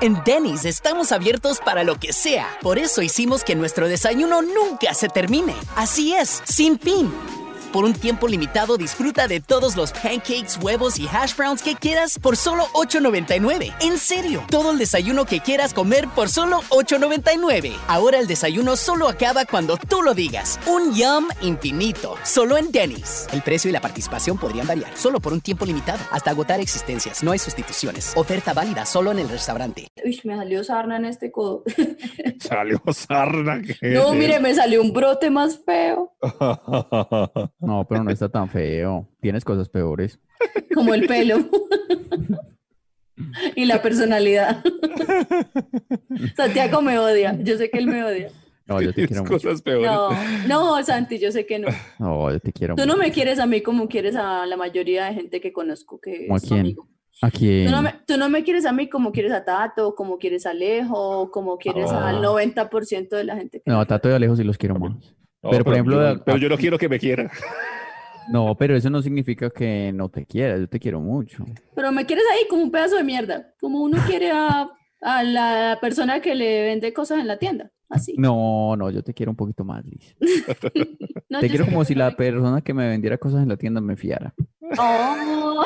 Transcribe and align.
En 0.00 0.22
Denny's 0.24 0.64
estamos 0.64 1.12
abiertos 1.12 1.60
para 1.60 1.84
lo 1.84 1.96
que 2.00 2.12
sea. 2.12 2.48
Por 2.62 2.78
eso 2.78 3.00
hicimos 3.00 3.44
que 3.44 3.54
nuestro 3.54 3.88
desayuno 3.88 4.42
nunca 4.42 4.92
se 4.92 5.08
termine. 5.08 5.54
Así 5.76 6.14
es, 6.14 6.42
sin 6.46 6.78
fin. 6.80 7.12
Por 7.74 7.84
un 7.84 7.92
tiempo 7.92 8.28
limitado 8.28 8.76
disfruta 8.76 9.26
de 9.26 9.40
todos 9.40 9.74
los 9.74 9.90
pancakes, 9.90 10.62
huevos 10.62 10.96
y 10.96 11.08
hash 11.08 11.34
browns 11.36 11.60
que 11.60 11.74
quieras 11.74 12.20
por 12.20 12.36
solo 12.36 12.66
$8.99. 12.72 13.74
En 13.80 13.98
serio, 13.98 14.44
todo 14.48 14.70
el 14.70 14.78
desayuno 14.78 15.24
que 15.24 15.40
quieras 15.40 15.74
comer 15.74 16.06
por 16.14 16.28
solo 16.28 16.60
$8.99. 16.70 17.72
Ahora 17.88 18.20
el 18.20 18.28
desayuno 18.28 18.76
solo 18.76 19.08
acaba 19.08 19.44
cuando 19.44 19.76
tú 19.76 20.02
lo 20.02 20.14
digas. 20.14 20.60
Un 20.68 20.94
yum 20.94 21.26
infinito, 21.40 22.14
solo 22.22 22.56
en 22.58 22.70
Denny's. 22.70 23.26
El 23.32 23.42
precio 23.42 23.70
y 23.70 23.72
la 23.72 23.80
participación 23.80 24.38
podrían 24.38 24.68
variar, 24.68 24.96
solo 24.96 25.18
por 25.18 25.32
un 25.32 25.40
tiempo 25.40 25.66
limitado, 25.66 25.98
hasta 26.12 26.30
agotar 26.30 26.60
existencias. 26.60 27.24
No 27.24 27.32
hay 27.32 27.40
sustituciones. 27.40 28.12
Oferta 28.14 28.52
válida 28.52 28.86
solo 28.86 29.10
en 29.10 29.18
el 29.18 29.28
restaurante. 29.28 29.88
Uy, 30.04 30.20
me 30.22 30.36
salió 30.36 30.62
sarna 30.62 30.96
en 30.98 31.06
este 31.06 31.32
codo. 31.32 31.64
Salió 32.38 32.80
sarna. 32.92 33.62
¿qué 33.62 33.88
No, 33.88 34.12
mire, 34.12 34.38
me 34.38 34.54
salió 34.54 34.80
un 34.80 34.92
brote 34.92 35.28
más 35.30 35.58
feo? 35.64 36.14
No, 37.66 37.86
pero 37.88 38.04
no 38.04 38.10
está 38.10 38.28
tan 38.28 38.48
feo. 38.48 39.08
Tienes 39.20 39.44
cosas 39.44 39.68
peores. 39.68 40.18
como 40.74 40.94
el 40.94 41.06
pelo. 41.06 41.38
y 43.56 43.64
la 43.64 43.80
personalidad. 43.82 44.62
Santiago 46.36 46.82
me 46.82 46.98
odia. 46.98 47.36
Yo 47.42 47.56
sé 47.56 47.70
que 47.70 47.78
él 47.78 47.86
me 47.86 48.04
odia. 48.04 48.30
No, 48.66 48.80
yo 48.80 48.88
te 48.88 48.94
Tienes 48.94 49.08
quiero 49.08 49.22
mucho. 49.24 49.34
cosas 49.34 49.60
peores. 49.62 49.90
No, 49.90 50.08
no, 50.48 50.82
Santi, 50.84 51.18
yo 51.18 51.30
sé 51.30 51.44
que 51.44 51.58
no. 51.58 51.68
No, 51.98 52.30
yo 52.32 52.40
te 52.40 52.50
quiero 52.52 52.74
Tú 52.76 52.82
no 52.86 52.94
mucho. 52.94 52.98
me 52.98 53.12
quieres 53.12 53.38
a 53.38 53.46
mí 53.46 53.60
como 53.60 53.88
quieres 53.88 54.16
a 54.16 54.46
la 54.46 54.56
mayoría 54.56 55.04
de 55.06 55.14
gente 55.14 55.40
que 55.40 55.52
conozco 55.52 56.00
que 56.00 56.26
¿Cómo 56.26 56.34
a 56.34 56.36
es 56.38 56.42
tu 56.44 56.48
quién? 56.48 56.60
amigo. 56.60 56.88
¿A 57.22 57.30
quién? 57.30 57.66
Tú 57.66 57.72
no, 57.72 57.82
me, 57.82 57.94
tú 58.06 58.16
no 58.16 58.28
me 58.30 58.42
quieres 58.42 58.64
a 58.66 58.72
mí 58.72 58.88
como 58.88 59.12
quieres 59.12 59.32
a 59.32 59.44
Tato, 59.44 59.94
como 59.94 60.18
quieres 60.18 60.46
a 60.46 60.50
Alejo, 60.50 61.30
como 61.30 61.58
quieres 61.58 61.90
Ah. 61.92 62.08
al 62.08 62.22
90% 62.22 63.08
de 63.10 63.24
la 63.24 63.36
gente 63.36 63.60
que 63.60 63.70
No, 63.70 63.80
a 63.80 63.86
Tato 63.86 64.08
y 64.08 64.12
Alejo 64.12 64.34
sí 64.34 64.44
los 64.44 64.56
quiero 64.58 64.78
más. 64.78 64.92
No, 65.44 65.50
pero, 65.50 65.64
por 65.64 65.74
ejemplo, 65.74 66.14
yo, 66.14 66.24
pero 66.24 66.38
yo 66.38 66.48
no 66.48 66.56
quiero 66.56 66.78
que 66.78 66.88
me 66.88 66.98
quiera. 66.98 67.30
No, 68.26 68.56
pero 68.56 68.74
eso 68.74 68.88
no 68.88 69.02
significa 69.02 69.50
que 69.50 69.92
no 69.92 70.08
te 70.08 70.24
quiera. 70.24 70.56
Yo 70.56 70.66
te 70.66 70.80
quiero 70.80 70.98
mucho. 70.98 71.44
Pero 71.74 71.92
me 71.92 72.06
quieres 72.06 72.24
ahí 72.32 72.48
como 72.48 72.62
un 72.62 72.70
pedazo 72.70 72.96
de 72.96 73.04
mierda, 73.04 73.52
como 73.60 73.82
uno 73.82 73.98
quiere 74.06 74.30
a, 74.30 74.70
a 75.02 75.22
la 75.22 75.76
persona 75.78 76.20
que 76.20 76.34
le 76.34 76.62
vende 76.62 76.94
cosas 76.94 77.18
en 77.18 77.26
la 77.26 77.36
tienda, 77.38 77.70
así. 77.90 78.14
No, 78.16 78.76
no, 78.78 78.88
yo 78.88 79.02
te 79.02 79.12
quiero 79.12 79.30
un 79.30 79.36
poquito 79.36 79.62
más, 79.62 79.84
Liz. 79.84 80.16
No, 81.28 81.40
Te 81.40 81.50
quiero 81.50 81.66
como 81.66 81.80
que 81.80 81.86
si 81.86 81.94
la 81.94 82.12
persona 82.12 82.62
que 82.62 82.72
me 82.72 82.88
vendiera 82.88 83.18
cosas 83.18 83.42
en 83.42 83.50
la 83.50 83.58
tienda 83.58 83.82
me 83.82 83.96
fiara. 83.96 84.32
Oh. 84.78 85.64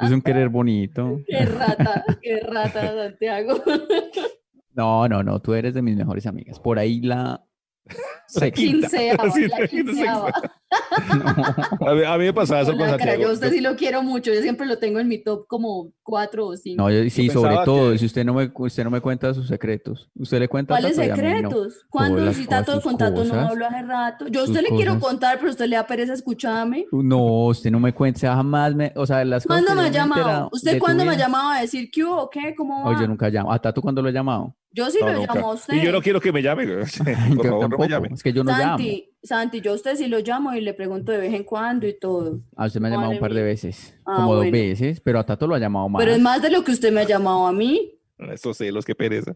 Es 0.00 0.10
un 0.10 0.20
querer 0.20 0.50
bonito. 0.50 1.20
Qué 1.26 1.46
rata, 1.46 2.04
qué 2.20 2.40
rata, 2.40 2.94
Santiago. 2.94 3.62
No, 4.76 5.08
no, 5.08 5.22
no, 5.22 5.40
tú 5.40 5.54
eres 5.54 5.74
de 5.74 5.82
mis 5.82 5.96
mejores 5.96 6.26
amigas. 6.26 6.60
Por 6.60 6.78
ahí 6.78 7.00
la 7.00 7.42
sexta. 8.28 8.50
Quinceava, 8.60 9.30
Sí, 9.30 9.48
la 9.48 9.58
la 9.60 9.66
quinta, 9.68 9.92
quinceava. 9.92 10.32
A 11.86 11.94
mí, 11.94 12.02
a 12.04 12.18
mí 12.18 12.24
me 12.24 12.32
pasaba 12.32 12.62
eso 12.62 12.76
con 12.76 12.88
Santiago. 12.88 13.22
yo 13.22 13.28
a 13.28 13.32
usted 13.32 13.50
sí 13.52 13.60
lo 13.60 13.76
quiero 13.76 14.02
mucho, 14.02 14.32
yo 14.34 14.42
siempre 14.42 14.66
lo 14.66 14.78
tengo 14.78 14.98
en 14.98 15.06
mi 15.06 15.18
top 15.22 15.46
como 15.46 15.92
cuatro 16.02 16.48
o 16.48 16.56
cinco. 16.56 16.82
No, 16.82 16.90
yo 16.90 17.08
sí, 17.08 17.30
sobre 17.30 17.56
todo, 17.64 17.92
que- 17.92 17.98
si 17.98 18.06
usted 18.06 18.24
no 18.24 18.34
me, 18.34 18.50
usted 18.52 18.82
no 18.84 18.90
me 18.90 19.00
cuenta 19.00 19.32
sus 19.32 19.46
secretos. 19.46 20.10
Usted 20.16 20.40
le 20.40 20.48
cuenta 20.48 20.74
¿Cuáles 20.74 20.96
no. 20.96 21.04
secretos? 21.04 21.86
¿Cuándo 21.88 22.18
Todas 22.18 22.36
si 22.36 22.46
Tato 22.46 22.64
cosas, 22.72 22.82
con 22.82 22.98
Tato 22.98 23.24
no 23.24 23.30
cosas. 23.30 23.50
hablo 23.50 23.66
hace 23.66 23.82
rato? 23.82 24.26
Yo 24.28 24.40
a 24.40 24.44
usted 24.44 24.60
le 24.62 24.68
quiero 24.70 24.94
cosas. 24.94 25.08
contar, 25.08 25.38
pero 25.38 25.50
usted 25.50 25.66
le 25.66 25.76
da 25.76 25.86
pereza 25.86 26.12
escucharme. 26.14 26.86
No, 26.90 27.46
usted 27.46 27.70
no 27.70 27.78
me 27.78 27.92
cuenta, 27.94 28.34
jamás 28.34 28.74
me, 28.74 28.92
o 28.96 29.06
sea, 29.06 29.24
las 29.24 29.46
cosas 29.46 29.62
¿Cuándo 29.62 29.80
que 29.82 29.88
me 29.88 29.88
ha 29.88 29.92
llamado? 29.92 30.48
¿Usted 30.52 30.78
cuándo 30.80 31.04
me 31.04 31.12
ha 31.12 31.16
llamado 31.16 31.50
a 31.50 31.60
decir 31.60 31.88
qué 31.92 32.02
o 32.04 32.28
qué? 32.28 32.54
¿Cómo 32.56 32.84
va? 32.90 33.00
Yo 33.00 33.06
nunca 33.06 33.28
llamo. 33.30 33.52
¿A 33.52 33.58
Tato 33.60 33.80
cuándo 33.80 34.02
lo 34.02 34.08
he 34.08 34.12
llamado? 34.12 34.54
Yo 34.76 34.90
sí 34.90 34.98
No, 35.00 35.06
lo 35.08 35.12
nunca. 35.20 35.34
llamo 35.34 35.50
a 35.50 35.54
usted. 35.54 35.74
Y 35.74 35.82
yo 35.84 35.90
no 35.90 36.02
quiero 36.02 36.20
que 36.20 36.30
me 36.32 36.42
llame. 36.42 36.66
Por 36.66 36.86
Yo 36.86 37.42
favor, 37.42 37.70
no 37.70 37.78
me 37.78 37.88
llame. 37.88 38.08
es 38.12 38.22
que 38.22 38.32
yo 38.32 38.44
no 38.44 38.50
llamo. 38.52 38.62
Santi, 38.76 39.10
Santi, 39.22 39.60
yo 39.62 39.72
a 39.72 39.74
usted 39.74 39.96
sí 39.96 40.06
lo 40.06 40.18
llamo 40.20 40.52
y 40.54 40.60
le 40.60 40.74
pregunto 40.74 41.10
de 41.12 41.18
vez 41.18 41.32
en 41.34 41.44
cuando 41.44 41.86
y 41.88 41.98
todo. 41.98 42.40
A 42.56 42.66
usted 42.66 42.78
me 42.80 42.88
ha 42.88 42.90
llamado 42.90 43.10
un 43.12 43.18
par 43.18 43.32
de 43.32 43.42
veces, 43.42 43.94
Ah, 44.04 44.16
como 44.16 44.34
dos 44.34 44.50
veces, 44.50 45.00
pero 45.00 45.18
a 45.18 45.24
Tato 45.24 45.46
lo 45.46 45.54
ha 45.54 45.58
llamado 45.58 45.88
más. 45.88 45.98
Pero 46.00 46.12
es 46.12 46.20
más 46.20 46.42
de 46.42 46.50
lo 46.50 46.62
que 46.62 46.72
usted 46.72 46.92
me 46.92 47.00
ha 47.00 47.04
llamado 47.04 47.46
a 47.46 47.52
mí. 47.52 47.95
Estos 48.18 48.56
celos, 48.56 48.84
qué 48.86 48.94
pereza. 48.94 49.34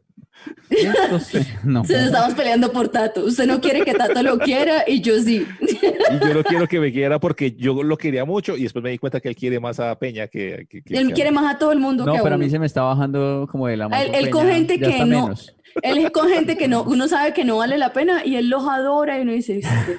Sí, 1.20 1.38
no. 1.64 1.80
Entonces 1.82 2.06
estamos 2.06 2.32
peleando 2.34 2.72
por 2.72 2.88
Tato. 2.88 3.24
Usted 3.26 3.46
no 3.46 3.60
quiere 3.60 3.82
que 3.84 3.92
Tato 3.92 4.22
lo 4.22 4.38
quiera 4.38 4.84
y 4.86 5.02
yo 5.02 5.20
sí. 5.20 5.46
Y 5.60 6.18
yo 6.26 6.32
no 6.34 6.42
quiero 6.42 6.66
que 6.66 6.80
me 6.80 6.90
quiera 6.90 7.18
porque 7.20 7.52
yo 7.52 7.82
lo 7.82 7.98
quería 7.98 8.24
mucho 8.24 8.56
y 8.56 8.62
después 8.62 8.82
me 8.82 8.90
di 8.90 8.96
cuenta 8.98 9.20
que 9.20 9.28
él 9.28 9.36
quiere 9.36 9.60
más 9.60 9.78
a 9.80 9.98
Peña 9.98 10.28
que, 10.28 10.66
que, 10.68 10.82
que- 10.82 10.96
Él 10.96 11.08
que 11.08 11.12
quiere 11.12 11.30
más 11.30 11.54
a 11.54 11.58
todo 11.58 11.72
el 11.72 11.78
mundo 11.78 12.06
No, 12.06 12.12
que 12.14 12.18
pero 12.22 12.34
a 12.34 12.38
uno. 12.38 12.44
mí 12.44 12.50
se 12.50 12.58
me 12.58 12.64
está 12.66 12.82
bajando 12.82 13.46
como 13.50 13.66
de 13.66 13.76
la 13.76 13.88
mano. 13.88 14.02
Él- 14.02 14.14
él 14.14 14.30
con 14.30 14.46
gente 14.48 14.78
que 14.80 15.04
no- 15.04 15.34
Él 15.82 15.98
es 15.98 16.10
con 16.10 16.28
gente 16.30 16.56
que 16.56 16.66
no, 16.66 16.82
uno 16.82 17.06
sabe 17.06 17.34
que 17.34 17.44
no 17.44 17.58
vale 17.58 17.76
la 17.76 17.92
pena 17.92 18.24
y 18.24 18.36
él 18.36 18.48
los 18.48 18.66
adora 18.66 19.18
y 19.18 19.22
uno 19.22 19.32
dice, 19.32 19.58
"Este, 19.58 19.98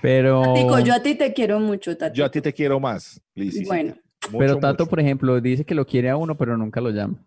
Pero, 0.00 0.42
Tatico, 0.42 0.78
yo 0.80 0.94
a 0.94 1.02
ti 1.02 1.14
te 1.14 1.32
quiero 1.32 1.60
mucho, 1.60 1.96
Tati. 1.96 2.16
Yo 2.18 2.24
a 2.24 2.30
ti 2.30 2.40
te 2.40 2.52
quiero 2.52 2.80
más, 2.80 3.20
Liz. 3.34 3.66
Bueno, 3.66 3.94
Mucho, 4.26 4.38
pero 4.38 4.56
Tato, 4.58 4.84
mucho. 4.84 4.90
por 4.90 5.00
ejemplo, 5.00 5.40
dice 5.40 5.64
que 5.64 5.74
lo 5.74 5.86
quiere 5.86 6.10
a 6.10 6.16
uno, 6.16 6.36
pero 6.36 6.56
nunca 6.56 6.80
lo 6.80 6.90
llama. 6.90 7.24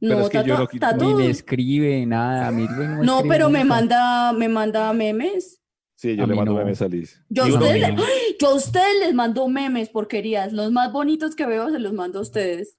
Pero 0.00 0.16
no, 0.16 0.20
es 0.24 0.28
que 0.30 0.36
yo 0.38 0.44
Tato, 0.44 0.58
no 0.58 0.66
qui- 0.68 0.78
Tato- 0.80 1.04
Ni 1.06 1.14
me 1.14 1.30
escribe, 1.30 2.04
nada. 2.06 2.48
A 2.48 2.50
mí 2.52 2.66
no 2.68 2.76
me 2.76 2.86
no, 3.06 3.16
escribe 3.16 3.34
pero 3.34 3.48
me 3.50 3.64
manda, 3.64 4.32
me 4.32 4.48
manda 4.48 4.92
memes. 4.92 5.60
Sí, 5.94 6.14
yo 6.14 6.24
a 6.24 6.26
le 6.26 6.34
mando 6.34 6.52
no. 6.52 6.58
memes 6.58 6.82
a 6.82 6.88
Liz. 6.88 7.22
Yo 7.30 7.44
a, 7.44 7.46
ustedes, 7.48 7.80
yo 8.40 8.48
a 8.50 9.04
les 9.06 9.14
mando 9.14 9.48
memes, 9.48 9.88
porquerías. 9.88 10.52
Los 10.52 10.70
más 10.70 10.92
bonitos 10.92 11.34
que 11.34 11.46
veo 11.46 11.70
se 11.70 11.78
los 11.78 11.94
mando 11.94 12.18
a 12.18 12.22
ustedes. 12.22 12.76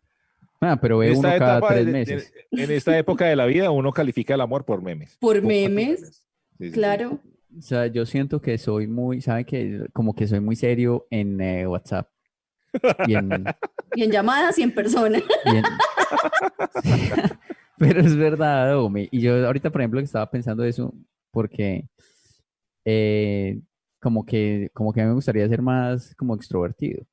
Ah, 0.61 0.77
pero 0.79 0.99
ve 0.99 1.07
En 1.11 1.17
uno 1.19 1.21
cada 1.23 1.35
etapa 1.35 1.67
tres 1.69 1.85
de- 1.85 1.91
de- 1.91 1.97
meses. 1.97 2.33
en 2.51 2.71
esta 2.71 2.97
época 2.97 3.25
de 3.25 3.35
la 3.35 3.45
vida 3.47 3.71
uno 3.71 3.91
califica 3.91 4.35
el 4.35 4.41
amor 4.41 4.65
por 4.65 4.81
memes. 4.83 5.17
¿Por 5.19 5.37
Por 5.37 5.47
memes? 5.47 5.99
Sí, 6.01 6.05
sí, 6.59 6.65
sí. 6.67 6.71
Claro. 6.71 7.19
O 7.57 7.61
sea, 7.61 7.87
yo 7.87 8.05
siento 8.05 8.39
que 8.41 8.57
soy 8.59 8.85
muy, 8.87 9.21
¿sabe 9.21 9.45
que 9.45 9.87
Como 9.93 10.13
que 10.13 10.27
soy 10.27 10.39
muy 10.39 10.55
serio 10.55 11.07
en 11.09 11.41
eh, 11.41 11.65
WhatsApp. 11.65 12.09
Y 13.07 13.15
en, 13.15 13.45
Y 13.95 14.03
en 14.03 14.11
llamadas 14.11 14.57
y 14.59 14.63
en 14.63 14.71
persona. 14.73 15.19
y 15.45 15.55
en- 15.55 15.63
Pero 17.77 17.99
es 18.01 18.15
verdad. 18.15 18.75
Y 19.11 19.21
yo 19.21 19.45
ahorita, 19.45 19.69
por 19.69 19.81
ejemplo, 19.81 19.99
que 19.99 20.05
estaba 20.05 20.29
pensando 20.29 20.63
eso, 20.63 20.93
porque 21.31 21.87
eh, 22.85 23.59
como 24.01 24.25
que, 24.25 24.69
como 24.73 24.91
que 24.93 25.03
me 25.03 25.13
gustaría 25.13 25.47
ser 25.47 25.61
más 25.61 26.15
como 26.15 26.33
extrovertido. 26.35 27.05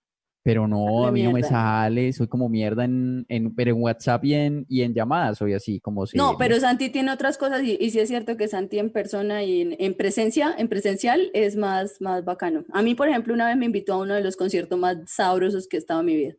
Pero 0.45 0.69
no, 0.69 1.07
a 1.07 1.11
mí 1.11 1.23
no 1.23 1.33
me 1.33 1.43
sale, 1.43 2.13
soy 2.13 2.29
como 2.29 2.51
mierda 2.51 2.85
en, 2.85 3.25
en, 3.31 3.55
pero 3.55 3.71
en 3.71 3.81
WhatsApp 3.83 4.23
y 4.27 4.35
en, 4.35 4.67
y 4.69 4.83
en 4.83 4.93
llamadas 4.93 5.39
soy 5.39 5.55
así, 5.55 5.81
como 5.81 6.03
No, 6.03 6.07
serio. 6.07 6.37
pero 6.39 6.61
Santi 6.61 6.91
tiene 6.91 7.11
otras 7.11 7.39
cosas 7.39 7.63
y, 7.63 7.79
y 7.81 7.89
sí 7.91 7.99
es 7.99 8.09
cierto 8.09 8.37
que 8.37 8.47
Santi 8.47 8.79
en 8.79 8.91
persona 8.91 9.43
y 9.43 9.63
en, 9.63 9.77
en 9.79 9.95
presencia, 9.95 10.55
en 10.59 10.69
presencial 10.69 11.31
es 11.33 11.57
más, 11.57 11.99
más 12.03 12.27
bacano. 12.27 12.67
A 12.75 12.83
mí, 12.83 12.95
por 12.95 13.09
ejemplo, 13.09 13.33
una 13.33 13.47
vez 13.47 13.57
me 13.57 13.65
invitó 13.65 13.95
a 13.95 13.99
uno 14.03 14.13
de 14.13 14.21
los 14.23 14.37
conciertos 14.37 14.79
más 14.79 14.99
sabrosos 15.07 15.67
que 15.67 15.79
he 15.79 15.81
estado 15.81 16.01
en 16.01 16.07
mi 16.07 16.17
vida. 16.17 16.35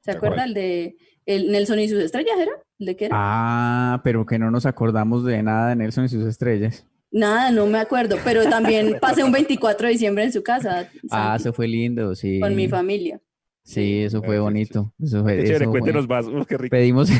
¿Se 0.00 0.10
acuerda 0.10 0.42
el 0.44 0.54
de 0.54 0.96
el 1.24 1.52
Nelson 1.52 1.78
y 1.78 1.88
sus 1.88 2.02
estrellas 2.02 2.38
era? 2.40 2.52
¿El 2.80 2.86
de 2.86 2.96
qué 2.96 3.04
era? 3.04 3.14
Ah, 3.16 4.00
pero 4.02 4.26
que 4.26 4.38
no 4.40 4.50
nos 4.50 4.66
acordamos 4.66 5.24
de 5.24 5.40
nada 5.44 5.68
de 5.68 5.76
Nelson 5.76 6.06
y 6.06 6.08
sus 6.08 6.24
estrellas. 6.24 6.84
Nada, 7.12 7.50
no 7.52 7.66
me 7.66 7.78
acuerdo, 7.78 8.16
pero 8.24 8.48
también 8.50 8.96
pasé 9.00 9.22
un 9.22 9.30
24 9.32 9.86
de 9.86 9.92
diciembre 9.92 10.24
en 10.24 10.32
su 10.32 10.42
casa. 10.42 10.90
Ah, 11.10 11.36
eso 11.38 11.52
fue 11.52 11.68
lindo, 11.68 12.14
sí. 12.16 12.40
Con 12.40 12.56
mi 12.56 12.66
familia. 12.68 13.20
Sí, 13.68 14.02
eso 14.02 14.22
fue 14.22 14.38
bonito. 14.38 14.94
Eso 14.98 15.22
fue, 15.22 15.36
Qué 15.36 15.42
chévere, 15.44 15.54
eso 15.56 15.64
fue- 15.64 15.80
cuéntenos 15.80 16.08
más. 16.08 16.26
Uf, 16.26 16.46
qué 16.48 16.56
rico. 16.56 16.70
Pedimos 16.70 17.10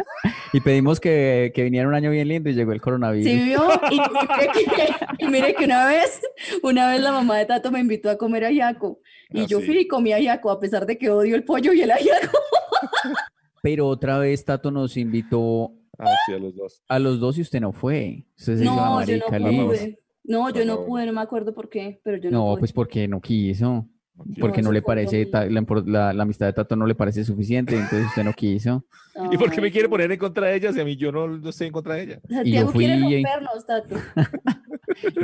y 0.54 0.60
pedimos 0.60 1.00
que, 1.00 1.52
que 1.54 1.62
viniera 1.64 1.86
un 1.86 1.94
año 1.94 2.10
bien 2.10 2.28
lindo 2.28 2.48
y 2.48 2.54
llegó 2.54 2.72
el 2.72 2.80
coronavirus. 2.80 3.26
Sí, 3.30 3.38
vio. 3.44 3.60
Y, 3.90 3.96
y 3.96 3.98
mire 4.00 4.48
que, 4.54 5.24
y 5.24 5.28
mire 5.28 5.54
que 5.54 5.64
una 5.66 5.86
vez, 5.86 6.20
una 6.62 6.88
vez 6.88 7.02
la 7.02 7.12
mamá 7.12 7.36
de 7.36 7.44
Tato 7.44 7.70
me 7.70 7.80
invitó 7.80 8.08
a 8.08 8.16
comer 8.16 8.46
ajiaco. 8.46 9.00
Y 9.30 9.40
Ah, 9.42 9.46
yo 9.46 9.60
sí. 9.60 9.66
fui 9.66 9.78
y 9.80 9.86
comí 9.86 10.12
ajiaco, 10.14 10.50
a 10.50 10.58
pesar 10.58 10.86
de 10.86 10.96
que 10.96 11.10
odio 11.10 11.36
el 11.36 11.44
pollo 11.44 11.74
y 11.74 11.82
el 11.82 11.90
ajiaco. 11.90 12.38
Pero 13.62 13.86
otra 13.88 14.18
vez 14.18 14.44
Tato 14.44 14.70
nos 14.70 14.96
invitó 14.96 15.72
Ah, 15.98 16.06
sí, 16.26 16.32
a 16.32 16.38
los 16.38 16.54
dos. 16.56 16.82
a 16.88 16.98
los 16.98 17.20
dos 17.20 17.36
y 17.38 17.42
usted 17.42 17.60
no 17.60 17.72
fue. 17.72 18.24
Usted 18.38 18.58
se 18.58 18.64
No, 18.64 19.04
yo 19.04 19.16
no 19.18 19.66
pude. 19.66 19.98
No, 20.24 20.50
yo 20.50 20.64
no 20.64 20.84
pude, 20.86 21.04
no 21.06 21.12
me 21.12 21.20
acuerdo 21.20 21.52
por 21.54 21.68
qué, 21.68 22.00
pero 22.04 22.16
yo 22.18 22.30
no, 22.30 22.38
No, 22.38 22.50
pude. 22.52 22.60
pues 22.60 22.72
porque 22.72 23.08
no 23.08 23.20
quiso. 23.20 23.86
Porque 24.40 24.62
No, 24.62 24.72
le 24.72 24.80
fue 24.80 24.86
parece, 24.94 25.28
la, 25.32 25.64
la- 25.86 26.12
la 26.12 26.22
amistad 26.22 26.46
de 26.46 26.52
Tato 26.52 26.74
no 26.76 26.86
le 26.86 26.94
parece 26.94 27.24
suficiente, 27.24 27.74
entonces 27.76 28.06
usted 28.08 28.24
no 28.24 28.32
quiso. 28.32 28.84
¿Y 29.30 29.36
por 29.38 29.50
qué 29.50 29.60
me 29.60 29.70
quiere 29.70 29.88
poner 29.88 30.10
en 30.12 30.18
contra 30.18 30.46
de 30.48 30.56
ella 30.56 30.72
si 30.72 30.80
a 30.80 30.84
mí 30.84 30.96
yo 30.96 31.10
no, 31.12 31.26
no 31.28 31.48
estoy 31.50 31.68
en 31.68 31.72
contra 31.72 31.94
de 31.94 32.02
ella? 32.02 32.20
Santiago 32.28 32.70
fui 32.70 32.84
quiere 32.84 33.00
y- 33.00 33.22
rompernos, 33.24 33.66
Tato. 33.66 33.96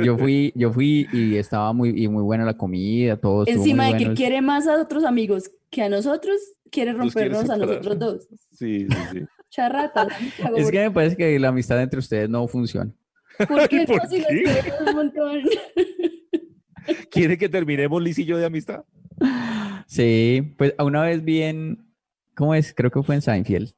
Yo 0.03 0.17
fui, 0.17 0.53
yo 0.55 0.71
fui 0.71 1.05
y 1.11 1.35
estaba 1.35 1.73
muy, 1.73 1.89
y 2.01 2.07
muy 2.07 2.23
buena 2.23 2.45
la 2.45 2.55
comida, 2.55 3.17
todo 3.17 3.43
Encima 3.45 3.87
de 3.91 3.97
que 3.97 4.13
quiere 4.13 4.41
más 4.41 4.67
a 4.67 4.79
otros 4.81 5.03
amigos 5.03 5.51
que 5.69 5.81
a 5.81 5.89
nosotros, 5.89 6.37
quiere 6.71 6.93
rompernos 6.93 7.49
a 7.49 7.57
nosotros 7.57 7.99
dos. 7.99 8.27
Sí, 8.51 8.87
sí, 8.89 8.97
sí. 9.11 9.25
Charrata. 9.49 10.07
Es 10.55 10.71
que 10.71 10.79
me 10.79 10.91
parece 10.91 11.17
que 11.17 11.37
la 11.39 11.49
amistad 11.49 11.81
entre 11.81 11.99
ustedes 11.99 12.29
no 12.29 12.47
funciona. 12.47 12.91
¿Por 13.49 13.67
qué 13.69 13.85
¿Por 13.85 13.97
no? 14.03 14.09
Si 14.09 14.17
los 14.19 14.27
qué? 14.27 14.73
un 14.87 14.95
montón. 14.95 15.41
¿Quiere 17.11 17.37
que 17.37 17.49
terminemos 17.49 18.01
Liz 18.01 18.17
y 18.19 18.25
yo 18.25 18.37
de 18.37 18.45
amistad? 18.45 18.83
Sí, 19.87 20.53
pues 20.57 20.73
una 20.79 21.01
vez 21.03 21.23
vi 21.23 21.41
en, 21.43 21.85
¿cómo 22.35 22.53
es? 22.55 22.73
Creo 22.73 22.91
que 22.91 23.01
fue 23.03 23.15
en 23.15 23.21
Seinfeld. 23.21 23.71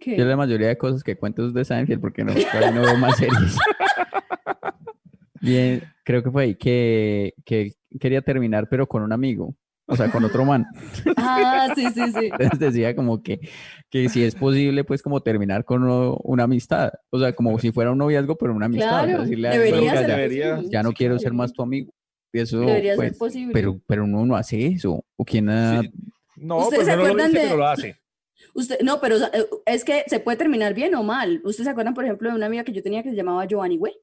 ¿Qué? 0.00 0.16
Yo 0.16 0.24
la 0.26 0.36
mayoría 0.36 0.68
de 0.68 0.76
cosas 0.78 1.02
que 1.02 1.16
cuento 1.16 1.46
es 1.46 1.54
de 1.54 1.64
Seinfeld 1.64 2.00
porque 2.00 2.22
no, 2.24 2.32
no 2.34 2.82
veo 2.82 2.96
más 2.98 3.16
series. 3.16 3.56
Bien, 5.40 5.82
creo 6.04 6.22
que 6.22 6.30
fue 6.30 6.42
ahí 6.44 6.54
que, 6.54 7.34
que 7.44 7.72
quería 8.00 8.22
terminar, 8.22 8.68
pero 8.68 8.86
con 8.88 9.02
un 9.02 9.12
amigo, 9.12 9.54
o 9.86 9.94
sea, 9.96 10.10
con 10.10 10.24
otro 10.24 10.44
man. 10.44 10.66
Ah, 11.16 11.68
sí, 11.74 11.86
sí, 11.94 12.12
sí. 12.12 12.26
Entonces 12.26 12.58
decía 12.58 12.94
como 12.96 13.22
que, 13.22 13.40
que 13.90 14.08
si 14.08 14.22
es 14.22 14.34
posible, 14.34 14.84
pues 14.84 15.02
como 15.02 15.20
terminar 15.22 15.64
con 15.64 15.82
uno- 15.82 16.16
una 16.24 16.44
amistad, 16.44 16.92
o 17.10 17.18
sea, 17.18 17.34
como 17.34 17.58
si 17.58 17.72
fuera 17.72 17.90
un 17.92 17.98
noviazgo, 17.98 18.36
pero 18.36 18.54
una 18.54 18.66
amistad. 18.66 18.88
o 18.88 18.96
sea, 18.98 19.04
Claro, 19.06 19.22
decirle 19.22 19.48
a 19.48 19.50
debería 19.52 19.80
"Oiga, 19.80 19.96
ser 19.98 20.08
ya, 20.08 20.16
debería- 20.16 20.50
posible. 20.56 20.72
ya 20.72 20.82
no 20.82 20.88
Sí, 20.90 20.94
quiero 20.94 21.14
claro. 21.14 21.22
ser 21.22 21.32
más 21.34 21.52
tu 21.52 21.62
amigo. 21.62 21.92
Y 22.36 22.40
eso, 22.40 22.60
Debería 22.60 22.94
pues, 22.96 23.08
ser 23.10 23.18
posible. 23.18 23.52
pero, 23.52 23.80
pero 23.86 24.04
uno 24.04 24.26
no 24.26 24.36
hace 24.36 24.66
eso. 24.66 25.04
¿O 25.16 25.24
quién 25.24 25.48
ha- 25.48 25.80
Sí. 25.82 25.90
No, 26.36 26.58
¿Ustedes 26.58 26.84
pues 26.84 26.86
se 26.86 26.92
no 26.92 26.98
lo 26.98 27.08
acuerdan 27.08 27.30
dice, 27.32 27.38
de- 27.40 27.46
pero 27.48 27.56
lo 27.58 27.66
hace. 27.68 27.96
Usted, 28.54 28.80
no, 28.82 29.00
pero 29.00 29.16
eh, 29.16 29.46
es 29.66 29.84
que 29.84 30.04
se 30.06 30.20
puede 30.20 30.36
terminar 30.36 30.74
bien 30.74 30.94
o 30.94 31.02
mal. 31.02 31.40
¿Ustedes 31.44 31.64
se 31.64 31.70
acuerdan, 31.70 31.94
por 31.94 32.04
ejemplo, 32.04 32.28
de 32.30 32.36
una 32.36 32.46
amiga 32.46 32.64
que 32.64 32.72
yo 32.72 32.82
tenía 32.82 33.02
que 33.02 33.10
se 33.10 33.16
llamaba 33.16 33.46
Giovanni 33.46 33.76
Güey? 33.78 33.94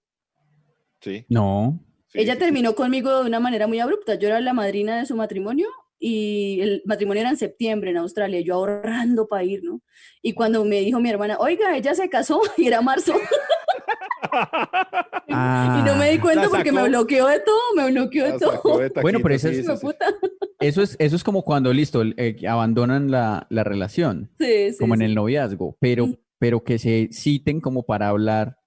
Sí. 1.02 1.26
No. 1.30 1.80
sí, 2.08 2.20
Ella 2.20 2.34
sí, 2.34 2.40
sí. 2.40 2.46
terminó 2.46 2.76
conmigo 2.76 3.22
de 3.24 3.28
una 3.28 3.40
manera 3.40 3.68
muy 3.68 3.80
abrupta. 3.80 4.16
Yo 4.16 4.28
era 4.30 4.40
la 4.40 4.54
madrina 4.54 4.98
de 4.98 5.06
su 5.06 5.16
matrimonio 5.16 5.68
y 6.00 6.60
el 6.62 6.82
matrimonio 6.86 7.22
era 7.22 7.30
en 7.30 7.38
septiembre 7.38 7.92
en 7.92 7.98
Australia, 7.98 8.42
yo 8.42 8.56
ahorrando 8.56 9.28
para 9.28 9.44
ir, 9.44 9.64
¿no? 9.64 9.82
Y 10.22 10.34
cuando 10.34 10.66
me 10.66 10.80
dijo 10.82 11.00
mi 11.00 11.10
hermana, 11.10 11.38
oiga, 11.40 11.76
ella 11.78 11.94
se 11.96 12.10
casó 12.10 12.42
y 12.58 12.68
era 12.68 12.82
marzo. 12.82 13.14
Y 15.28 15.34
no 15.34 15.96
me 15.96 16.12
di 16.12 16.20
cuenta 16.20 16.44
La 16.44 16.50
porque 16.50 16.72
me 16.72 16.88
bloqueó 16.88 17.28
de 17.28 17.40
todo, 17.40 17.60
me 17.76 17.92
bloqueó 17.92 18.26
de 18.26 18.40
todo. 18.40 18.80
de 18.80 18.92
Bueno, 19.02 19.20
pero 19.22 19.38
sí, 19.40 19.48
es-. 19.48 19.68
Eso 20.60 20.82
es, 20.82 20.96
eso 21.00 21.16
es 21.16 21.24
como 21.24 21.44
cuando, 21.44 21.74
listo, 21.74 22.04
eh, 22.18 22.38
abandonan 22.48 23.12
la, 23.12 23.48
la 23.50 23.64
relación, 23.64 24.32
Sí, 24.40 24.72
sí, 24.72 24.78
como 24.80 24.94
en 24.96 25.02
el 25.02 25.16
noviazgo, 25.16 25.78
pero, 25.80 26.08
pero 26.40 26.64
que 26.64 26.80
se 26.80 27.10
citen 27.12 27.60
como 27.60 27.84
para 27.84 28.08
hablar, 28.10 28.58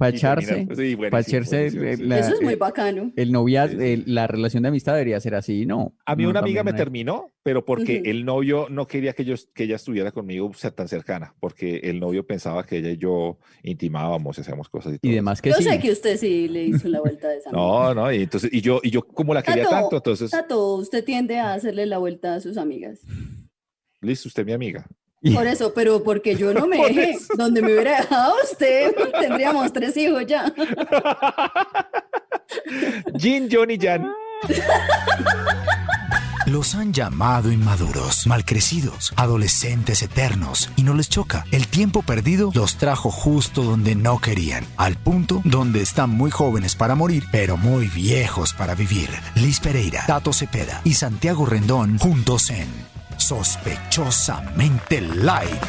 para 0.00 0.16
echarse, 0.16 0.64
pues, 0.66 0.78
sí, 0.78 0.92
echarse 0.92 1.56
buenísimo, 1.70 1.96
sí. 1.96 2.02
la- 2.08 2.18
Eso 2.18 2.34
es 2.34 2.40
muy 2.42 2.54
bacano. 2.54 3.12
el 3.14 3.30
noviazgo, 3.32 3.78
Sí, 3.80 3.86
sí. 3.86 3.92
el- 3.92 4.14
la 4.14 4.26
relación 4.26 4.62
de 4.62 4.70
amistad 4.70 4.94
debería 4.94 5.20
ser 5.20 5.34
así, 5.34 5.66
¿no? 5.66 5.94
A 6.06 6.16
mí 6.16 6.24
No, 6.24 6.30
una 6.30 6.40
amiga 6.40 6.64
me 6.64 6.72
terminó, 6.72 7.30
pero 7.42 7.64
porque 7.64 8.02
el 8.06 8.24
novio 8.24 8.66
no 8.70 8.86
quería 8.86 9.12
que, 9.12 9.24
yo, 9.24 9.34
que 9.54 9.64
ella 9.64 9.76
estuviera 9.76 10.10
conmigo 10.10 10.46
o 10.48 10.54
sea, 10.54 10.70
tan 10.70 10.88
cercana, 10.88 11.34
porque 11.38 11.76
el 11.84 12.00
novio 12.00 12.26
pensaba 12.26 12.64
que 12.64 12.78
ella 12.78 12.90
y 12.90 12.96
yo 12.96 13.38
intimábamos 13.62 14.38
y 14.38 14.40
hacíamos 14.40 14.68
cosas 14.68 14.94
y 14.94 14.98
todo. 14.98 15.12
Y 15.12 15.14
demás 15.14 15.40
que 15.42 15.50
Yo 15.50 15.56
sí. 15.56 15.64
sé 15.64 15.78
que 15.78 15.92
usted 15.92 16.16
sí 16.16 16.48
le 16.48 16.64
hizo 16.64 16.88
la 16.88 17.00
vuelta 17.00 17.28
de 17.28 17.36
esa. 17.38 17.52
No, 17.52 17.94
no, 17.94 18.10
y 18.12 18.22
entonces, 18.22 18.50
y 18.52 18.60
yo, 18.62 18.80
y 18.82 18.90
yo 18.90 19.02
como 19.06 19.34
la 19.34 19.42
quería 19.42 19.64
Tato, 19.64 19.76
tanto, 19.76 19.96
entonces, 19.96 20.30
Tato, 20.30 20.74
usted 20.76 21.04
tiende 21.04 21.38
a 21.38 21.52
hacerle 21.54 21.86
la 21.86 21.98
vuelta 21.98 22.34
a 22.34 22.40
sus 22.40 22.56
amigas. 22.56 23.00
listo, 24.00 24.28
usted 24.28 24.42
es 24.42 24.46
mi 24.46 24.52
amiga. 24.52 24.86
Por 25.34 25.46
eso, 25.46 25.72
pero 25.74 26.02
porque 26.02 26.34
yo 26.34 26.54
no 26.54 26.66
me 26.66 26.78
dejé. 26.78 27.10
eso. 27.10 27.26
Donde 27.36 27.60
me 27.62 27.72
hubiera 27.74 28.00
dejado 28.00 28.34
usted, 28.42 28.94
tendríamos 29.20 29.72
tres 29.72 29.96
hijos 29.96 30.24
ya. 30.26 30.52
Jin, 33.18 33.48
John 33.50 33.70
y 33.70 33.78
Jan. 33.78 34.10
Los 36.46 36.74
han 36.74 36.92
llamado 36.92 37.52
inmaduros, 37.52 38.26
malcrecidos, 38.26 39.12
adolescentes 39.14 40.02
eternos, 40.02 40.68
y 40.74 40.82
no 40.82 40.94
les 40.94 41.08
choca. 41.08 41.44
El 41.52 41.68
tiempo 41.68 42.02
perdido 42.02 42.50
los 42.54 42.74
trajo 42.76 43.12
justo 43.12 43.62
donde 43.62 43.94
no 43.94 44.18
querían, 44.18 44.66
al 44.76 44.96
punto 44.96 45.42
donde 45.44 45.80
están 45.80 46.10
muy 46.10 46.32
jóvenes 46.32 46.74
para 46.74 46.96
morir, 46.96 47.22
pero 47.30 47.56
muy 47.56 47.86
viejos 47.86 48.52
para 48.52 48.74
vivir. 48.74 49.10
Liz 49.36 49.60
Pereira, 49.60 50.02
Tato 50.08 50.32
Cepeda 50.32 50.80
y 50.82 50.94
Santiago 50.94 51.46
Rendón 51.46 51.98
juntos 51.98 52.50
en 52.50 52.66
Sospechosamente 53.30 55.00
Light. 55.00 55.62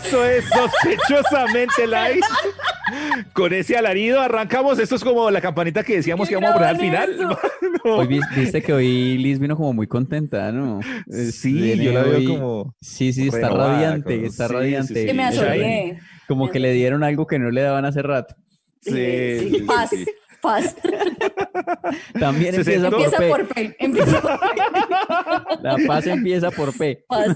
Eso 0.00 0.24
es 0.24 0.42
sospechosamente 0.48 1.86
light. 1.86 2.24
Con 3.34 3.52
ese 3.52 3.76
alarido 3.76 4.22
arrancamos. 4.22 4.78
Esto 4.78 4.94
es 4.94 5.04
como 5.04 5.30
la 5.30 5.42
campanita 5.42 5.82
que 5.84 5.96
decíamos 5.96 6.26
¿Qué 6.26 6.34
que 6.34 6.40
íbamos 6.40 6.50
a 6.52 6.54
poner 6.54 6.68
al 6.70 6.78
final. 6.78 7.38
No. 7.84 7.96
Hoy 7.96 8.06
vis- 8.06 8.24
viste 8.34 8.62
que 8.62 8.72
hoy 8.72 9.18
Liz 9.18 9.38
vino 9.38 9.54
como 9.54 9.74
muy 9.74 9.86
contenta, 9.86 10.50
¿no? 10.50 10.80
Es- 11.06 11.34
Sí, 11.34 11.52
viene 11.52 11.84
yo 11.84 11.92
la 11.92 12.02
veo 12.04 12.16
hoy- 12.16 12.26
como 12.38 12.74
Sí, 12.80 13.12
sí, 13.12 13.26
está 13.26 13.48
renovada, 13.48 13.72
radiante, 13.74 14.14
como- 14.16 14.26
está 14.28 14.44
sí, 14.44 14.48
sí, 14.48 14.54
radiante. 14.54 14.94
sí. 15.02 15.06
Que 15.06 15.12
me. 15.12 16.00
Como 16.26 16.46
me 16.46 16.50
que 16.52 16.58
le 16.58 16.72
dieron 16.72 17.04
algo 17.04 17.26
que 17.26 17.38
no 17.38 17.50
le 17.50 17.60
daban 17.60 17.84
hace 17.84 18.00
rato. 18.00 18.34
Sí, 18.80 18.92
sí, 18.92 19.38
sí, 19.40 19.50
sí, 19.56 19.60
Paz, 19.66 19.90
sí. 19.90 20.06
paz. 20.40 20.74
También 22.18 22.54
Se 22.64 22.74
empieza 22.74 22.90
por 22.90 23.00
Empieza 23.00 23.16
P. 23.18 23.28
por 23.28 23.48
P. 23.48 23.76
Empieza 23.78 24.20
por 24.20 24.40
P. 24.40 24.46
La 25.62 25.76
paz 25.86 26.06
empieza 26.06 26.50
por 26.50 26.76
P. 26.76 27.04
Paz. 27.08 27.34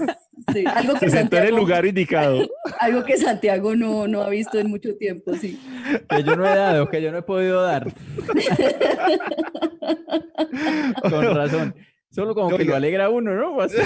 Sí, 0.53 0.63
Algo 0.65 0.93
que 0.93 1.09
Se 1.09 1.17
sentó 1.17 1.35
en 1.35 1.41
el 1.43 1.49
Santiago, 1.49 1.57
lugar 1.57 1.85
indicado. 1.85 2.47
algo 2.79 3.03
que 3.03 3.17
Santiago 3.17 3.75
no, 3.75 4.07
no 4.07 4.21
ha 4.23 4.29
visto 4.29 4.57
en 4.57 4.69
mucho 4.69 4.95
tiempo, 4.95 5.33
sí. 5.35 5.59
Que 6.09 6.23
yo 6.23 6.35
no 6.37 6.45
he 6.45 6.55
dado, 6.55 6.89
que 6.89 7.01
yo 7.01 7.11
no 7.11 7.17
he 7.17 7.21
podido 7.21 7.61
dar. 7.61 7.85
Con 11.01 11.35
razón. 11.35 11.75
Solo 12.11 12.33
como 12.33 12.57
que 12.57 12.65
lo 12.65 12.75
alegra 12.75 13.05
a 13.05 13.09
uno, 13.09 13.35
¿no? 13.35 13.61
Así- 13.61 13.77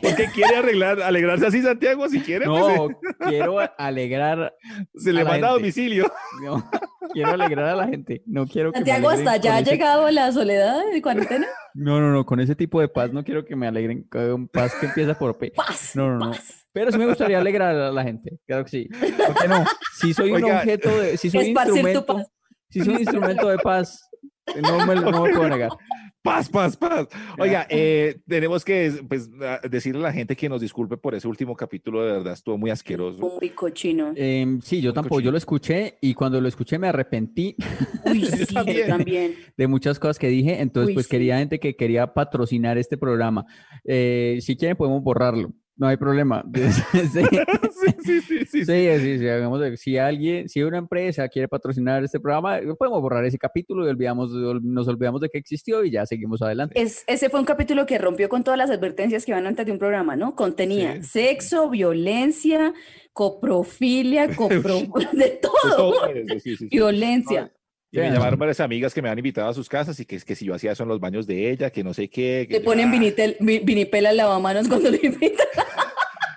Porque 0.00 0.26
quiere 0.32 0.56
arreglar, 0.56 1.02
alegrarse 1.02 1.46
así, 1.46 1.60
Santiago, 1.60 2.08
si 2.08 2.20
quiere, 2.20 2.46
pues, 2.46 2.60
No, 2.76 2.88
quiero 3.28 3.56
alegrar, 3.78 4.54
se 4.94 5.12
le 5.12 5.24
manda 5.24 5.48
a 5.48 5.52
domicilio. 5.52 6.10
no, 6.44 6.70
quiero 7.12 7.32
alegrar 7.32 7.66
a 7.66 7.74
la 7.76 7.88
gente. 7.88 8.22
No 8.26 8.46
quiero 8.46 8.70
que 8.70 8.78
Santiago, 8.78 9.08
hasta 9.10 9.36
ya 9.38 9.56
ha 9.56 9.60
ese- 9.60 9.72
llegado 9.72 10.08
la 10.10 10.30
soledad 10.30 10.80
de 10.92 11.02
cuarentena. 11.02 11.46
No, 11.74 12.00
no, 12.00 12.12
no, 12.12 12.24
con 12.24 12.38
ese 12.38 12.54
tipo 12.54 12.80
de 12.80 12.86
paz 12.88 13.12
no 13.12 13.24
quiero 13.24 13.44
que 13.44 13.56
me 13.56 13.66
alegren 13.66 14.04
con 14.04 14.46
paz 14.46 14.72
que 14.76 14.86
empieza 14.86 15.14
por 15.18 15.36
P. 15.36 15.50
Paz. 15.50 15.92
No, 15.96 16.08
no, 16.10 16.26
no. 16.26 16.32
Pero 16.72 16.92
sí 16.92 16.98
me 16.98 17.06
gustaría 17.06 17.38
alegrar 17.38 17.74
a 17.74 17.90
la 17.90 18.02
gente, 18.04 18.38
claro 18.46 18.64
que 18.64 18.70
sí. 18.70 18.88
¿Por 18.88 19.34
qué 19.34 19.48
no? 19.48 19.64
Si 19.98 20.14
soy 20.14 20.30
un 20.32 20.44
objeto 20.44 20.96
de, 21.00 21.16
si 21.16 21.28
soy 21.30 21.52
tu 21.54 21.60
instrumento, 21.60 22.06
paz. 22.06 22.26
si 22.70 22.80
soy 22.80 22.94
un 22.94 23.00
instrumento 23.00 23.48
de 23.48 23.58
paz, 23.58 24.08
no 24.62 24.86
me, 24.86 24.94
no 24.94 25.22
me 25.22 25.32
puedo 25.32 25.48
negar. 25.48 25.70
Paz, 26.24 26.48
paz, 26.48 26.74
paz. 26.74 27.06
Oiga, 27.38 27.66
eh, 27.68 28.16
tenemos 28.26 28.64
que 28.64 28.90
pues, 29.06 29.28
decirle 29.68 30.00
a 30.00 30.04
la 30.04 30.12
gente 30.14 30.34
que 30.34 30.48
nos 30.48 30.62
disculpe 30.62 30.96
por 30.96 31.14
ese 31.14 31.28
último 31.28 31.54
capítulo, 31.54 32.02
de 32.02 32.12
verdad 32.12 32.32
estuvo 32.32 32.56
muy 32.56 32.70
asqueroso. 32.70 33.18
Muy 33.18 33.50
cochino. 33.50 34.10
Em, 34.16 34.58
sí, 34.62 34.80
yo 34.80 34.88
Muy 34.88 34.94
tampoco, 34.94 35.16
cochino. 35.16 35.26
yo 35.26 35.32
lo 35.32 35.36
escuché 35.36 35.98
y 36.00 36.14
cuando 36.14 36.40
lo 36.40 36.48
escuché 36.48 36.78
me 36.78 36.88
arrepentí 36.88 37.56
Uy, 38.06 38.24
sí, 38.24 38.54
también. 38.54 38.78
yo 38.78 38.86
también. 38.86 39.34
de 39.54 39.66
muchas 39.66 39.98
cosas 39.98 40.18
que 40.18 40.28
dije, 40.28 40.62
entonces 40.62 40.88
Uy, 40.88 40.94
pues 40.94 41.04
sí. 41.06 41.10
quería 41.10 41.36
gente 41.36 41.60
que 41.60 41.76
quería 41.76 42.14
patrocinar 42.14 42.78
este 42.78 42.96
programa. 42.96 43.44
Eh, 43.84 44.38
si 44.40 44.56
quieren 44.56 44.78
podemos 44.78 45.02
borrarlo, 45.02 45.52
No 45.76 45.88
hay 45.88 45.96
problema. 45.96 46.44
sí, 46.54 46.70
sí, 48.02 48.20
sí, 48.20 48.44
sí, 48.46 48.64
sí, 48.64 48.64
sí, 48.64 49.18
sí, 49.18 49.28
hagamos 49.28 49.60
si 49.80 49.98
alguien, 49.98 50.48
si 50.48 50.62
una 50.62 50.78
empresa 50.78 51.28
quiere 51.28 51.48
patrocinar 51.48 52.04
este 52.04 52.20
programa, 52.20 52.60
podemos 52.78 53.00
borrar 53.02 53.24
ese 53.24 53.38
capítulo 53.38 53.84
y 53.84 53.88
olvidamos, 53.90 54.30
nos 54.30 54.86
olvidamos 54.86 55.20
de 55.20 55.28
que 55.28 55.38
existió 55.38 55.84
y 55.84 55.90
ya 55.90 56.06
seguimos 56.06 56.42
adelante. 56.42 56.80
Es, 56.80 57.02
ese 57.06 57.28
fue 57.28 57.40
un 57.40 57.46
capítulo 57.46 57.86
que 57.86 57.98
rompió 57.98 58.28
con 58.28 58.44
todas 58.44 58.58
las 58.58 58.70
advertencias 58.70 59.24
que 59.24 59.32
van 59.32 59.46
antes 59.46 59.66
de 59.66 59.72
un 59.72 59.78
programa, 59.78 60.16
¿no? 60.16 60.36
Contenía 60.36 61.02
Sí. 61.02 61.02
sexo, 61.02 61.70
violencia, 61.70 62.72
coprofilia, 63.12 64.34
copro... 64.34 64.80
de 65.12 65.18
De 65.18 65.40
todo. 65.40 66.06
eso, 66.08 66.38
sí, 66.40 66.56
sí, 66.56 66.68
sí. 66.68 66.68
Y 67.94 68.08
me 68.08 68.10
llamaron 68.10 68.38
varias 68.38 68.60
amigas 68.60 68.92
que 68.92 69.00
me 69.02 69.08
han 69.08 69.18
invitado 69.18 69.48
a 69.48 69.54
sus 69.54 69.68
casas 69.68 69.98
y 70.00 70.04
que, 70.06 70.18
que 70.18 70.34
si 70.34 70.44
yo 70.46 70.54
hacía 70.54 70.72
eso 70.72 70.82
en 70.82 70.88
los 70.88 71.00
baños 71.00 71.26
de 71.26 71.50
ella, 71.50 71.70
que 71.70 71.84
no 71.84 71.94
sé 71.94 72.08
qué. 72.08 72.46
que 72.48 72.54
Le 72.54 72.58
yo, 72.60 72.64
ponen 72.64 72.88
ah, 72.88 72.92
vinitel, 72.92 73.36
vi- 73.40 73.60
vinipela 73.60 74.10
al 74.10 74.16
lavamanos 74.16 74.68
cuando 74.68 74.90
lo 74.90 74.96
invitan. 75.02 75.46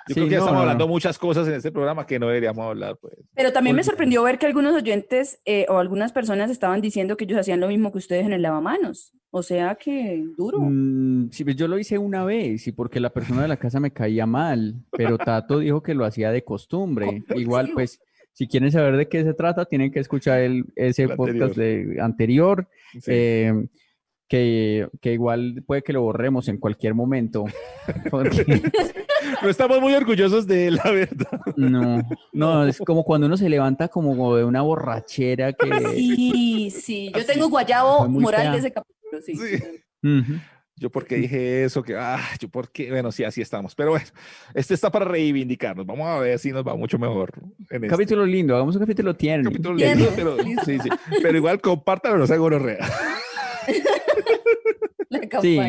Yo 0.10 0.14
Sí, 0.14 0.22
creo 0.22 0.26
que 0.28 0.32
ya 0.32 0.38
no, 0.38 0.44
estamos 0.46 0.62
hablando 0.62 0.86
no. 0.86 0.92
muchas 0.94 1.18
cosas 1.20 1.46
en 1.50 1.56
este 1.56 1.70
programa 1.70 2.08
que 2.08 2.18
no 2.18 2.28
deberíamos 2.28 2.66
hablar, 2.66 2.96
pues. 3.02 3.14
Pero 3.36 3.52
también 3.52 3.76
me 3.76 3.82
Pues- 3.82 3.88
sorprendió 3.88 4.24
ver 4.24 4.40
que 4.40 4.46
algunos 4.46 4.74
oyentes 4.74 5.42
eh, 5.44 5.66
o 5.68 5.80
algunas 5.80 6.14
personas 6.14 6.50
estaban 6.50 6.80
diciendo 6.80 7.18
que 7.18 7.26
ellos 7.26 7.38
hacían 7.38 7.60
lo 7.60 7.68
mismo 7.68 7.92
que 7.92 7.98
ustedes 7.98 8.26
en 8.26 8.32
el 8.32 8.42
lavamanos. 8.42 9.12
O 9.32 9.44
sea 9.44 9.76
que 9.76 10.24
duro. 10.38 10.60
Mm, 10.62 11.30
sí, 11.32 11.44
pues 11.44 11.58
yo 11.58 11.68
lo 11.68 11.78
hice 11.78 11.98
una 11.98 12.24
vez 12.24 12.66
y 12.68 12.72
porque 12.72 13.02
la 13.02 13.10
persona 13.10 13.42
de 13.42 13.50
la 13.50 13.58
casa 13.58 13.82
me 13.82 13.92
caía 13.92 14.26
mal, 14.26 14.76
pero 14.92 15.18
Tato 15.18 15.60
dijo 15.60 15.84
que 15.84 15.94
lo 15.94 16.06
hacía 16.06 16.32
de 16.32 16.42
costumbre. 16.46 17.24
Igual, 17.36 17.72
pues, 17.74 18.00
si 18.38 18.48
quieren 18.48 18.72
saber 18.72 18.98
de 18.98 19.10
qué 19.10 19.24
se 19.24 19.34
trata, 19.34 19.66
tienen 19.66 19.92
que 19.92 20.00
escuchar 20.00 20.42
el, 20.42 20.66
ese 20.76 21.04
El 21.04 21.16
podcast 21.16 21.56
de, 21.56 21.98
anterior, 22.00 22.68
Sí. 22.94 23.00
eh, 23.08 23.68
que, 24.30 24.88
que 25.02 25.14
igual 25.14 25.64
puede 25.66 25.82
que 25.82 25.94
lo 25.94 26.02
borremos 26.04 26.48
en 26.50 26.58
cualquier 26.60 26.94
momento. 26.94 27.46
porque- 28.12 28.46
No 29.42 29.50
estamos 29.50 29.82
muy 29.82 29.94
orgullosos 29.94 30.46
de 30.48 30.68
él, 30.68 30.76
la 30.84 30.92
verdad. 30.92 31.42
no, 31.58 32.02
no, 32.32 32.66
es 32.66 32.78
como 32.80 33.04
cuando 33.04 33.26
uno 33.28 33.36
se 33.38 33.50
levanta 33.50 33.88
como 33.88 34.36
de 34.36 34.44
una 34.46 34.62
borrachera 34.62 35.54
que... 35.54 35.68
Sí, 35.96 36.70
sí. 36.72 37.12
Yo 37.14 37.20
Así. 37.22 37.28
tengo 37.34 37.50
guayabo 37.50 38.08
moral 38.08 38.42
fea. 38.44 38.52
de 38.52 38.58
ese 38.60 38.72
capítulo, 38.72 39.22
sí. 39.26 39.36
Sí. 39.36 39.64
Yo 40.80 40.92
por 40.92 41.06
qué 41.06 41.16
dije 41.16 41.64
eso, 41.64 41.82
que, 41.82 41.96
ah, 41.96 42.20
yo 42.40 42.50
por 42.50 42.72
qué, 42.72 42.92
bueno, 42.92 43.12
sí, 43.12 43.24
así 43.24 43.42
estamos. 43.42 43.74
Pero 43.74 43.92
bueno, 43.92 44.06
este 44.54 44.76
está 44.76 44.92
para 44.92 45.06
reivindicarnos. 45.06 45.86
Vamos 45.86 46.08
a 46.08 46.20
ver 46.20 46.38
si 46.38 46.52
nos 46.52 46.66
va 46.66 46.76
mucho 46.76 47.00
mejor 47.00 47.32
en 47.70 47.84
este 47.84 47.88
Capítulo 47.88 48.26
lindo, 48.26 48.56
hagamos 48.56 48.76
un 48.76 48.82
capítulo 48.82 49.16
tierno. 49.16 49.50
capítulo 49.50 49.76
lindo, 49.76 50.12
pero, 50.16 50.38
sí, 50.66 50.80
sí. 50.80 50.90
pero 51.22 51.38
igual 51.38 51.60
compártalo, 51.62 52.18
no 52.18 52.28
sea 52.28 52.38
gonorrea. 52.38 52.88
La 55.10 55.42
Sí, 55.42 55.60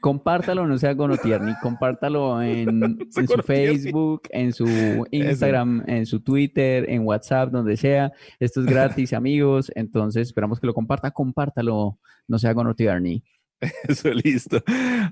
compártalo, 0.00 0.66
no 0.66 0.78
sea 0.78 0.94
Gonotierni, 0.94 1.54
compártalo 1.62 2.42
en, 2.42 2.98
su. 3.10 3.42
Facebook, 3.42 4.22
en 4.30 4.52
su 4.52 5.06
Instagram, 5.10 5.84
en 5.86 6.06
su 6.06 6.20
Twitter, 6.20 6.88
en 6.88 7.06
WhatsApp, 7.06 7.50
donde 7.50 7.76
sea. 7.76 8.12
Esto 8.40 8.60
es 8.60 8.66
gratis, 8.66 9.12
amigos. 9.12 9.70
Entonces, 9.74 10.28
esperamos 10.28 10.60
que 10.60 10.66
lo 10.66 10.74
comparta. 10.74 11.10
Compártalo, 11.10 11.98
no 12.26 12.38
sea 12.38 12.52
Gonotierni. 12.52 13.22
Eso, 13.88 14.10
listo. 14.12 14.62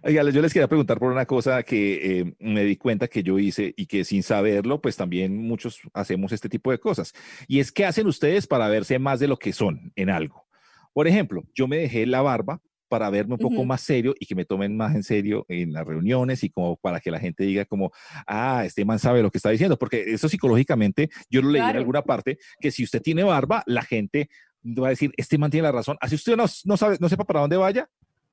Oiga, 0.05 0.23
yo 0.31 0.41
les 0.41 0.53
quería 0.53 0.69
preguntar 0.69 0.99
por 0.99 1.11
una 1.11 1.27
cosa 1.27 1.63
que 1.63 2.21
eh, 2.21 2.35
me 2.39 2.65
di 2.65 2.77
cuenta 2.77 3.09
que 3.09 3.23
yo 3.23 3.39
hice 3.39 3.75
y 3.77 3.87
que 3.87 4.05
sin 4.05 4.23
saberlo, 4.23 4.81
pues 4.81 4.97
también 4.97 5.37
muchos 5.37 5.81
hacemos 5.95 6.33
este 6.33 6.49
tipo 6.49 6.71
de 6.71 6.79
cosas. 6.79 7.13
Y 7.49 7.59
es, 7.61 7.73
¿qué 7.73 7.85
hacen 7.85 8.07
ustedes 8.07 8.47
para 8.47 8.69
verse 8.69 8.99
más 8.99 9.19
de 9.21 9.29
lo 9.29 9.37
que 9.37 9.53
son 9.53 9.93
en 9.97 10.11
algo? 10.11 10.47
Por 10.93 11.09
ejemplo, 11.09 11.45
yo 11.55 11.67
me 11.67 11.79
dejé 11.79 12.07
la 12.07 12.23
barba 12.23 12.63
para 12.89 13.11
verme 13.11 13.35
un 13.35 13.41
poco 13.41 13.57
Ujú. 13.57 13.65
más 13.67 13.81
serio 13.81 14.15
y 14.21 14.27
que 14.27 14.37
me 14.37 14.45
tomen 14.45 14.77
más 14.77 14.95
en 14.95 15.03
serio 15.03 15.45
en 15.49 15.73
las 15.73 15.85
reuniones 15.85 16.45
y 16.45 16.51
como 16.51 16.77
para 16.77 17.01
que 17.01 17.11
la 17.11 17.19
gente 17.19 17.43
diga 17.43 17.65
como, 17.65 17.91
ah, 18.29 18.63
este 18.65 18.85
man 18.85 19.01
sabe 19.01 19.23
lo 19.23 19.31
que 19.33 19.39
está 19.39 19.51
diciendo, 19.51 19.77
porque 19.77 20.05
eso 20.07 20.29
psicológicamente, 20.29 21.11
yo 21.29 21.43
lo 21.43 21.51
leí 21.51 21.63
en 21.63 21.67
Claro. 21.67 21.81
alguna 21.81 22.03
parte, 22.03 22.39
que 22.61 22.71
si 22.71 22.85
usted 22.85 23.03
tiene 23.03 23.25
barba, 23.25 23.65
la 23.67 23.83
gente 23.83 24.29
va 24.65 24.87
a 24.87 24.91
decir, 24.91 25.13
este 25.17 25.37
man 25.37 25.51
tiene 25.51 25.65
la 25.65 25.73
razón, 25.73 25.97
así 26.01 26.15
usted 26.15 26.37
no, 26.37 26.45
no 26.65 26.77
sabe, 26.77 26.97
no 27.01 27.09
sepa 27.09 27.25
para 27.25 27.41
dónde 27.41 27.57
vaya, 27.57 27.89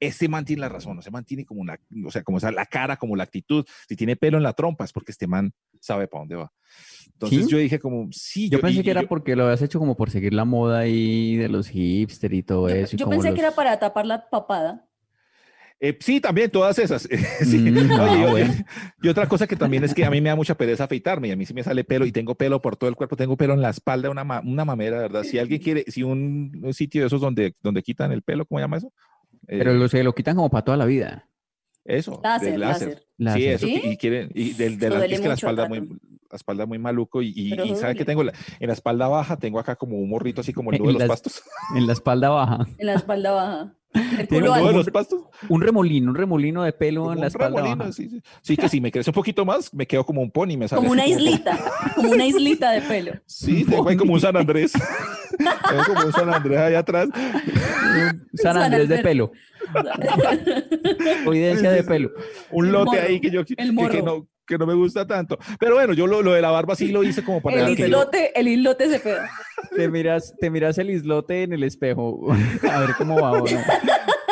este 0.06 0.28
man 0.28 0.46
tiene 0.46 0.62
la 0.62 0.70
razón, 0.70 0.96
no 0.96 1.02
se 1.02 1.12
mantiene 1.12 1.46
como 1.46 1.62
una, 1.62 1.80
o 2.06 2.12
sea, 2.12 2.24
como 2.24 2.38
esa, 2.38 2.52
la 2.52 2.66
cara, 2.66 2.98
como 2.98 3.16
la 3.16 3.24
actitud, 3.24 3.66
si 3.88 3.96
tiene 3.96 4.16
pelo 4.16 4.38
en 4.38 4.44
la 4.44 4.54
trompa 4.54 4.86
es 4.86 4.92
porque 4.94 5.12
este 5.12 5.28
man 5.28 5.52
sabe 5.80 6.08
para 6.08 6.22
dónde 6.22 6.36
va. 6.36 6.52
Entonces 7.14 7.46
¿Sí? 7.46 7.52
yo 7.52 7.58
dije 7.58 7.80
como, 7.80 8.08
sí, 8.12 8.50
Yo 8.50 8.60
pensé 8.60 8.80
y- 8.80 8.84
que 8.84 8.90
y 8.90 8.92
era 8.92 9.02
yo- 9.04 9.08
porque 9.08 9.36
lo 9.36 9.44
habías 9.46 9.62
hecho 9.62 9.80
como 9.80 9.96
por 9.96 10.10
seguir 10.10 10.34
la 10.34 10.46
moda 10.46 10.80
ahí 10.80 11.36
de 11.38 11.48
los 11.50 11.68
hipster 11.70 12.34
y 12.34 12.44
todo 12.44 12.70
Yo, 12.70 12.76
eso. 12.76 12.96
y 12.96 13.00
yo 13.00 13.06
como 13.06 13.18
pensé 13.18 13.30
que 13.36 13.42
los- 13.42 13.48
era 13.50 13.56
para 13.56 13.78
tapar 13.80 14.06
la 14.06 14.30
papada. 14.30 14.88
Eh, 15.80 15.98
sí, 16.00 16.22
también 16.22 16.50
todas 16.50 16.80
esas. 16.80 17.10
Sí. 17.44 17.58
Mm, 17.60 17.92
Oye, 17.92 18.00
ah, 18.00 18.22
yo- 18.24 18.30
bueno. 18.30 18.54
y 19.02 19.08
otra 19.10 19.28
cosa 19.28 19.48
que 19.48 19.56
también 19.58 19.84
es 19.84 19.94
que 19.94 20.06
a 20.06 20.10
mí 20.10 20.22
me 20.22 20.30
da 20.30 20.36
mucha 20.36 20.56
pereza 20.56 20.86
afeitarme 20.86 21.28
y 21.28 21.32
a 21.32 21.36
mí 21.36 21.46
sí 21.46 21.54
me 21.54 21.62
sale 21.64 21.84
pelo 21.84 22.06
y 22.06 22.12
tengo 22.14 22.36
pelo 22.36 22.62
por 22.62 22.78
todo 22.78 22.90
el 22.90 22.96
cuerpo, 22.96 23.18
tengo 23.18 23.36
pelo 23.36 23.54
en 23.54 23.62
la 23.62 23.70
espalda, 23.72 24.10
una, 24.10 24.24
ma- 24.24 24.42
una 24.46 24.64
mamera, 24.64 25.00
¿verdad? 25.02 25.24
Si 25.24 25.38
alguien 25.40 25.62
quiere, 25.62 25.84
si 25.90 26.02
un, 26.04 26.58
un 26.64 26.74
sitio 26.74 27.02
de 27.02 27.08
esos 27.08 27.20
donde, 27.20 27.56
donde 27.62 27.84
quitan 27.84 28.12
el 28.14 28.22
pelo, 28.22 28.46
¿cómo 28.46 28.60
se 28.60 28.64
llama 28.64 28.78
eso? 28.78 28.94
Eh, 29.48 29.58
Pero 29.58 29.74
lo, 29.74 29.88
se 29.88 30.04
lo 30.04 30.14
quitan 30.14 30.36
como 30.36 30.50
para 30.50 30.64
toda 30.64 30.78
la 30.78 30.86
vida. 30.86 31.28
eso, 31.86 32.20
Láser, 32.24 32.52
del 32.52 32.60
láser. 32.62 33.08
láser. 33.18 33.42
Sí, 33.42 33.48
eso, 33.48 33.66
¿Sí? 33.68 33.82
y 33.84 33.98
quieren, 33.98 34.30
y 34.34 34.54
del, 34.54 34.78
del 34.80 34.94
duele 34.94 35.16
es 35.16 35.22
que 35.22 35.28
la 35.28 35.34
espalda 35.34 35.68
muy, 35.68 35.90
la 36.34 36.38
espalda 36.38 36.66
muy 36.66 36.80
maluco 36.80 37.22
y, 37.22 37.28
y, 37.36 37.50
¿sabe 37.76 37.94
duele. 37.94 38.06
tengo? 38.06 38.24
La- 38.24 38.34
en 38.60 38.68
la 38.68 38.74
espalda 38.74 39.08
baja 39.08 39.38
tengo 39.38 39.60
acá 39.60 39.76
como 39.76 39.98
un 40.00 40.10
morrito 40.10 40.42
así 40.42 40.52
como 40.52 40.72
el 40.72 40.78
En 40.78 40.82
nudo 40.84 40.94
de 40.94 41.00
los 41.00 41.08
pastos. 41.08 41.44
En 41.76 41.86
la 41.86 41.94
espalda 41.94 42.30
baja. 42.30 42.68
En 42.80 42.88
la 42.88 42.94
espalda 42.96 43.32
baja. 43.32 43.74
El 43.94 44.28
culo 44.28 44.56
¿El 44.56 44.62
nudo 44.62 44.68
de 44.70 44.74
los 44.74 44.90
pastos? 44.90 45.22
Un 45.50 45.62
remolino, 45.62 46.10
un 46.10 46.16
remolino 46.16 46.64
de 46.64 46.74
pelo 46.74 47.02
Como 47.02 47.14
en 47.14 47.20
la 47.20 47.26
un 47.26 47.28
espalda 47.28 47.58
remolino, 47.58 47.78
baja. 47.78 47.92
sí, 47.94 48.10
sí. 48.10 48.22
Sí, 48.42 48.58
que 48.58 48.68
si 48.68 48.82
me 48.82 48.92
crece 48.92 49.12
un 49.12 49.14
poquito 49.14 49.46
más, 49.46 49.72
me 49.72 49.86
quedo 49.86 50.04
como 50.04 50.22
un 50.24 50.32
pony, 50.32 50.58
me 50.58 50.68
sale 50.68 50.80
Como 50.80 50.92
una 50.92 51.06
islita. 51.06 51.60
Como 51.96 52.10
una 52.10 52.26
islita 52.26 52.72
de 52.72 52.82
pelo. 52.82 53.12
Sí, 53.28 53.64
tengo 53.64 53.88
ahí 53.88 53.96
como 53.96 54.14
un 54.14 54.20
San 54.20 54.36
Andrés. 54.36 54.72
tengo 55.38 55.84
como 55.94 56.08
un 56.08 56.14
San 56.14 56.34
Andrés 56.34 56.58
ahí 56.58 56.74
atrás. 56.74 57.10
San 57.14 58.26
San 58.34 58.58
Andrés 58.58 58.90
de 58.90 58.98
pelo. 59.04 59.32
Providencia 61.24 61.72
de 61.72 61.84
pelo. 61.84 62.10
Un 62.52 62.72
lote 62.72 62.86
morro, 62.98 63.02
ahí 63.08 63.20
que 63.20 63.30
yo 63.30 63.46
que, 63.46 63.54
el 63.58 63.68
que 63.68 63.72
morro. 63.74 64.02
no, 64.04 64.28
que 64.46 64.58
no 64.58 64.66
me 64.66 64.74
gusta 64.74 65.06
tanto. 65.08 65.38
Pero 65.60 65.76
bueno, 65.76 65.94
yo 65.94 66.08
lo, 66.08 66.22
lo 66.22 66.34
de 66.34 66.42
la 66.42 66.52
barba 66.52 66.76
sí 66.76 66.90
lo 66.90 67.04
hice 67.04 67.24
como 67.24 67.42
para 67.42 67.66
El 67.68 67.76
yo- 67.78 67.86
islote, 67.86 68.38
el 68.40 68.48
islote 68.48 68.90
se 68.90 69.00
pega. 69.00 69.30
Te 69.76 69.88
miras, 69.90 70.34
te 70.40 70.50
miras 70.50 70.78
el 70.78 70.90
islote 70.90 71.44
en 71.44 71.54
el 71.54 71.64
espejo. 71.64 72.28
A 72.70 72.80
ver 72.82 72.90
cómo 72.98 73.20
va. 73.20 73.32
¿o 73.32 73.38
no? 73.46 73.46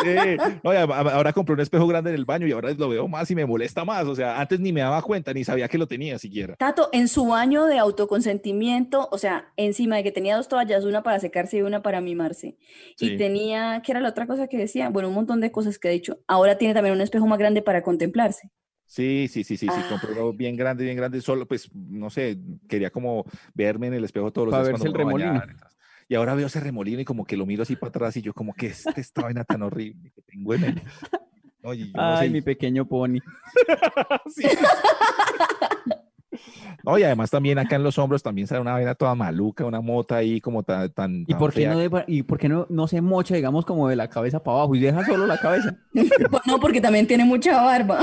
Eh, 0.03 0.36
ahora 0.63 1.32
compré 1.32 1.53
un 1.53 1.62
espejo 1.62 1.88
grande 1.88 2.10
en 2.10 2.15
el 2.15 2.25
baño 2.25 2.46
y 2.48 2.51
ahora 2.51 2.72
lo 2.74 2.89
veo 2.89 3.08
más 3.08 3.30
y 3.32 3.36
me 3.36 3.46
molesta 3.46 3.86
más. 3.86 4.06
O 4.08 4.15
sea, 4.15 4.39
antes 4.39 4.60
ni 4.60 4.74
me 4.74 4.82
daba 4.82 5.01
cuenta, 5.01 5.34
ni 5.34 5.44
sabía 5.44 5.68
que 5.68 5.77
lo 5.77 5.88
tenía 5.88 6.20
siquiera. 6.20 6.56
Tato, 6.58 6.89
en 6.91 7.08
su 7.08 7.25
baño 7.27 7.65
de 7.65 7.77
autoconsentimiento, 7.77 9.08
o 9.12 9.18
sea, 9.18 9.51
encima 9.58 9.96
de 9.96 10.03
que 10.03 10.12
tenía 10.12 10.36
dos 10.36 10.48
toallas, 10.48 10.86
una 10.86 11.03
para 11.03 11.20
secarse 11.20 11.58
y 11.58 11.62
una 11.62 11.82
para 11.82 12.01
mimarse. 12.01 12.58
Sí. 12.98 13.13
Y 13.13 13.18
tenía, 13.18 13.82
¿qué 13.86 13.91
era 13.94 14.01
la 14.01 14.10
otra 14.10 14.27
cosa 14.27 14.48
que 14.48 14.58
decía? 14.58 14.89
Bueno, 14.89 15.10
un 15.10 15.15
montón 15.15 15.39
de 15.39 15.51
cosas 15.51 15.80
que 15.80 15.88
he 15.89 15.91
dicho. 15.91 16.20
Ahora 16.27 16.58
tiene 16.58 16.74
también 16.74 16.96
un 16.96 17.01
espejo 17.01 17.25
más 17.27 17.39
grande 17.39 17.62
para 17.62 17.82
contemplarse. 17.84 18.50
Sí, 18.91 19.29
sí, 19.29 19.45
sí, 19.45 19.55
sí, 19.55 19.67
sí, 19.67 19.74
Ah. 19.74 19.86
compré 19.88 20.12
uno 20.12 20.33
bien 20.33 20.57
grande, 20.57 20.83
bien 20.83 20.98
grande, 20.98 21.21
solo 21.21 21.48
pues, 21.48 21.69
no 21.74 22.10
sé, 22.10 22.38
quería 22.67 22.89
como 22.89 23.24
verme 23.53 23.88
en 23.88 23.93
el 23.93 24.03
espejo 24.03 24.33
todos 24.33 24.50
los 24.50 24.53
días 24.53 24.69
cuando 24.69 24.86
el 24.86 24.91
me 24.91 24.98
remolino. 24.98 25.29
bañar, 25.31 25.50
entonces. 25.50 25.77
Y 26.10 26.15
ahora 26.15 26.36
veo 26.36 26.48
ese 26.48 26.60
remolino 26.60 27.00
y 27.00 27.05
como 27.05 27.24
que 27.24 27.38
lo 27.38 27.45
miro 27.45 27.63
así 27.63 27.77
para 27.77 27.88
atrás 27.88 28.17
y 28.17 28.21
yo 28.21 28.33
como 28.33 28.53
que 28.53 28.67
es 28.67 28.86
esta 28.98 29.21
vaina 29.21 29.45
tan 29.45 29.62
horrible 29.62 30.12
que 30.12 30.21
tengo 30.24 30.53
en 30.55 30.63
el... 30.65 30.81
Oye, 31.63 31.86
yo 31.89 32.01
no 32.01 32.17
Ay, 32.17 32.27
sé, 32.27 32.33
mi 32.33 32.41
pequeño 32.41 32.86
pony. 32.86 33.19
Sí. 34.36 34.43
No, 36.83 36.98
y 36.98 37.03
además 37.03 37.29
también 37.29 37.60
acá 37.60 37.75
en 37.75 37.83
los 37.83 37.98
hombros 38.00 38.24
también 38.24 38.48
sale 38.48 38.62
una 38.62 38.71
vaina 38.74 38.95
toda 38.95 39.13
maluca, 39.13 39.65
una 39.65 39.81
mota 39.81 40.15
ahí 40.15 40.41
como 40.41 40.63
tan, 40.63 40.89
tan, 40.91 41.25
¿Y 41.27 41.36
por 41.36 41.53
qué 41.53 41.67
no, 41.67 41.77
de- 41.77 42.03
y 42.07 42.24
por 42.24 42.39
qué 42.39 42.50
no, 42.50 42.65
no 42.69 42.88
se 42.88 43.01
mocha, 43.01 43.36
digamos, 43.36 43.65
como 43.65 43.88
de 43.88 43.95
la 43.95 44.07
cabeza 44.10 44.41
para 44.43 44.57
abajo 44.57 44.74
y 44.75 44.79
deja 44.79 45.05
solo 45.05 45.27
la 45.27 45.38
cabeza? 45.38 45.75
No, 46.48 46.60
porque 46.60 46.81
también 46.81 47.05
tiene 47.07 47.24
mucha 47.25 47.62
barba. 47.62 48.00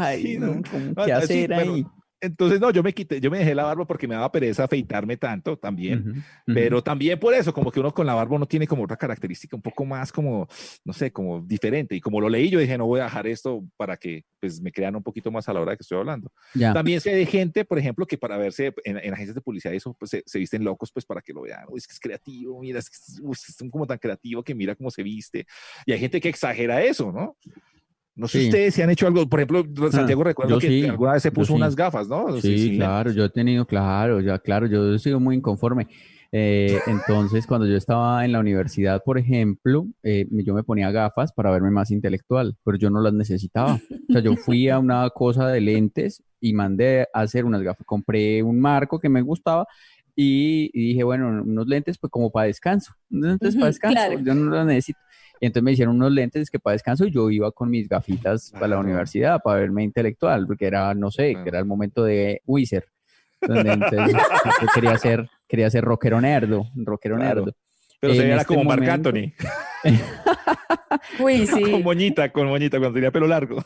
Ay, 0.00 0.22
Sí, 0.22 0.38
no, 0.38 0.60
Ah, 0.96 1.04
¿qué 1.04 1.12
ah, 1.12 1.20
sí, 1.20 1.44
hacer 1.44 1.48
pero- 1.50 1.74
ahí? 1.74 1.86
Entonces, 2.22 2.60
no, 2.60 2.70
yo 2.70 2.84
me 2.84 2.94
quité, 2.94 3.20
yo 3.20 3.32
me 3.32 3.38
dejé 3.38 3.52
la 3.52 3.64
barba 3.64 3.84
porque 3.84 4.06
me 4.06 4.14
daba 4.14 4.30
pereza 4.30 4.62
afeitarme 4.62 5.16
tanto 5.16 5.58
también. 5.58 5.98
Ujú, 5.98 6.10
ujú. 6.10 6.22
Pero 6.54 6.80
también 6.80 7.18
por 7.18 7.34
eso, 7.34 7.52
como 7.52 7.72
que 7.72 7.80
uno 7.80 7.92
con 7.92 8.06
la 8.06 8.14
barba 8.14 8.38
no 8.38 8.46
tiene 8.46 8.68
como 8.68 8.84
otra 8.84 8.96
característica 8.96 9.56
un 9.56 9.62
poco 9.62 9.84
más 9.84 10.12
como, 10.12 10.46
no 10.84 10.92
sé, 10.92 11.10
como 11.10 11.40
diferente. 11.40 11.96
Y 11.96 12.00
como 12.00 12.20
lo 12.20 12.28
leí, 12.28 12.48
yo 12.48 12.60
dije, 12.60 12.78
no 12.78 12.86
voy 12.86 13.00
a 13.00 13.04
dejar 13.04 13.26
esto 13.26 13.64
para 13.76 13.96
que 13.96 14.24
pues 14.38 14.60
me 14.60 14.70
crean 14.70 14.94
un 14.94 15.02
poquito 15.02 15.32
más 15.32 15.48
a 15.48 15.52
la 15.52 15.60
hora 15.60 15.76
que 15.76 15.82
estoy 15.82 15.98
hablando. 15.98 16.30
Ya. 16.54 16.72
También 16.72 17.00
sé 17.00 17.12
de 17.12 17.26
gente, 17.26 17.64
por 17.64 17.80
ejemplo, 17.80 18.06
que 18.06 18.16
para 18.16 18.36
verse 18.36 18.72
en, 18.84 18.98
en 18.98 19.12
agencias 19.12 19.34
de 19.34 19.40
publicidad 19.40 19.74
eso, 19.74 19.92
pues 19.98 20.12
se, 20.12 20.22
se 20.24 20.38
visten 20.38 20.62
locos, 20.62 20.92
pues 20.92 21.04
para 21.04 21.20
que 21.20 21.32
lo 21.32 21.42
vean. 21.42 21.64
Uy, 21.68 21.78
es 21.78 21.88
que 21.88 21.92
es 21.92 22.00
creativo, 22.00 22.60
mira, 22.60 22.78
es 22.78 22.88
que 22.88 22.96
es, 22.96 23.20
uy, 23.20 23.32
es 23.32 23.56
como 23.68 23.84
tan 23.84 23.98
creativo 23.98 24.44
que 24.44 24.54
mira 24.54 24.76
cómo 24.76 24.92
se 24.92 25.02
viste. 25.02 25.44
Y 25.86 25.92
hay 25.92 25.98
gente 25.98 26.20
que 26.20 26.28
exagera 26.28 26.82
eso, 26.84 27.10
¿no? 27.10 27.36
No 28.14 28.28
sé 28.28 28.40
Sí. 28.40 28.44
ustedes 28.46 28.74
si 28.74 28.82
han 28.82 28.90
hecho 28.90 29.06
algo, 29.06 29.26
por 29.28 29.40
ejemplo, 29.40 29.64
Santiago 29.90 30.22
recuerdo 30.24 30.54
yo 30.54 30.58
que 30.58 30.68
sí, 30.68 30.84
alguna 30.86 31.12
vez 31.12 31.22
se 31.22 31.30
yo 31.30 31.34
puso 31.34 31.48
sí. 31.48 31.52
unas 31.54 31.74
gafas, 31.74 32.08
¿no? 32.08 32.40
Sí, 32.40 32.76
claro, 32.76 33.04
lentes. 33.10 33.14
yo 33.16 33.24
he 33.24 33.30
tenido, 33.30 33.66
claro, 33.66 34.20
ya, 34.20 34.38
claro, 34.38 34.66
yo 34.66 34.92
he 34.94 34.98
sido 34.98 35.18
muy 35.18 35.36
inconforme. 35.36 35.88
Eh, 36.30 36.78
entonces, 36.86 37.46
cuando 37.46 37.66
yo 37.66 37.76
estaba 37.76 38.24
en 38.24 38.32
la 38.32 38.40
universidad, 38.40 39.02
por 39.04 39.18
ejemplo, 39.18 39.86
eh, 40.02 40.26
yo 40.30 40.54
me 40.54 40.62
ponía 40.62 40.90
gafas 40.90 41.32
para 41.32 41.50
verme 41.50 41.70
más 41.70 41.90
intelectual, 41.90 42.56
pero 42.64 42.76
yo 42.78 42.90
no 42.90 43.00
las 43.00 43.12
necesitaba. 43.14 43.74
O 44.08 44.12
sea, 44.12 44.20
yo 44.22 44.36
fui 44.36 44.68
a 44.68 44.78
una 44.78 45.08
cosa 45.10 45.48
de 45.48 45.60
lentes 45.60 46.22
y 46.40 46.52
mandé 46.54 47.02
a 47.14 47.20
hacer 47.20 47.44
unas 47.44 47.62
gafas. 47.62 47.86
Compré 47.86 48.42
un 48.42 48.60
marco 48.60 48.98
que 48.98 49.08
me 49.08 49.22
gustaba 49.22 49.66
y, 50.14 50.70
y 50.74 50.88
dije, 50.88 51.04
bueno, 51.04 51.28
unos 51.28 51.66
lentes 51.66 51.96
pues 51.98 52.10
como 52.10 52.30
para 52.30 52.46
descanso. 52.46 52.92
Unos 53.10 53.28
lentes 53.30 53.54
para 53.54 53.66
descanso, 53.66 53.94
claro. 53.94 54.20
yo 54.20 54.34
no 54.34 54.50
los 54.50 54.66
necesito. 54.66 54.98
Y 55.42 55.46
entonces 55.46 55.64
me 55.64 55.72
hicieron 55.72 55.96
unos 55.96 56.12
lentes 56.12 56.48
que 56.50 56.60
para 56.60 56.74
descanso 56.74 57.04
yo 57.06 57.28
iba 57.28 57.50
con 57.50 57.68
mis 57.68 57.88
gafitas 57.88 58.52
para 58.52 58.68
la 58.68 58.78
universidad, 58.78 59.40
para 59.42 59.58
verme 59.58 59.82
intelectual, 59.82 60.46
porque 60.46 60.66
era, 60.68 60.94
no 60.94 61.10
sé, 61.10 61.30
Claro. 61.32 61.42
que 61.42 61.48
era 61.48 61.58
el 61.58 61.64
momento 61.64 62.04
de 62.04 62.40
Wizard. 62.46 62.84
Donde 63.40 63.72
entonces 63.72 64.14
yo 64.62 64.68
quería 64.72 64.96
ser, 64.98 65.28
quería 65.48 65.68
ser 65.68 65.82
rockero 65.82 66.20
nerdo, 66.20 66.68
rockero 66.76 67.16
Claro. 67.16 67.40
nerdo. 67.46 67.56
Pero 68.02 68.14
se 68.14 68.18
En 68.22 68.24
veía 68.30 68.40
este 68.40 68.46
como 68.52 68.64
Marc 68.64 68.88
Anthony, 68.88 69.32
Uy, 71.20 71.46
sí. 71.46 71.62
con 71.62 71.82
moñita, 71.82 72.30
con 72.32 72.48
moñita, 72.48 72.78
cuando 72.78 72.94
tenía 72.94 73.10
pelo 73.12 73.26
largo. 73.28 73.62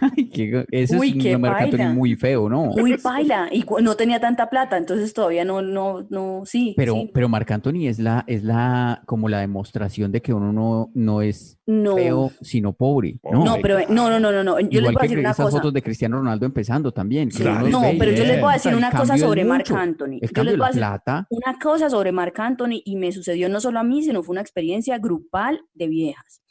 Ay, 0.00 0.28
qué- 0.32 0.66
ese 0.70 0.98
Uy, 0.98 1.16
es 1.18 1.34
un 1.34 1.40
Marc 1.40 1.62
Anthony 1.62 1.94
muy 1.94 2.14
feo, 2.14 2.48
¿no? 2.50 2.66
Muy 2.66 2.96
baila. 3.02 3.48
Y 3.50 3.64
no 3.82 3.96
tenía 3.96 4.20
tanta 4.20 4.50
plata, 4.50 4.76
entonces 4.76 5.14
todavía 5.14 5.44
no, 5.46 5.62
no, 5.62 6.06
no, 6.10 6.42
sí. 6.44 6.74
Pero, 6.76 6.92
sí. 6.94 7.10
pero 7.14 7.28
Marc 7.30 7.50
Anthony 7.50 7.86
es 7.86 7.98
la, 7.98 8.24
es 8.26 8.42
la, 8.44 9.02
como 9.06 9.28
la 9.30 9.40
demostración 9.40 10.12
de 10.12 10.20
que 10.20 10.32
uno 10.34 10.52
no, 10.52 10.90
no 10.94 11.22
es 11.22 11.58
No. 11.66 11.96
feo, 11.96 12.30
sino 12.42 12.72
pobre, 12.74 13.18
¿no? 13.30 13.44
No, 13.44 13.56
pero 13.62 13.78
no, 13.88 14.10
no, 14.10 14.20
no, 14.20 14.30
no, 14.32 14.44
no. 14.44 14.60
Yo 14.60 14.80
les 14.82 14.92
voy 14.92 14.96
a 14.96 15.00
que 15.00 15.02
decir 15.06 15.18
una 15.18 15.30
esas 15.30 15.44
cosa. 15.46 15.56
fotos 15.58 15.72
de 15.72 15.82
Cristiano 15.82 16.18
Ronaldo 16.18 16.44
empezando 16.46 16.92
también. 16.92 17.28
que 17.30 17.38
Claro, 17.38 17.66
No, 17.68 17.80
ve 17.82 17.96
pero 17.98 18.12
yo 18.12 18.24
les 18.24 18.40
voy 18.40 18.50
a 18.50 18.54
decir 18.54 18.74
una 18.74 18.90
cosa 18.90 19.16
sobre 19.16 19.44
Marc. 19.44 19.70
Anthony. 19.70 20.18
El 20.20 20.30
Yo 20.34 20.44
les 20.44 20.56
voy 20.56 20.64
a 20.64 20.68
decir 20.68 20.80
plata. 20.80 21.26
una 21.30 21.58
cosa 21.58 21.88
sobre 21.90 22.12
Marc 22.12 22.38
Anthony 22.38 22.82
y 22.84 22.96
me 22.96 23.10
sucedió 23.12 23.48
no 23.48 23.60
solo 23.60 23.69
a 23.78 23.84
mí, 23.84 24.02
sino 24.02 24.22
fue 24.22 24.32
una 24.32 24.40
experiencia 24.40 24.98
grupal 24.98 25.62
de 25.74 25.88
viejas. 25.88 26.42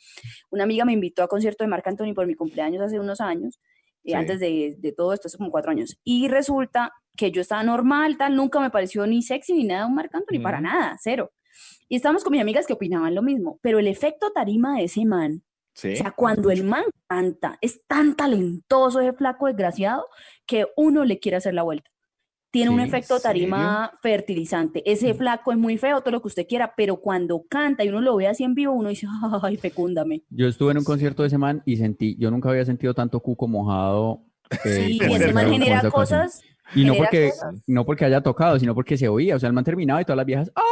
Una 0.49 0.63
amiga 0.63 0.85
me 0.85 0.93
invitó 0.93 1.23
a 1.23 1.27
concierto 1.27 1.63
de 1.63 1.69
Marc 1.69 1.85
Anthony 1.87 2.13
por 2.13 2.25
mi 2.27 2.35
cumpleaños 2.35 2.81
hace 2.81 2.99
unos 2.99 3.19
años, 3.21 3.59
eh, 4.03 4.11
Sí. 4.11 4.13
antes 4.13 4.39
de, 4.39 4.75
de 4.79 4.91
todo 4.93 5.13
esto, 5.13 5.27
hace 5.27 5.37
como 5.37 5.51
cuatro 5.51 5.71
años. 5.71 5.99
Y 6.03 6.27
resulta 6.29 6.93
que 7.17 7.31
yo 7.31 7.41
estaba 7.41 7.63
normal, 7.63 8.17
tal, 8.17 8.35
nunca 8.35 8.59
me 8.61 8.69
pareció 8.69 9.05
ni 9.05 9.21
sexy 9.21 9.53
ni 9.53 9.65
nada 9.65 9.85
un 9.85 9.95
Marc 9.95 10.13
Anthony, 10.15 10.41
para 10.41 10.61
nada, 10.61 10.97
cero. 11.01 11.31
Y 11.89 11.97
estábamos 11.97 12.23
con 12.23 12.31
mis 12.31 12.41
amigas 12.41 12.65
que 12.65 12.73
opinaban 12.73 13.13
lo 13.13 13.21
mismo, 13.21 13.59
pero 13.61 13.79
el 13.79 13.87
efecto 13.87 14.31
tarima 14.31 14.77
de 14.77 14.85
ese 14.85 15.03
man 15.05 15.43
Sí. 15.73 15.93
o 15.93 15.95
sea, 15.95 16.11
cuando 16.11 16.51
el 16.51 16.63
man 16.63 16.83
canta, 17.07 17.57
es 17.61 17.85
tan 17.87 18.15
talentoso 18.15 18.99
ese 18.99 19.13
flaco 19.13 19.47
desgraciado 19.47 20.05
que 20.45 20.65
uno 20.75 21.05
le 21.05 21.19
quiere 21.19 21.37
hacer 21.37 21.53
la 21.53 21.63
vuelta. 21.63 21.89
Tiene 22.51 22.71
un 22.71 22.77
Sí, 22.77 22.81
¿en 22.81 22.87
efecto 22.87 23.19
tarima 23.19 23.91
fertilizante. 24.01 24.81
Ese 24.89 25.13
flaco 25.13 25.51
es 25.51 25.57
muy 25.57 25.77
feo, 25.77 26.01
todo 26.01 26.11
lo 26.11 26.21
que 26.21 26.27
usted 26.29 26.47
quiera, 26.47 26.73
pero 26.75 26.97
cuando 26.97 27.43
canta 27.47 27.83
y 27.83 27.89
uno 27.89 28.01
lo 28.01 28.15
ve 28.15 28.27
así 28.27 28.43
en 28.43 28.55
vivo, 28.55 28.73
uno 28.73 28.89
dice, 28.89 29.05
ay, 29.43 29.57
fecúndame. 29.57 30.23
Yo 30.29 30.47
estuve 30.47 30.71
en 30.71 30.79
un 30.79 30.83
concierto 30.83 31.21
de 31.23 31.27
ese 31.27 31.37
man 31.37 31.61
y 31.65 31.77
sentí, 31.77 32.15
yo 32.17 32.31
nunca 32.31 32.49
había 32.49 32.65
sentido 32.65 32.93
tanto 32.93 33.19
cuco 33.19 33.47
mojado. 33.47 34.21
eh, 34.65 34.85
Sí, 34.87 34.99
y 35.01 35.13
ese 35.13 35.31
man 35.33 35.49
genera 35.51 35.77
ocasión. 35.79 35.91
cosas. 35.91 36.41
Y 36.75 36.85
no 36.85 36.95
porque, 36.95 37.29
cosas. 37.29 37.55
no 37.67 37.85
porque 37.85 38.05
haya 38.05 38.21
tocado, 38.21 38.59
sino 38.59 38.73
porque 38.75 38.97
se 38.97 39.07
oía. 39.07 39.35
O 39.35 39.39
sea, 39.39 39.47
el 39.47 39.53
man 39.53 39.63
terminaba 39.63 40.01
y 40.01 40.05
todas 40.05 40.17
las 40.17 40.25
viejas, 40.25 40.51
¡ay! 40.55 40.63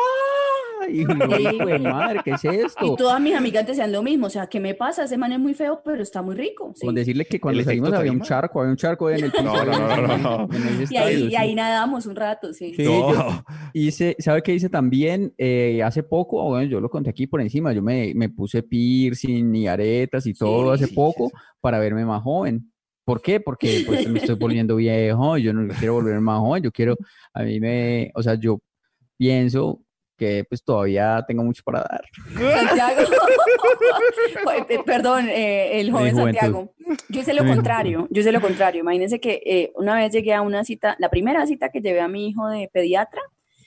Y 0.89 1.03
uno, 1.05 1.25
Sí. 1.35 1.43
"Hijo 1.55 1.65
de 1.65 1.79
madre, 1.79 2.19
¿qué 2.23 2.31
es 2.31 2.43
Y 2.45 2.47
esto? 2.47 2.95
todas 2.95 3.19
mis 3.21 3.35
amigas 3.35 3.65
decían 3.67 3.91
lo 3.91 4.01
mismo, 4.03 4.27
o 4.27 4.29
sea, 4.29 4.47
¿qué 4.47 4.59
me 4.59 4.73
pasa? 4.75 5.03
Ese 5.03 5.17
man 5.17 5.31
es 5.31 5.39
muy 5.39 5.53
feo, 5.53 5.81
pero 5.83 6.01
está 6.01 6.21
muy 6.21 6.35
rico. 6.35 6.71
sí. 6.75 6.85
Con 6.85 6.95
decirle 6.95 7.25
que 7.25 7.39
cuando 7.39 7.63
salimos 7.63 7.93
había 7.93 8.11
un 8.11 8.21
charco, 8.21 8.59
había 8.61 8.71
un 8.71 8.77
charco 8.77 9.09
en 9.09 9.25
el 9.25 9.31
piso. 9.31 9.43
No, 9.43 9.65
no, 9.65 10.17
no, 10.17 10.49
Y 10.89 10.95
ahí, 10.97 11.27
y 11.31 11.35
ahí 11.35 11.55
nadamos 11.55 12.05
un 12.05 12.15
rato, 12.15 12.53
sí. 12.53 12.73
Sí, 12.75 12.83
No. 12.83 13.13
yo 13.13 13.43
hice, 13.73 14.15
¿sabe 14.19 14.41
qué 14.41 14.53
hice 14.53 14.69
también? 14.69 15.33
Eh, 15.37 15.81
hace 15.83 16.03
poco, 16.03 16.43
bueno, 16.43 16.69
yo 16.69 16.79
lo 16.79 16.89
conté 16.89 17.09
aquí 17.09 17.27
por 17.27 17.41
encima, 17.41 17.73
yo 17.73 17.81
me, 17.81 18.13
me 18.15 18.29
puse 18.29 18.63
piercing 18.63 19.53
y 19.55 19.67
aretas 19.67 20.25
y 20.27 20.33
todo 20.33 20.71
hace 20.71 20.87
sí, 20.87 20.93
poco 20.95 21.27
sí. 21.29 21.33
para 21.61 21.79
verme 21.79 22.05
más 22.05 22.21
joven. 22.23 22.71
¿Por 23.05 23.21
qué? 23.21 23.39
Porque 23.39 23.83
pues, 23.85 24.07
me 24.09 24.19
estoy 24.19 24.35
volviendo 24.35 24.75
viejo, 24.75 25.37
y 25.37 25.43
yo 25.43 25.53
no 25.53 25.73
quiero 25.79 25.93
volverme 25.93 26.19
más 26.19 26.39
joven, 26.39 26.61
yo 26.63 26.71
quiero, 26.71 26.97
a 27.33 27.43
mí 27.43 27.59
me, 27.59 28.11
o 28.15 28.21
sea, 28.21 28.35
yo 28.35 28.59
pienso 29.17 29.81
que 30.17 30.43
pues 30.47 30.63
todavía 30.63 31.23
tengo 31.27 31.43
mucho 31.43 31.63
para 31.63 31.79
dar. 31.81 32.03
Santiago, 32.33 33.01
perdón, 34.85 35.29
eh, 35.29 35.79
el 35.79 35.91
joven. 35.91 36.15
Santiago. 36.15 36.73
Yo 37.09 37.21
hice 37.21 37.33
lo 37.33 37.45
contrario, 37.45 38.07
yo 38.09 38.21
hice 38.21 38.31
lo 38.31 38.41
contrario. 38.41 38.81
Imagínense 38.81 39.19
que 39.19 39.41
eh, 39.45 39.71
una 39.75 39.95
vez 39.95 40.11
llegué 40.11 40.33
a 40.33 40.41
una 40.41 40.63
cita, 40.63 40.95
la 40.99 41.09
primera 41.09 41.45
cita 41.45 41.69
que 41.69 41.81
llevé 41.81 42.01
a 42.01 42.07
mi 42.07 42.27
hijo 42.29 42.47
de 42.49 42.69
pediatra, 42.73 43.21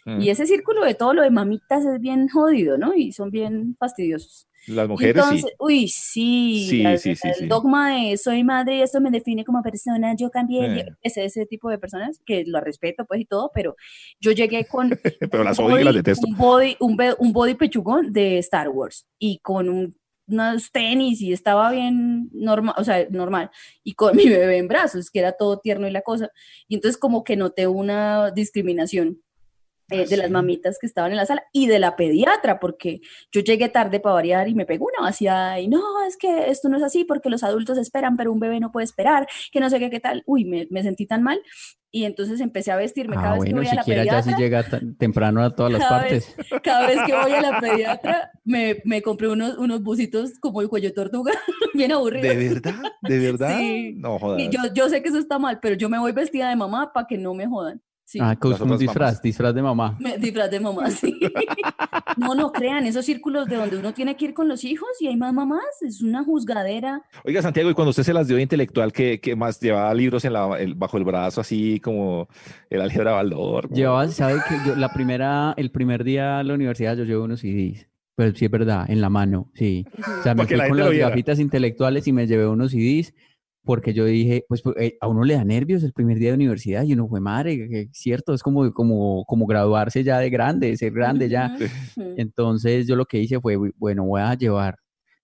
Mm. 0.04 0.20
y 0.22 0.30
ese 0.30 0.46
círculo 0.46 0.84
de 0.84 0.94
todo 0.94 1.14
lo 1.14 1.22
de 1.22 1.30
mamitas 1.30 1.84
es 1.84 2.00
bien 2.00 2.28
jodido, 2.28 2.78
¿no? 2.78 2.94
Y 2.94 3.12
son 3.12 3.30
bien 3.30 3.76
fastidiosos. 3.78 4.48
Las 4.66 4.88
mujeres 4.88 5.16
entonces, 5.16 5.42
sí. 5.42 5.56
uy, 5.58 5.88
sí, 5.88 6.66
Sí, 6.68 6.82
la- 6.82 6.96
sí, 6.98 7.16
sí, 7.16 7.28
el 7.28 7.34
sí. 7.34 7.46
dogma 7.46 7.94
de 7.96 8.16
soy 8.16 8.44
madre 8.44 8.76
y 8.76 8.82
esto 8.82 9.00
me 9.00 9.10
define 9.10 9.44
como 9.44 9.62
persona, 9.62 10.14
yo 10.16 10.30
cambié, 10.30 10.64
Eh. 10.80 10.86
ese, 11.02 11.24
ese 11.24 11.46
tipo 11.46 11.70
de 11.70 11.78
personas 11.78 12.20
que 12.26 12.44
lo 12.46 12.60
respeto 12.60 13.04
pues 13.06 13.20
y 13.20 13.24
todo, 13.24 13.50
pero 13.54 13.74
yo 14.20 14.32
llegué 14.32 14.66
con 14.66 14.90
Pero 15.32 15.44
las 15.44 15.58
un 15.58 15.66
odio 15.66 15.80
y 15.80 15.84
las 15.84 15.94
body- 15.94 15.96
detesto. 15.98 16.26
Un 16.28 16.36
body, 16.36 16.76
un 16.80 17.32
body 17.32 17.54
pechugón 17.54 18.12
de 18.12 18.38
Star 18.38 18.68
Wars 18.68 19.06
y 19.18 19.38
con 19.38 19.68
un- 19.68 19.96
unos 20.28 20.70
tenis 20.70 21.20
y 21.22 21.32
estaba 21.32 21.72
bien 21.72 22.28
normal, 22.32 22.76
o 22.78 22.84
sea, 22.84 23.04
normal, 23.10 23.50
y 23.82 23.94
con 23.94 24.12
mi 24.16 24.28
bebé 24.28 24.58
en 24.58 24.68
brazos, 24.68 25.10
que 25.10 25.18
era 25.18 25.32
todo 25.32 25.58
tierno 25.58 25.88
y 25.88 25.90
la 25.90 26.02
cosa. 26.02 26.30
Y 26.68 26.76
entonces 26.76 26.96
como 26.98 27.24
que 27.24 27.34
noté 27.36 27.66
una 27.66 28.30
discriminación 28.30 29.20
eh, 29.90 30.06
de 30.06 30.16
las 30.16 30.30
mamitas 30.30 30.78
que 30.80 30.86
estaban 30.86 31.10
en 31.10 31.16
la 31.16 31.26
sala 31.26 31.44
y 31.52 31.66
de 31.66 31.78
la 31.78 31.96
pediatra, 31.96 32.60
porque 32.60 33.00
yo 33.32 33.40
llegué 33.40 33.68
tarde 33.68 34.00
para 34.00 34.14
variar 34.14 34.48
y 34.48 34.54
me 34.54 34.66
pegó 34.66 34.86
una 34.86 35.06
vaciada 35.06 35.60
y 35.60 35.68
no, 35.68 35.80
es 36.06 36.16
que 36.16 36.50
esto 36.50 36.68
no 36.68 36.76
es 36.76 36.82
así 36.82 37.04
porque 37.04 37.30
los 37.30 37.42
adultos 37.42 37.78
esperan, 37.78 38.16
pero 38.16 38.32
un 38.32 38.40
bebé 38.40 38.60
no 38.60 38.72
puede 38.72 38.84
esperar, 38.84 39.26
que 39.52 39.60
no 39.60 39.68
sé 39.70 39.78
qué, 39.78 39.90
qué 39.90 40.00
tal. 40.00 40.22
Uy, 40.26 40.44
me, 40.44 40.66
me 40.70 40.82
sentí 40.82 41.06
tan 41.06 41.22
mal 41.22 41.40
y 41.92 42.04
entonces 42.04 42.40
empecé 42.40 42.70
a 42.70 42.76
vestirme 42.76 43.16
cada 43.16 43.30
Ah, 43.30 43.34
vez 43.34 43.44
que 43.46 43.50
bueno, 43.52 43.62
voy 43.62 43.68
a 43.68 43.74
la 43.74 43.82
ya 43.82 43.84
pediatra. 43.84 44.22
si 44.22 44.34
llega 44.40 44.64
temprano 44.96 45.42
a 45.42 45.54
todas 45.54 45.72
las 45.72 45.82
Cada 45.82 46.00
partes. 46.02 46.36
Cada 46.62 46.86
vez 46.86 46.98
que 47.04 47.12
voy 47.12 47.32
a 47.32 47.42
la 47.42 47.60
pediatra, 47.60 48.30
me, 48.44 48.76
me 48.84 49.02
compré 49.02 49.26
unos, 49.28 49.58
unos 49.58 49.82
busitos 49.82 50.38
como 50.38 50.60
el 50.60 50.68
cuello 50.68 50.88
de 50.90 50.94
tortuga, 50.94 51.32
bien 51.74 51.90
aburrido. 51.90 52.28
¿De 52.28 52.48
verdad? 52.48 52.74
¿De 53.02 53.18
verdad? 53.32 53.58
Sí. 53.58 53.94
No 53.96 54.18
jodas. 54.20 54.40
Yo, 54.50 54.60
yo 54.72 54.88
sé 54.88 55.02
que 55.02 55.08
eso 55.08 55.18
está 55.18 55.40
mal, 55.40 55.58
pero 55.60 55.74
yo 55.74 55.88
me 55.88 55.98
voy 55.98 56.12
vestida 56.12 56.48
de 56.48 56.54
mamá 56.56 56.92
para 56.92 57.08
que 57.08 57.18
no 57.18 57.34
me 57.34 57.46
jodan. 57.48 57.82
Sí. 58.10 58.18
Ah, 58.20 58.36
un 58.42 58.76
disfraz, 58.76 58.96
mamás. 58.98 59.22
disfraz 59.22 59.54
de 59.54 59.62
mamá. 59.62 59.96
Me 60.00 60.18
disfraz 60.18 60.50
de 60.50 60.58
mamá, 60.58 60.90
sí. 60.90 61.14
No, 62.16 62.34
no 62.34 62.50
crean, 62.50 62.84
esos 62.84 63.04
círculos 63.04 63.46
de 63.46 63.54
donde 63.54 63.78
uno 63.78 63.94
tiene 63.94 64.16
que 64.16 64.24
ir 64.24 64.34
con 64.34 64.48
los 64.48 64.64
hijos 64.64 64.88
y 64.98 65.06
hay 65.06 65.16
más 65.16 65.32
mamás, 65.32 65.60
es 65.80 66.02
una 66.02 66.24
juzgadera. 66.24 67.02
Oiga, 67.24 67.40
Santiago, 67.40 67.70
y 67.70 67.74
cuando 67.74 67.90
usted 67.90 68.02
se 68.02 68.12
las 68.12 68.26
dio 68.26 68.34
de 68.36 68.42
intelectual, 68.42 68.92
¿qué, 68.92 69.20
qué 69.20 69.36
más 69.36 69.60
llevaba 69.60 69.94
libros 69.94 70.24
en 70.24 70.32
la, 70.32 70.58
el- 70.58 70.74
bajo 70.74 70.96
el 70.98 71.04
brazo, 71.04 71.40
así 71.40 71.78
como 71.78 72.26
el 72.68 72.80
álgebra 72.80 73.12
Baldor? 73.12 73.68
como- 73.68 73.76
Llevaba, 73.76 74.08
¿sabe 74.08 74.40
que 74.48 74.56
yo 74.66 74.74
la 74.74 74.92
primera, 74.92 75.54
el 75.56 75.70
primer 75.70 76.02
día 76.02 76.40
a 76.40 76.42
la 76.42 76.54
universidad 76.54 76.96
yo 76.96 77.04
llevo 77.04 77.22
unos 77.24 77.40
CDs? 77.40 77.86
Pero 78.16 78.34
sí 78.34 78.44
es 78.46 78.50
verdad, 78.50 78.90
en 78.90 79.00
la 79.00 79.08
mano, 79.08 79.50
sí. 79.54 79.86
O 79.98 80.22
sea, 80.24 80.34
me 80.34 80.38
Para 80.44 80.48
que 80.48 80.54
fui 80.56 80.58
la 80.58 80.68
con 80.68 80.78
las 80.78 80.92
gafitas 81.10 81.38
intelectuales 81.38 82.08
y 82.08 82.12
me 82.12 82.26
llevé 82.26 82.48
unos 82.48 82.72
CDs 82.72 83.14
porque 83.64 83.92
yo 83.92 84.04
dije, 84.04 84.44
pues 84.48 84.62
pues, 84.62 84.76
eh, 84.78 84.96
a 85.00 85.08
uno 85.08 85.24
le 85.24 85.34
da 85.34 85.44
nervios 85.44 85.82
el 85.82 85.92
primer 85.92 86.18
día 86.18 86.30
de 86.30 86.36
universidad 86.36 86.82
y 86.84 86.94
uno 86.94 87.08
fue 87.08 87.20
madre, 87.20 87.88
cierto, 87.92 88.32
es 88.32 88.42
como, 88.42 88.72
como, 88.72 89.24
como 89.26 89.46
graduarse 89.46 90.02
ya 90.02 90.18
de 90.18 90.30
grande, 90.30 90.76
ser 90.76 90.92
grande 90.92 91.28
ya. 91.28 91.56
Entonces 92.16 92.86
yo 92.86 92.96
lo 92.96 93.06
que 93.06 93.18
hice 93.18 93.40
fue, 93.40 93.56
bueno, 93.76 94.04
voy 94.04 94.22
a 94.22 94.34
llevar, 94.34 94.76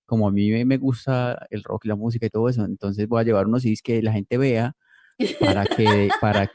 como 0.05 0.29
a 0.29 0.31
mí 0.31 0.65
me, 0.65 0.77
gusta 0.77 1.47
el 1.51 1.63
rock 1.63 1.87
y 1.87 1.89
la 1.89 1.97
música 1.97 2.27
y 2.27 2.31
todo 2.31 2.49
eso, 2.49 2.65
entonces 2.65 3.09
voy 3.09 3.21
a 3.21 3.25
llevar 3.25 3.47
unos 3.47 3.63
CDs 3.63 3.83
que 3.83 4.03
la 4.03 4.13
gente 4.13 4.37
vea 4.39 4.75
para 5.41 5.65
que, 5.65 6.11
para, 6.21 6.51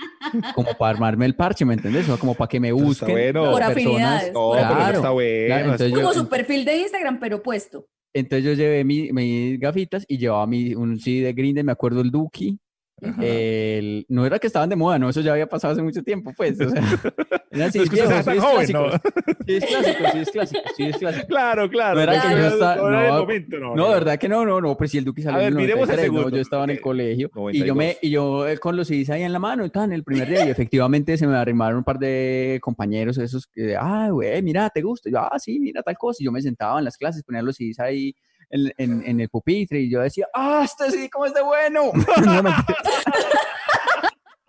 como 0.54 0.74
para 0.78 0.91
armarme 0.91 1.26
el 1.26 1.36
parche, 1.36 1.65
¿me 1.65 1.74
entiendes? 1.74 2.04
O 2.04 2.08
sea, 2.08 2.17
como 2.17 2.36
para 2.36 2.48
que 2.48 2.60
me 2.60 2.72
busquen 2.72 3.12
bueno. 3.12 3.52
Por 3.52 3.60
personas. 3.60 3.72
afinidades. 3.72 4.34
No, 4.34 4.52
pero 4.54 4.67
Claro, 4.67 4.96
está 4.98 5.10
bueno. 5.10 5.46
claro, 5.48 5.63
entonces 5.63 5.91
yo- 5.91 6.02
Como 6.02 6.13
su 6.13 6.30
perfil 6.30 6.65
de 6.65 6.78
Instagram, 6.78 7.20
pero 7.20 7.41
puesto. 7.41 7.88
Entonces 8.13 8.45
yo 8.45 8.54
llevé 8.54 8.84
mi- 8.84 9.12
mis 9.13 9.60
gafitas 9.60 10.06
y 10.08 10.17
llevaba 10.17 10.47
mi, 10.47 10.74
un 10.76 11.00
CD 11.00 11.21
de 11.28 11.34
Green 11.34 11.56
Day, 11.56 11.63
me 11.63 11.71
acuerdo 11.71 12.02
el 12.02 12.12
Duki. 12.12 12.60
El, 13.02 14.06
no 14.10 14.26
era 14.26 14.38
que 14.40 14.48
estaban 14.48 14.70
de 14.70 14.76
moda, 14.76 15.00
no, 15.00 15.10
eso 15.10 15.22
ya 15.22 15.32
había 15.34 15.48
pasado 15.48 15.74
hace 15.74 15.82
mucho 15.82 16.04
tiempo, 16.04 16.34
pues. 16.38 16.60
O 16.62 16.70
sea, 16.70 16.82
eran 17.52 17.72
No 17.74 17.82
es 17.84 17.90
que 17.90 17.96
viejos, 17.96 18.26
tan 18.26 18.40
joven, 18.40 18.70
¿no? 18.72 18.86
clásicos. 18.90 19.02
Sí, 19.48 19.56
es 19.56 19.66
clásico, 19.66 20.04
sí, 20.12 20.20
es 20.20 20.32
clásico, 20.32 20.62
sí, 20.78 20.84
es 20.84 20.98
clásico. 20.98 21.28
Claro, 21.28 21.70
claro. 21.70 21.96
No 21.96 22.02
era 22.02 22.22
que 22.22 22.30
yo 22.30 22.38
era- 22.38 22.48
estaba- 22.48 22.76
no 22.76 22.90
era 23.00 23.10
no, 23.10 23.20
momento, 23.20 23.58
no. 23.60 23.76
No, 23.76 23.88
de 23.90 23.94
verdad 23.96 24.20
que 24.20 24.30
no, 24.30 24.46
no, 24.46 24.62
no, 24.62 24.78
pues 24.78 24.92
si 24.92 24.98
el 25.00 25.06
Duki 25.06 25.22
salió 25.24 25.40
A 25.40 25.42
ver, 25.44 25.52
en 25.54 25.60
el 25.60 25.64
miremos 25.66 25.90
el 25.90 25.96
93, 25.96 26.12
no, 26.14 26.30
yo 26.36 26.42
estaba 26.42 26.64
en 26.66 26.70
el 26.70 26.78
Ok, 26.78 26.84
colegio 26.84 27.28
y 27.34 27.40
92. 27.40 27.68
yo 27.68 27.76
me 27.76 27.98
y 28.02 28.10
yo 28.12 28.48
eh, 28.48 28.58
con 28.58 28.76
los 28.76 28.88
CDs 28.88 29.10
ahí 29.10 29.24
en 29.24 29.34
la 29.34 29.40
mano 29.40 29.66
y 29.66 29.72
en 29.74 29.92
el 29.94 30.04
primer 30.04 30.28
día 30.30 30.46
y 30.46 30.50
efectivamente 30.50 31.18
se 31.18 31.26
me 31.28 31.36
arrimaron 31.36 31.78
un 31.80 31.84
par 31.84 31.98
de 31.98 32.60
compañeros 32.62 33.18
esos 33.18 33.48
que, 33.48 33.76
ah, 33.76 34.10
güey, 34.12 34.42
mira, 34.44 34.70
¿te 34.70 34.82
gusta? 34.82 35.10
Y 35.10 35.14
yo, 35.14 35.20
ah, 35.20 35.40
sí, 35.40 35.60
mira 35.60 35.82
tal 35.82 35.98
cosa 35.98 36.22
y 36.22 36.26
yo 36.26 36.32
me 36.32 36.42
sentaba 36.42 36.78
en 36.80 36.86
las 36.86 36.98
clases, 36.98 37.24
ponía 37.24 37.42
los 37.42 37.56
CDs 37.56 37.80
ahí 37.80 38.14
en, 38.52 38.74
en, 38.78 39.06
en 39.06 39.20
el 39.20 39.30
pupitre 39.30 39.80
y 39.80 39.90
yo 39.90 40.02
decía, 40.02 40.28
ah, 40.34 40.62
este 40.66 40.92
sí, 40.92 41.10
¿cómo 41.10 41.26
es 41.26 41.34
de 41.34 41.42
bueno? 41.42 41.92
No. 42.26 42.44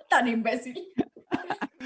Tan 0.08 0.28
imbécil. 0.28 0.78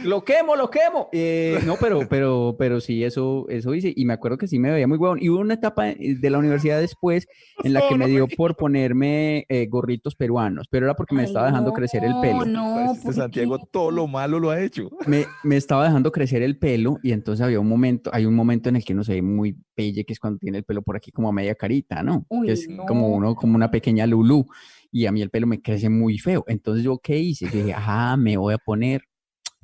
Lo 0.06 0.24
quemo, 0.24 0.56
lo 0.56 0.70
quemo. 0.70 1.08
Eh, 1.12 1.58
no, 1.66 1.76
pero, 1.80 2.08
pero, 2.08 2.56
pero 2.58 2.80
sí, 2.80 3.04
eso, 3.04 3.46
eso 3.48 3.74
hice. 3.74 3.92
Y 3.94 4.04
me 4.04 4.12
acuerdo 4.14 4.38
que 4.38 4.46
sí 4.48 4.58
me 4.58 4.70
veía 4.70 4.86
muy 4.86 4.98
huevón. 4.98 5.18
Y 5.20 5.28
hubo 5.28 5.40
una 5.40 5.54
etapa 5.54 5.84
de 5.86 6.30
la 6.30 6.38
universidad 6.38 6.80
después 6.80 7.26
en 7.62 7.72
la 7.72 7.86
que 7.88 7.96
me 7.96 8.06
dio 8.06 8.26
por 8.28 8.56
ponerme 8.56 9.44
eh, 9.48 9.66
gorritos 9.66 10.14
peruanos, 10.14 10.66
pero 10.70 10.86
era 10.86 10.94
porque 10.94 11.14
me 11.14 11.22
Ay, 11.22 11.26
estaba 11.28 11.46
dejando 11.46 11.72
crecer 11.72 12.04
el 12.04 12.14
pelo. 12.20 12.44
No, 12.44 12.92
Este 12.92 13.04
¿por 13.04 13.14
Santiago 13.14 13.58
qué? 13.58 13.64
todo 13.70 13.90
lo 13.90 14.06
malo 14.06 14.38
lo 14.40 14.50
ha 14.50 14.60
hecho. 14.60 14.90
Me, 15.06 15.26
me 15.42 15.56
estaba 15.56 15.84
dejando 15.84 16.12
crecer 16.12 16.42
el 16.42 16.58
pelo 16.58 16.98
y 17.02 17.12
entonces 17.12 17.44
había 17.44 17.60
un 17.60 17.68
momento, 17.68 18.10
hay 18.12 18.26
un 18.26 18.34
momento 18.34 18.68
en 18.68 18.76
el 18.76 18.84
que 18.84 18.92
uno 18.92 19.04
se 19.04 19.14
ve 19.14 19.22
muy 19.22 19.56
pelle, 19.74 20.04
que 20.04 20.12
es 20.12 20.20
cuando 20.20 20.38
tiene 20.38 20.58
el 20.58 20.64
pelo 20.64 20.82
por 20.82 20.96
aquí 20.96 21.10
como 21.12 21.28
a 21.28 21.32
media 21.32 21.54
carita, 21.54 22.02
¿no? 22.02 22.24
Uy, 22.28 22.46
que 22.46 22.52
es 22.52 22.68
no. 22.68 22.84
como 22.86 23.08
uno, 23.08 23.34
como 23.34 23.56
una 23.56 23.70
pequeña 23.70 24.06
lulú. 24.06 24.46
Y 24.92 25.06
a 25.06 25.12
mí 25.12 25.20
el 25.20 25.30
pelo 25.30 25.46
me 25.46 25.60
crece 25.60 25.88
muy 25.90 26.18
feo. 26.18 26.44
Entonces 26.46 26.82
yo, 26.84 26.98
¿qué 26.98 27.18
hice? 27.18 27.46
Yo 27.46 27.58
dije, 27.58 27.74
ajá, 27.74 28.16
me 28.16 28.36
voy 28.36 28.54
a 28.54 28.58
poner 28.58 29.02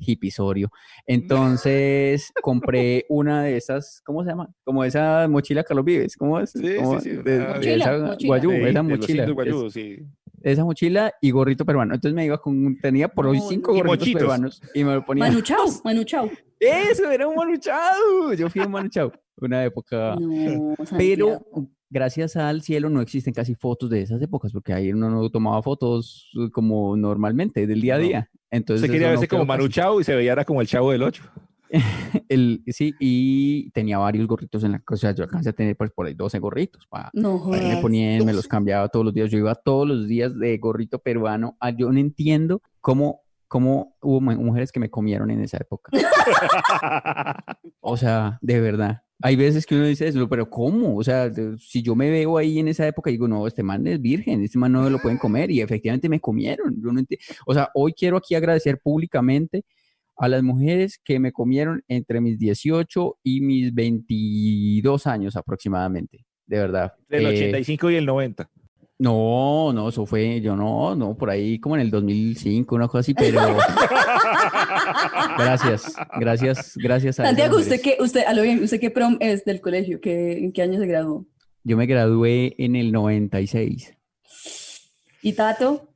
hipisorio. 0.06 0.70
Entonces 1.06 2.32
compré 2.42 3.06
una 3.08 3.42
de 3.42 3.56
esas, 3.56 4.02
¿cómo 4.04 4.22
se 4.24 4.30
llama? 4.30 4.48
Como 4.64 4.84
esa 4.84 5.26
mochila 5.28 5.64
Carlos 5.64 5.84
Vives, 5.84 6.16
¿cómo 6.16 6.38
es? 6.40 6.50
Sí, 6.50 6.76
¿Cómo- 6.76 7.00
sí, 7.00 7.10
sí. 7.10 7.16
de- 7.16 7.34
Ah, 7.42 7.46
de 7.48 7.54
Mochila, 7.54 7.84
esa 7.84 7.98
mochila. 8.06 8.28
guayú, 8.28 8.50
Sí, 8.50 8.62
esa 8.68 8.82
mochila. 8.82 9.24
es- 9.66 9.72
sí. 9.72 9.96
esa 10.42 10.64
mochila 10.64 11.12
y 11.20 11.30
gorrito 11.30 11.64
peruano. 11.64 11.94
Entonces 11.94 12.14
me 12.14 12.24
iba 12.26 12.38
con, 12.38 12.76
tenía 12.80 13.08
por 13.08 13.26
hoy 13.26 13.38
cinco 13.48 13.72
gorritos 13.72 13.98
mochitos. 14.00 14.20
peruanos 14.22 14.60
y 14.74 14.84
me 14.84 14.94
lo 14.94 15.04
ponía. 15.04 15.24
Manu 15.26 15.40
Chao, 15.42 15.64
Manu 15.84 16.04
Chao. 16.04 16.28
Eso, 16.58 17.10
era 17.10 17.26
un 17.28 17.34
Manu 17.36 17.56
Chao. 17.56 18.32
Yo 18.36 18.48
fui 18.50 18.60
un 18.62 18.70
Manu 18.70 18.88
Chao. 18.88 19.12
Una 19.40 19.64
época. 19.64 20.16
No, 20.20 20.74
Pero 20.76 20.86
Santiago. 20.86 21.68
Gracias 21.92 22.36
al 22.36 22.62
cielo 22.62 22.88
no 22.90 23.00
existen 23.00 23.34
casi 23.34 23.54
fotos 23.54 23.90
de 23.90 24.00
esas 24.02 24.20
épocas, 24.22 24.50
porque 24.52 24.72
ahí 24.72 24.92
uno 24.92 25.10
no 25.10 25.28
tomaba 25.30 25.62
fotos 25.62 26.30
uh, 26.34 26.50
como 26.50 26.96
normalmente, 26.96 27.66
del 27.66 27.80
día 27.80 27.94
a 27.96 27.98
No. 27.98 28.04
día. 28.04 28.30
Entonces, 28.50 28.86
Se 28.86 28.92
quería 28.92 29.08
no 29.08 29.12
verse 29.12 29.28
como 29.28 29.44
Manu 29.44 29.64
casi. 29.64 29.74
Chao 29.74 30.00
y 30.00 30.04
se 30.04 30.14
veía 30.14 30.32
era 30.32 30.44
como 30.44 30.60
el 30.60 30.66
chavo 30.66 30.90
del 30.92 31.02
8. 31.02 31.22
El, 32.28 32.62
sí, 32.66 32.92
y 33.00 33.70
tenía 33.70 33.96
varios 33.96 34.26
gorritos 34.26 34.62
en 34.64 34.72
la 34.72 34.78
cosa. 34.80 35.12
Yo 35.12 35.24
alcancé 35.24 35.48
a 35.48 35.52
tener 35.54 35.74
pues 35.74 35.90
por 35.90 36.06
ahí 36.06 36.12
12 36.12 36.38
gorritos. 36.38 36.86
Pa, 36.86 37.10
No 37.14 37.38
pa 37.38 37.44
jodas. 37.44 37.76
poniendo, 37.80 38.26
me 38.26 38.34
los 38.34 38.46
cambiaba 38.46 38.88
todos 38.88 39.06
los 39.06 39.14
días. 39.14 39.30
Yo 39.30 39.38
iba 39.38 39.54
todos 39.54 39.88
los 39.88 40.06
días 40.06 40.38
de 40.38 40.58
gorrito 40.58 40.98
peruano. 40.98 41.56
Ah, 41.60 41.70
yo 41.70 41.90
no 41.90 41.98
entiendo 41.98 42.60
cómo, 42.82 43.22
cómo 43.48 43.96
hubo 44.02 44.20
mu- 44.20 44.36
mujeres 44.36 44.70
que 44.70 44.80
me 44.80 44.90
comieron 44.90 45.30
en 45.30 45.40
esa 45.40 45.56
época. 45.58 45.90
O 47.80 47.96
sea, 47.96 48.38
de 48.42 48.60
verdad. 48.60 49.02
Hay 49.22 49.36
veces 49.36 49.64
que 49.66 49.74
uno 49.74 49.86
dice 49.86 50.08
eso, 50.08 50.28
pero 50.28 50.48
¿cómo? 50.50 50.96
O 50.96 51.04
sea, 51.04 51.30
si 51.58 51.82
yo 51.82 51.94
me 51.94 52.10
veo 52.10 52.38
ahí 52.38 52.58
en 52.58 52.68
esa 52.68 52.86
época, 52.86 53.10
digo, 53.10 53.28
no, 53.28 53.46
este 53.46 53.62
man 53.62 53.86
es 53.86 54.00
virgen, 54.00 54.42
este 54.42 54.58
man 54.58 54.72
no 54.72 54.88
lo 54.90 54.98
pueden 54.98 55.18
comer, 55.18 55.50
y 55.50 55.60
efectivamente 55.60 56.08
me 56.08 56.20
comieron. 56.20 56.74
Yo 56.82 56.92
no 56.92 57.00
enti- 57.00 57.18
O 57.46 57.54
sea, 57.54 57.70
hoy 57.74 57.92
quiero 57.92 58.16
aquí 58.16 58.34
agradecer 58.34 58.78
públicamente 58.78 59.64
a 60.16 60.28
las 60.28 60.42
mujeres 60.42 61.00
que 61.02 61.18
me 61.18 61.32
comieron 61.32 61.82
entre 61.88 62.20
mis 62.20 62.38
18 62.38 63.18
y 63.22 63.40
mis 63.40 63.72
22 63.74 65.06
años 65.06 65.36
aproximadamente, 65.36 66.24
de 66.46 66.58
verdad. 66.58 66.92
Del 67.08 67.26
Eh, 67.26 67.28
85 67.28 67.90
y 67.90 67.94
el 67.96 68.06
90. 68.06 68.50
No, 68.98 69.72
no, 69.72 69.88
eso 69.88 70.06
fue, 70.06 70.40
yo 70.40 70.54
no, 70.54 70.94
no, 70.94 71.16
por 71.16 71.30
ahí 71.30 71.58
como 71.58 71.74
en 71.74 71.82
el 71.82 71.90
2005, 71.90 72.74
una 72.74 72.86
cosa 72.86 73.00
así, 73.00 73.14
pero 73.14 73.40
gracias, 75.38 75.94
gracias, 76.20 76.76
gracias 76.76 77.20
a 77.20 77.24
Santiago, 77.24 77.56
¿usted 77.56 77.80
qué, 77.80 77.96
usted, 78.00 78.24
a 78.26 78.32
lo 78.32 78.42
bien, 78.42 78.62
¿usted 78.62 78.78
qué 78.78 78.90
prom 78.90 79.16
es 79.20 79.44
del 79.44 79.60
colegio? 79.60 80.00
¿Qué, 80.00 80.38
¿En 80.38 80.52
qué 80.52 80.62
año 80.62 80.78
se 80.78 80.86
graduó? 80.86 81.26
Yo 81.64 81.76
me 81.76 81.86
gradué 81.86 82.54
en 82.58 82.76
el 82.76 82.90
96. 82.92 83.96
¿Y 85.22 85.32
Tato? 85.34 85.88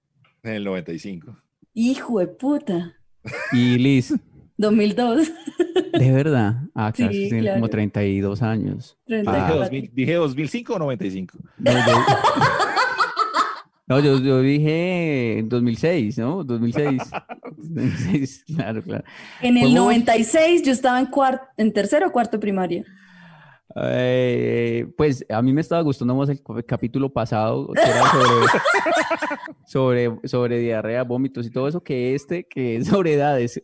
En 0.43 0.53
el 0.53 0.65
95. 0.65 1.37
Hijo 1.75 2.21
de 2.21 2.29
puta. 2.29 2.95
Y 3.53 3.77
Liz, 3.79 4.15
2002. 4.59 5.33
de 5.99 6.13
verdad, 6.13 6.63
ah, 6.75 6.93
claro, 6.93 7.13
Sí, 7.13 7.29
tiene 7.29 7.51
como 7.51 7.69
claro. 7.69 7.69
32 7.69 8.43
años. 8.43 8.99
Dije, 9.07 9.23
34. 9.25 9.59
2000 9.59 9.91
dije 9.93 10.15
2005 10.15 10.75
o 10.75 10.79
95. 10.79 11.39
No, 11.59 11.73
yo, 11.73 11.79
no, 13.87 14.01
yo, 14.01 14.19
yo 14.19 14.41
dije 14.41 15.43
2006, 15.45 16.19
¿no? 16.19 16.43
2006. 16.43 17.03
2006, 17.57 18.45
claro, 18.57 18.83
claro. 18.83 19.05
En 19.41 19.57
el 19.57 19.69
¿Cómo? 19.69 19.87
96 19.87 20.63
yo 20.63 20.73
estaba 20.73 21.01
en, 21.01 21.09
en 21.57 21.73
tercero 21.73 22.09
o 22.09 22.13
cuarto 22.13 22.41
primaria. 22.41 22.85
Eh, 23.79 24.87
pues 24.97 25.25
a 25.29 25.43
mí 25.43 25.53
me 25.53 25.61
estaba 25.61 25.83
gustando 25.83 26.15
más 26.15 26.31
el 26.31 26.41
capítulo 26.67 27.13
pasado, 27.13 27.69
que 27.75 27.83
era 27.83 28.11
sobre, 28.11 28.47
sobre, 29.67 30.29
sobre 30.29 30.59
diarrea, 30.61 31.03
vómitos 31.05 31.47
y 31.47 31.51
todo 31.51 31.69
eso, 31.69 31.83
que 31.83 32.15
este, 32.15 32.45
que 32.45 32.77
es 32.77 32.89
sobre 32.89 33.15
edades. 33.15 33.61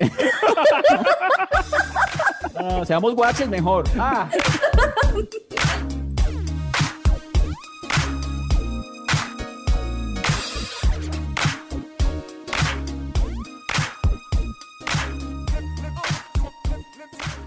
No, 2.60 2.84
seamos 2.84 3.14
guaches 3.14 3.48
mejor. 3.48 3.84
Ah. 3.98 4.28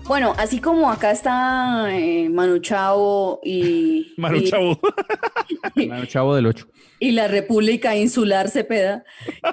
Bueno, 0.07 0.33
así 0.37 0.59
como 0.61 0.91
acá 0.91 1.11
está 1.11 1.87
eh, 1.91 2.29
Manu 2.29 2.59
Chao 2.59 3.39
y, 3.43 4.13
Manu 4.17 4.37
y- 4.37 4.43
Chavo. 4.49 4.79
Bueno, 5.75 6.05
chavo 6.07 6.35
del 6.35 6.45
8. 6.45 6.67
y 6.99 7.11
la 7.11 7.27
República 7.27 7.95
Insular 7.95 8.49
Cepeda. 8.49 9.03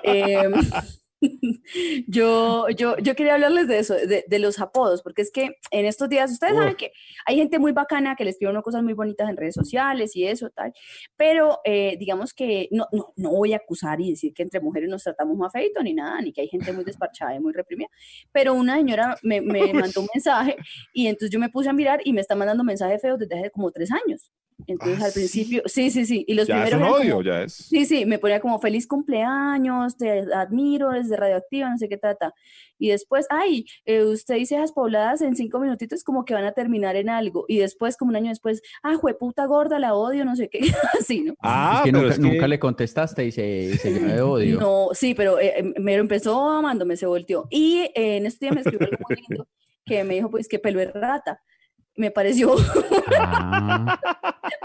eh, 0.03 0.51
yo, 2.09 2.69
yo, 2.71 2.97
yo 2.99 3.15
quería 3.15 3.35
hablarles 3.35 3.69
de 3.69 3.79
eso, 3.79 3.95
de, 3.95 4.25
de 4.27 4.39
los 4.39 4.59
apodos, 4.61 5.03
porque 5.03 5.23
es 5.23 5.31
que 5.31 5.57
en 5.71 5.87
estos 5.87 6.09
días, 6.09 6.31
ustedes 6.33 6.55
saben 6.55 6.75
que 6.75 6.93
hay 7.27 7.37
gente 7.37 7.59
muy 7.59 7.73
bacana 7.73 8.17
que 8.17 8.25
les 8.25 8.35
escribe 8.35 8.51
unas 8.51 8.65
cosas 8.65 8.83
muy 8.83 8.93
bonitas 8.93 9.29
en 9.31 9.37
redes 9.37 9.55
sociales 9.55 10.17
y 10.17 10.27
eso, 10.27 10.51
tal, 10.51 10.73
pero 11.17 11.61
eh, 11.65 11.97
digamos 11.99 12.35
que 12.35 12.69
no, 12.73 12.87
no, 12.93 13.13
no 13.17 13.31
voy 13.31 13.53
a 13.53 13.57
acusar 13.57 14.01
y 14.01 14.11
decir 14.11 14.33
que 14.35 14.43
entre 14.43 14.61
mujeres 14.61 14.89
nos 14.89 15.03
tratamos 15.05 15.37
más 15.37 15.53
feito 15.53 15.83
ni 15.83 15.95
nada, 15.95 16.21
ni 16.21 16.33
que 16.33 16.43
hay 16.43 16.49
gente 16.49 16.73
muy 16.73 16.85
desparchada 16.85 17.35
y 17.35 17.41
muy 17.41 17.53
reprimida, 17.53 17.89
pero 18.33 18.55
una 18.55 18.77
señora 18.77 19.17
me, 19.23 19.41
me 19.41 19.73
mandó 19.73 20.01
un 20.01 20.09
mensaje 20.13 20.57
y 20.93 21.07
entonces 21.07 21.31
yo 21.31 21.39
me 21.39 21.49
puse 21.49 21.69
a 21.69 21.73
mirar 21.73 22.01
y 22.05 22.13
me 22.13 22.21
está 22.21 22.35
mandando 22.35 22.65
mensajes 22.65 23.01
feos 23.01 23.19
desde 23.19 23.39
hace 23.39 23.51
como 23.51 23.71
tres 23.71 23.91
años. 23.93 24.31
Entonces 24.67 25.01
Ah, 25.03 25.07
al 25.07 25.13
¿sí? 25.13 25.19
principio, 25.21 25.63
sí, 25.67 25.91
sí, 25.91 26.07
sí, 26.07 26.25
y 26.29 26.35
los 26.35 26.47
Ya 26.47 26.65
es 26.65 26.71
primeros 26.71 26.89
un 26.89 26.95
odio, 27.03 27.13
como- 27.15 27.23
ya 27.25 27.43
es. 27.43 27.53
Sí, 27.53 27.85
sí, 27.87 28.07
me 28.07 28.19
ponía 28.19 28.41
como 28.41 28.59
feliz 28.59 28.87
cumpleaños, 28.87 29.97
te 29.97 30.25
admiro 30.35 30.91
desde 30.91 31.17
radioactiva, 31.17 31.69
no 31.71 31.79
sé 31.79 31.89
qué 31.89 31.97
trata. 31.99 32.33
Y 32.79 32.89
después, 32.89 33.27
ay, 33.31 33.65
eh, 33.85 34.03
usted 34.05 34.37
dice 34.37 34.57
esas 34.57 34.73
pobladas 34.73 35.21
en 35.23 35.37
cinco 35.37 35.61
minutitos 35.61 36.03
como 36.05 36.25
que 36.25 36.35
van 36.35 36.45
a 36.45 36.53
terminar 36.53 36.97
en 36.97 37.09
algo. 37.09 37.45
Y 37.49 37.59
después, 37.59 37.97
como 37.97 38.11
un 38.11 38.17
año 38.17 38.29
después, 38.31 38.61
ah, 38.83 38.97
jueputa 38.97 39.47
gorda, 39.47 39.79
la 39.79 39.95
odio, 39.95 40.25
no 40.25 40.35
sé 40.37 40.49
qué, 40.49 40.61
así, 41.01 41.23
¿no? 41.23 41.35
Ah, 41.41 41.75
es 41.79 41.85
que 41.85 41.91
pero 41.93 42.03
nunca, 42.03 42.15
es 42.15 42.21
que- 42.21 42.27
nunca 42.29 42.49
le 42.49 42.59
contestaste 42.59 43.25
y 43.25 43.33
se, 43.33 43.79
se 43.79 43.93
llenó 43.93 44.13
de 44.15 44.21
odio. 44.23 44.61
No, 44.61 44.89
sí, 44.93 45.15
pero 45.15 45.39
eh, 45.39 45.55
eh, 45.59 45.75
me 45.81 45.95
empezó 45.95 46.49
amándome, 46.51 46.97
se 46.97 47.07
volteó. 47.07 47.47
Y 47.51 47.91
eh, 47.95 48.17
en 48.17 48.27
este 48.27 48.47
día 48.47 48.53
me 48.55 48.61
escribió 48.61 48.87
algo 48.91 49.05
muy 49.09 49.17
lindo 49.29 49.49
que 49.85 50.05
me 50.05 50.15
dijo, 50.15 50.31
pues, 50.31 50.47
que 50.49 50.59
pelo 50.59 50.81
es 50.81 50.93
rata. 50.93 51.41
Me 51.97 52.11
pareció, 52.11 52.57
Ah, 53.19 53.99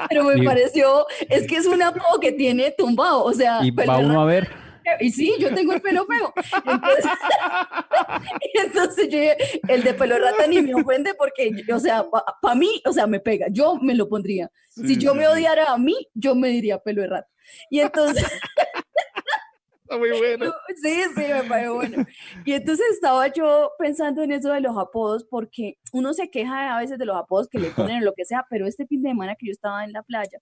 pero 0.10 0.24
me 0.24 0.42
Y- 0.42 0.46
pareció, 0.46 1.06
es 1.30 1.46
que 1.48 1.58
es 1.58 1.66
un 1.66 1.82
apodo 1.84 2.20
que 2.22 2.32
tiene 2.32 2.72
tumbado, 2.78 3.24
o 3.24 3.34
sea, 3.34 3.60
y 3.64 3.72
pelo 3.72 3.92
va 3.92 3.98
uno 4.00 4.22
a 4.22 4.26
ver. 4.26 4.50
Y 5.02 5.12
sí, 5.12 5.36
yo 5.38 5.54
tengo 5.54 5.74
el 5.74 5.82
pelo 5.82 6.06
feo. 6.06 6.34
Entonces, 6.66 7.06
entonces 8.54 9.10
yo 9.10 9.20
el 9.68 9.84
de 9.84 9.94
pelo 9.94 10.16
de 10.16 10.22
rata 10.22 10.48
ni 10.48 10.62
me 10.62 10.74
ofende 10.76 11.14
porque, 11.16 11.52
o 11.74 11.80
sea, 11.80 12.06
para 12.42 12.56
mí, 12.56 12.82
o 12.86 12.94
sea, 12.94 13.06
me 13.06 13.20
pega. 13.20 13.48
Yo 13.50 13.76
me 13.82 13.94
lo 13.96 14.08
pondría. 14.08 14.50
si 14.70 14.98
yo 14.98 15.12
sí, 15.12 15.18
me 15.18 15.28
odiara 15.28 15.74
a 15.74 15.78
mí, 15.78 15.94
yo 16.14 16.36
me 16.36 16.48
diría 16.48 16.80
pelo 16.80 17.02
de 17.02 17.08
rata. 17.10 17.28
Y 17.70 17.82
entonces, 17.82 18.26
Está 19.88 19.98
muy 19.98 20.10
bueno. 20.12 20.54
sí, 20.82 21.02
sí, 21.16 21.22
me 21.34 21.44
parece 21.44 21.70
bueno. 21.70 22.06
Y 22.46 22.54
entonces 22.54 22.86
estaba 22.92 23.28
yo 23.32 23.72
pensando 23.80 24.22
en 24.24 24.32
eso 24.34 24.50
de 24.52 24.62
los 24.62 24.78
apodos 24.78 25.26
porque 25.30 25.76
uno 25.94 26.14
se 26.14 26.30
queja 26.30 26.76
a 26.76 26.80
veces 26.80 26.98
de 26.98 27.06
los 27.06 27.16
apodos 27.16 27.48
que 27.48 27.60
le 27.60 27.70
ponen 27.96 28.02
o 28.02 28.06
lo 28.06 28.14
que 28.14 28.26
sea, 28.26 28.46
pero 28.50 28.68
este 28.68 28.86
fin 28.86 29.02
de 29.02 29.10
semana 29.10 29.36
que 29.36 29.48
yo 29.48 29.52
estaba 29.52 29.84
en 29.86 29.94
la 29.94 30.04
playa, 30.04 30.40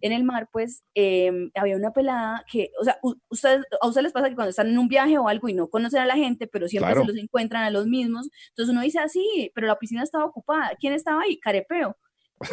en 0.00 0.12
el 0.12 0.22
mar, 0.22 0.48
pues 0.52 0.84
em, 0.94 1.50
había 1.56 1.74
una 1.76 1.92
pelada 1.92 2.44
que, 2.50 2.70
o 2.80 2.84
sea, 2.84 2.98
ustedes, 3.30 3.64
a 3.80 3.86
ustedes 3.88 4.04
les 4.04 4.12
pasa 4.12 4.28
que 4.28 4.36
cuando 4.36 4.50
están 4.50 4.68
en 4.68 4.78
un 4.78 4.86
viaje 4.86 5.18
o 5.18 5.26
algo 5.26 5.48
y 5.48 5.54
no 5.54 5.68
conocen 5.68 6.00
a 6.00 6.06
la 6.06 6.14
gente, 6.14 6.46
pero 6.46 6.68
siempre 6.68 6.92
Claro. 6.92 7.00
se 7.06 7.12
los 7.12 7.16
encuentran 7.22 7.64
a 7.64 7.70
los 7.70 7.86
mismos, 7.88 8.28
entonces 8.50 8.72
uno 8.72 8.82
dice 8.82 9.00
así, 9.00 9.50
pero 9.56 9.66
la 9.66 9.76
piscina 9.76 10.04
estaba 10.04 10.24
ocupada. 10.24 10.70
¿Quién 10.78 10.92
estaba 10.92 11.22
ahí? 11.22 11.40
Carepeo. 11.40 11.96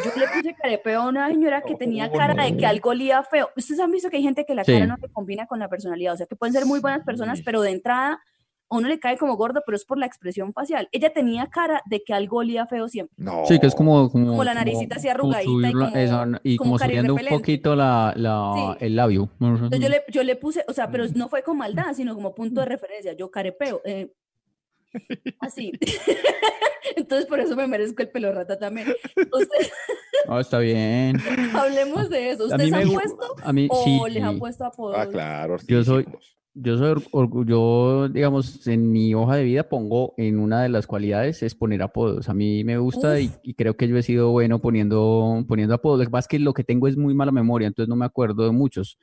Yo 0.04 0.10
le 0.20 0.26
puse 0.28 0.54
carepeo 0.54 1.02
a 1.02 1.08
una 1.08 1.28
señora 1.28 1.62
que 1.62 1.74
tenía 1.76 2.10
Oh, 2.12 2.16
cara 2.16 2.44
de 2.44 2.56
que 2.56 2.66
algo 2.66 2.90
olía 2.90 3.22
feo. 3.22 3.50
Ustedes 3.56 3.80
han 3.80 3.90
visto 3.92 4.10
que 4.10 4.16
hay 4.16 4.22
gente 4.22 4.44
que 4.44 4.54
la 4.54 4.64
Sí. 4.64 4.72
cara 4.72 4.86
no 4.86 4.96
se 5.00 5.08
combina 5.08 5.46
con 5.46 5.58
la 5.60 5.68
personalidad, 5.68 6.14
o 6.14 6.16
sea, 6.16 6.26
que 6.26 6.36
pueden 6.36 6.52
ser 6.52 6.66
muy 6.66 6.80
buenas 6.80 7.04
personas, 7.04 7.38
Sí. 7.38 7.44
pero 7.44 7.62
de 7.62 7.70
entrada 7.70 8.20
a 8.68 8.76
uno 8.78 8.88
le 8.88 8.98
cae 8.98 9.16
como 9.16 9.36
gordo, 9.36 9.62
pero 9.64 9.76
es 9.76 9.84
por 9.84 9.96
la 9.96 10.06
expresión 10.06 10.52
facial. 10.52 10.88
Ella 10.90 11.12
tenía 11.12 11.46
cara 11.46 11.82
de 11.86 12.02
que 12.02 12.12
algo 12.12 12.38
olía 12.38 12.66
feo 12.66 12.88
siempre. 12.88 13.14
No. 13.16 13.44
Sí, 13.46 13.60
que 13.60 13.68
es 13.68 13.76
como, 13.76 14.10
como, 14.10 14.30
Como 14.30 14.42
la 14.42 14.54
naricita 14.54 14.96
así 14.96 15.06
como 15.06 15.30
arrugadita 15.32 15.68
y 15.68 15.72
como- 15.72 16.26
no, 16.26 16.38
y 16.42 16.56
como 16.56 16.78
subiendo 16.80 17.14
un 17.14 17.20
poquito 17.28 17.76
la, 17.76 18.12
la, 18.16 18.74
Sí. 18.80 18.86
el 18.86 18.96
labio. 18.96 19.30
Entonces 19.40 19.78
yo 19.80 19.88
le, 19.88 20.02
yo 20.10 20.24
le 20.24 20.34
puse, 20.34 20.64
o 20.66 20.72
sea, 20.72 20.90
pero 20.90 21.04
Mm. 21.04 21.12
no 21.14 21.28
fue 21.28 21.44
con 21.44 21.56
maldad, 21.58 21.94
sino 21.94 22.12
como 22.16 22.34
punto 22.34 22.58
de 22.60 22.66
referencia. 22.66 23.12
Yo 23.12 23.30
carepeo. 23.30 23.82
eh, 23.84 24.10
Así. 25.40 25.72
Entonces 26.96 27.26
por 27.26 27.40
eso 27.40 27.56
me 27.56 27.66
merezco 27.66 28.02
el 28.02 28.08
pelo 28.10 28.32
rata 28.32 28.58
también. 28.58 28.88
Usted- 29.16 29.70
No, 30.28 30.40
está 30.40 30.58
bien. 30.58 31.16
hablemos 31.54 32.08
de 32.08 32.30
eso. 32.30 32.44
A 32.44 32.56
mí 32.58 32.64
¿Ustedes 32.64 32.70
me 32.70 32.76
han 32.78 32.88
gu- 32.88 32.94
puesto 32.94 33.34
a 33.42 33.52
mí- 33.52 33.68
o 33.70 33.84
sí, 33.84 34.00
les 34.10 34.22
han 34.22 34.34
sí. 34.34 34.40
puesto 34.40 34.64
apodos? 34.64 34.96
Ah, 34.98 35.06
claro. 35.06 35.56
Yo 35.66 35.84
soy-. 35.84 36.06
Yo 36.58 36.78
soy 36.78 37.04
yo, 37.46 38.08
digamos, 38.08 38.66
en 38.66 38.90
mi 38.90 39.14
hoja 39.14 39.36
de 39.36 39.44
vida 39.44 39.68
pongo 39.68 40.14
en 40.16 40.38
una 40.38 40.62
de 40.62 40.70
las 40.70 40.86
cualidades 40.86 41.42
es 41.42 41.54
poner 41.54 41.82
apodos. 41.82 42.30
A 42.30 42.34
mí 42.34 42.64
me 42.64 42.78
gusta 42.78 43.20
y, 43.20 43.30
creo 43.58 43.76
que 43.76 43.86
yo 43.88 43.98
he 43.98 44.02
sido 44.02 44.30
bueno 44.30 44.58
poniendo, 44.58 45.44
poniendo 45.46 45.74
apodos. 45.74 45.98
Lo 45.98 46.04
que 46.06 46.10
pasa 46.10 46.20
es 46.24 46.28
que 46.28 46.38
lo 46.38 46.54
que 46.54 46.64
tengo 46.64 46.88
es 46.88 46.96
muy 46.96 47.12
mala 47.12 47.30
memoria, 47.30 47.68
entonces 47.68 47.90
no 47.90 47.96
me 47.96 48.06
acuerdo 48.06 48.44
de 48.46 48.52
muchos. 48.52 48.98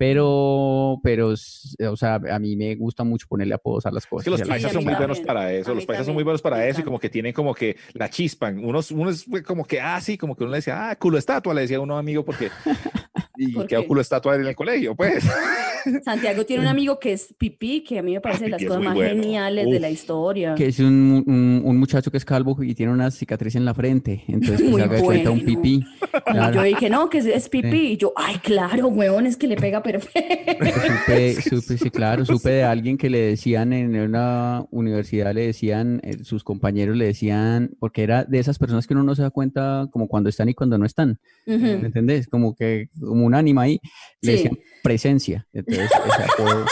Pero, 0.00 0.98
pero, 1.02 1.28
o 1.28 1.96
sea, 1.96 2.14
a 2.14 2.38
mí 2.38 2.56
me 2.56 2.74
gusta 2.74 3.04
mucho 3.04 3.26
ponerle 3.28 3.52
apodos 3.52 3.84
a 3.84 3.90
las 3.90 4.04
Es 4.04 4.08
cosas. 4.08 4.24
que 4.24 4.30
los 4.30 4.40
paisas 4.48 4.72
son 4.72 4.82
muy 4.82 4.94
buenos 4.94 5.20
para 5.20 5.52
eso, 5.52 5.74
los 5.74 5.84
paisas 5.84 6.06
son 6.06 6.14
muy 6.14 6.24
buenos 6.24 6.40
para 6.40 6.66
eso 6.66 6.80
y 6.80 6.84
como 6.84 6.98
que 6.98 7.10
tienen 7.10 7.34
como 7.34 7.54
que 7.54 7.76
la 7.92 8.08
chispan. 8.08 8.64
Unos, 8.64 8.92
unos 8.92 9.26
como 9.46 9.66
que, 9.66 9.78
ah, 9.78 10.00
sí, 10.00 10.16
como 10.16 10.34
que 10.34 10.44
uno 10.44 10.52
le 10.52 10.56
decía, 10.56 10.88
ah, 10.88 10.96
culo 10.96 11.18
estatua, 11.18 11.52
le 11.52 11.60
decía 11.60 11.76
a 11.76 11.80
uno 11.80 11.98
amigo 11.98 12.24
porque... 12.24 12.48
Y 13.42 13.52
¿Por 13.52 13.66
quedó 13.66 13.80
qué? 13.80 13.86
culo 13.88 14.00
estatua 14.02 14.34
en 14.36 14.44
el 14.44 14.54
colegio, 14.54 14.94
pues. 14.94 15.24
Santiago 16.04 16.44
tiene 16.44 16.62
un 16.62 16.68
amigo 16.76 16.98
que 16.98 17.12
es 17.14 17.34
pipí, 17.38 17.82
que 17.82 17.98
a 17.98 18.02
mí 18.02 18.12
me 18.12 18.20
parece 18.20 18.44
de 18.44 18.50
las 18.50 18.62
cosas 18.62 18.82
más 18.82 18.94
bueno. 18.94 19.08
geniales 19.22 19.66
de 19.66 19.80
la 19.80 19.88
historia. 19.88 20.54
Que 20.54 20.66
es 20.66 20.78
un, 20.78 21.24
un, 21.26 21.62
un 21.64 21.76
muchacho 21.78 22.10
que 22.10 22.18
es 22.18 22.24
calvo 22.26 22.62
y 22.62 22.74
tiene 22.74 22.92
una 22.92 23.10
cicatriz 23.10 23.56
en 23.56 23.64
la 23.64 23.72
frente. 23.72 24.22
Entonces, 24.28 24.60
pues, 24.60 24.70
Muy 24.70 24.82
haga 24.82 24.96
de 24.96 25.02
cuenta 25.02 25.30
un 25.30 25.38
bueno. 25.42 25.62
pipí. 25.62 25.84
Claro. 26.26 26.54
yo 26.56 26.62
dije, 26.64 26.90
no, 26.90 27.08
que 27.08 27.18
es, 27.18 27.24
es 27.26 27.48
pipí. 27.48 27.92
Y 27.92 27.96
yo, 27.96 28.12
ay, 28.14 28.36
claro, 28.42 28.88
huevón, 28.88 29.24
es 29.24 29.38
que 29.38 29.46
le 29.46 29.56
pega 29.56 29.82
perfecto. 29.82 30.66
Supe, 30.66 31.34
supe, 31.42 31.78
sí, 31.78 31.90
claro, 31.90 32.26
supe 32.26 32.50
de 32.50 32.64
alguien 32.64 32.98
que 32.98 33.08
le 33.08 33.20
decían 33.20 33.72
en 33.72 33.98
una 33.98 34.66
universidad, 34.70 35.32
le 35.34 35.46
decían, 35.46 36.00
eh, 36.04 36.24
sus 36.24 36.44
compañeros 36.44 36.94
le 36.94 37.06
decían, 37.06 37.70
porque 37.78 38.02
era 38.02 38.24
de 38.24 38.38
esas 38.38 38.58
personas 38.58 38.86
que 38.86 38.92
uno 38.92 39.02
no 39.02 39.14
se 39.14 39.22
da 39.22 39.30
cuenta 39.30 39.88
como 39.90 40.08
cuando 40.08 40.28
están 40.28 40.48
y 40.50 40.54
cuando 40.54 40.76
no 40.76 40.84
están, 40.84 41.18
¿me 41.46 41.56
Ujú. 41.56 41.86
entendés? 41.86 42.26
Como 42.28 42.54
que, 42.54 42.88
como 43.00 43.24
un 43.30 43.34
ánima 43.36 43.62
ahí, 43.62 43.80
le 44.20 44.32
Sí. 44.32 44.36
decían 44.42 44.58
presencia. 44.82 45.46
Entonces, 45.52 45.90
apodo 46.38 46.64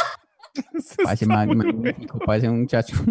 parece 1.05 1.27
mag- 1.27 1.55
magnífico, 1.55 2.19
parece 2.21 2.49
un 2.49 2.61
muchacho. 2.63 2.97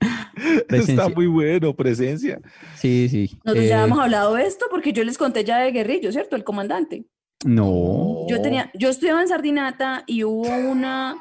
Está 0.00 0.66
Presencia. 0.66 1.08
muy 1.14 1.26
bueno, 1.26 1.74
presencia. 1.76 2.40
Sí, 2.76 3.08
sí. 3.10 3.38
Nosotros 3.44 3.68
ya 3.68 3.80
eh, 3.82 3.84
hemos 3.84 3.98
hablado 3.98 4.34
de 4.34 4.46
esto 4.46 4.66
porque 4.70 4.92
yo 4.92 5.04
les 5.04 5.18
conté 5.18 5.44
ya 5.44 5.58
de 5.58 5.70
Guerrillo, 5.70 6.10
¿cierto? 6.12 6.34
El 6.36 6.44
comandante. 6.44 7.04
no. 7.44 8.26
Yo 8.28 8.40
tenía, 8.40 8.70
yo 8.74 8.88
estudiaba 8.88 9.20
en 9.20 9.28
Sardinata 9.28 10.04
y 10.06 10.24
hubo 10.24 10.48
una, 10.70 11.16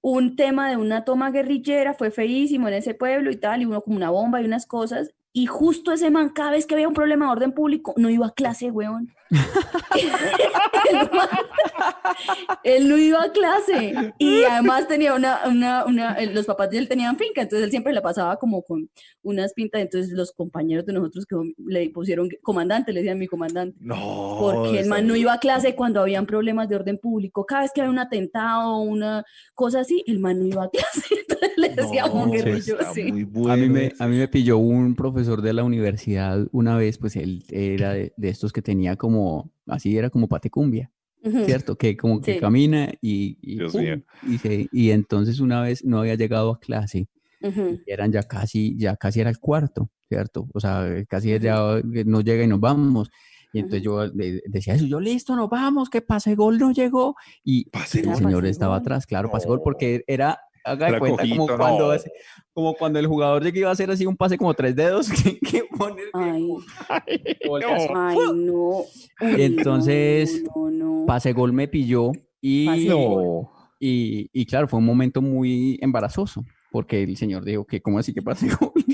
un 0.00 0.34
tema 0.36 0.68
de 0.70 0.76
una 0.76 1.04
toma 1.04 1.30
guerrillera, 1.30 1.94
fue 1.94 2.10
feísimo 2.10 2.66
en 2.68 2.74
ese 2.74 2.94
pueblo 2.94 3.30
y 3.30 3.36
tal, 3.36 3.62
y 3.62 3.66
uno 3.66 3.82
como 3.82 3.96
una 3.96 4.10
bomba 4.10 4.40
y 4.42 4.44
unas 4.46 4.66
cosas. 4.66 5.10
Y 5.32 5.46
justo 5.46 5.92
ese 5.92 6.10
man, 6.10 6.30
cada 6.30 6.50
vez 6.52 6.66
que 6.66 6.74
había 6.74 6.88
un 6.88 6.94
problema 6.94 7.26
de 7.26 7.32
orden 7.32 7.52
público, 7.52 7.94
no 7.96 8.08
iba 8.10 8.26
a 8.26 8.32
clase, 8.34 8.70
weón. 8.70 9.12
El 9.30 11.10
man- 11.12 11.28
él 12.64 12.88
no 12.88 12.96
iba 12.98 13.22
a 13.22 13.30
clase. 13.32 14.14
Y 14.18 14.44
además 14.44 14.88
tenía 14.88 15.14
una, 15.14 15.40
una, 15.46 15.84
una, 15.84 16.14
eh, 16.14 16.32
los 16.32 16.46
papás 16.46 16.70
de 16.70 16.78
él 16.78 16.88
tenían 16.88 17.16
finca, 17.16 17.42
entonces 17.42 17.64
él 17.64 17.70
siempre 17.70 17.92
la 17.92 18.02
pasaba 18.02 18.36
como 18.36 18.62
con 18.62 18.88
unas 19.22 19.52
pintas. 19.52 19.80
Entonces 19.82 20.12
los 20.12 20.32
compañeros 20.32 20.86
de 20.86 20.92
nosotros 20.92 21.26
que 21.26 21.36
le 21.66 21.90
pusieron 21.90 22.28
comandante, 22.42 22.92
le 22.92 23.00
decían 23.00 23.18
mi 23.18 23.26
comandante. 23.26 23.76
No. 23.80 24.36
Porque 24.40 24.80
el 24.80 24.86
man 24.88 25.06
no 25.06 25.16
iba 25.16 25.32
a 25.34 25.38
clase 25.38 25.74
cuando 25.74 26.00
habían 26.00 26.26
problemas 26.26 26.68
de 26.68 26.76
orden 26.76 26.98
público. 26.98 27.44
Cada 27.46 27.62
vez 27.62 27.72
que 27.74 27.80
había 27.80 27.90
un 27.90 27.98
atentado, 27.98 28.78
una 28.78 29.24
cosa 29.54 29.80
así, 29.80 30.02
el 30.06 30.18
man 30.18 30.38
no 30.38 30.46
iba 30.46 30.64
a 30.64 30.70
clase. 30.70 31.06
Entonces 31.28 31.52
le 31.56 31.68
decíamos 31.70 32.28
No, 32.28 32.94
sí. 32.94 33.26
A 33.50 33.56
mí, 33.56 33.68
me, 33.68 33.92
a 33.98 34.06
mí 34.06 34.16
me 34.16 34.28
pilló 34.28 34.58
un 34.58 34.94
profesor 34.94 35.42
de 35.42 35.52
la 35.52 35.64
universidad 35.64 36.46
una 36.52 36.76
vez, 36.76 36.98
pues 36.98 37.16
él 37.16 37.44
era 37.50 37.92
de, 37.92 38.12
de 38.16 38.28
estos 38.28 38.52
que 38.52 38.62
tenía 38.62 38.96
como, 38.96 39.15
así 39.66 39.96
era 39.96 40.10
como 40.10 40.28
patecumbia. 40.28 40.90
¿cierto? 41.44 41.74
Que 41.76 41.96
como 41.96 42.20
que 42.20 42.34
Sí. 42.34 42.40
camina 42.40 42.88
y, 43.00 43.36
y, 43.42 43.56
Dios 43.56 43.72
¡pum! 43.72 43.80
mío. 43.82 44.00
y, 44.28 44.38
se- 44.38 44.68
y 44.70 44.90
entonces 44.92 45.40
una 45.40 45.60
vez 45.60 45.84
no 45.84 45.98
había 45.98 46.14
llegado 46.14 46.52
a 46.52 46.60
clase, 46.60 47.08
Ujú. 47.42 47.80
y 47.84 47.90
eran 47.90 48.12
ya 48.12 48.22
casi, 48.22 48.76
ya 48.78 48.94
casi 48.96 49.22
era 49.22 49.30
el 49.30 49.40
cuarto, 49.40 49.90
¿cierto? 50.08 50.46
O 50.54 50.60
sea, 50.60 50.86
casi 51.08 51.36
ya 51.40 51.78
eh, 51.78 52.04
no 52.06 52.20
llega 52.20 52.44
y 52.44 52.46
nos 52.46 52.60
vamos. 52.60 53.10
Y 53.52 53.58
entonces 53.58 53.82
yo 53.82 54.06
le- 54.06 54.40
decía 54.46 54.74
eso, 54.74 54.84
yo 54.86 55.00
listo, 55.00 55.34
nos 55.34 55.50
vamos, 55.50 55.90
que 55.90 56.00
pase 56.00 56.36
gol 56.36 56.58
no 56.58 56.70
llegó. 56.70 57.16
Y 57.42 57.64
Pase 57.70 58.00
el 58.02 58.06
gol. 58.06 58.16
señor 58.16 58.46
estaba 58.46 58.74
gol. 58.76 58.82
atrás, 58.82 59.04
claro, 59.06 59.28
pase 59.28 59.48
gol, 59.48 59.62
porque 59.64 60.04
era, 60.06 60.38
haga 60.66 60.90
de 60.90 60.98
cuenta, 60.98 61.22
como 61.28 61.46
cuando, 61.46 61.90
hace- 61.92 62.10
como 62.52 62.74
cuando 62.74 62.98
el 62.98 63.06
jugador 63.06 63.42
llega 63.42 63.58
iba 63.58 63.68
a 63.68 63.72
hacer 63.72 63.90
así 63.90 64.04
un 64.06 64.16
pase 64.16 64.36
como 64.36 64.52
tres 64.54 64.74
dedos, 64.76 65.08
que, 65.24 65.38
que 65.38 65.64
pone 65.76 66.02
el 66.02 66.08
Ay, 66.12 66.48
que 67.40 67.48
voltea 67.48 67.76
así, 67.76 67.88
ay, 67.94 68.16
no. 68.34 68.78
Uy, 69.20 69.42
Entonces, 69.42 70.42
no, 70.54 70.68
no, 70.70 71.00
no. 71.00 71.06
pase 71.06 71.32
gol 71.32 71.52
me 71.52 71.68
pilló 71.68 72.12
y, 72.40 72.66
Pase 72.66 72.88
No. 72.88 73.50
y, 73.80 74.28
y 74.32 74.46
claro, 74.46 74.68
fue 74.68 74.78
un 74.78 74.86
momento 74.86 75.20
muy 75.22 75.78
embarazoso, 75.80 76.44
porque 76.76 77.02
el 77.02 77.16
señor 77.16 77.42
dijo 77.44 77.64
que, 77.66 77.80
¿cómo 77.80 77.98
así 77.98 78.12
que 78.12 78.20
pase 78.22 78.48
gol? 78.60 78.72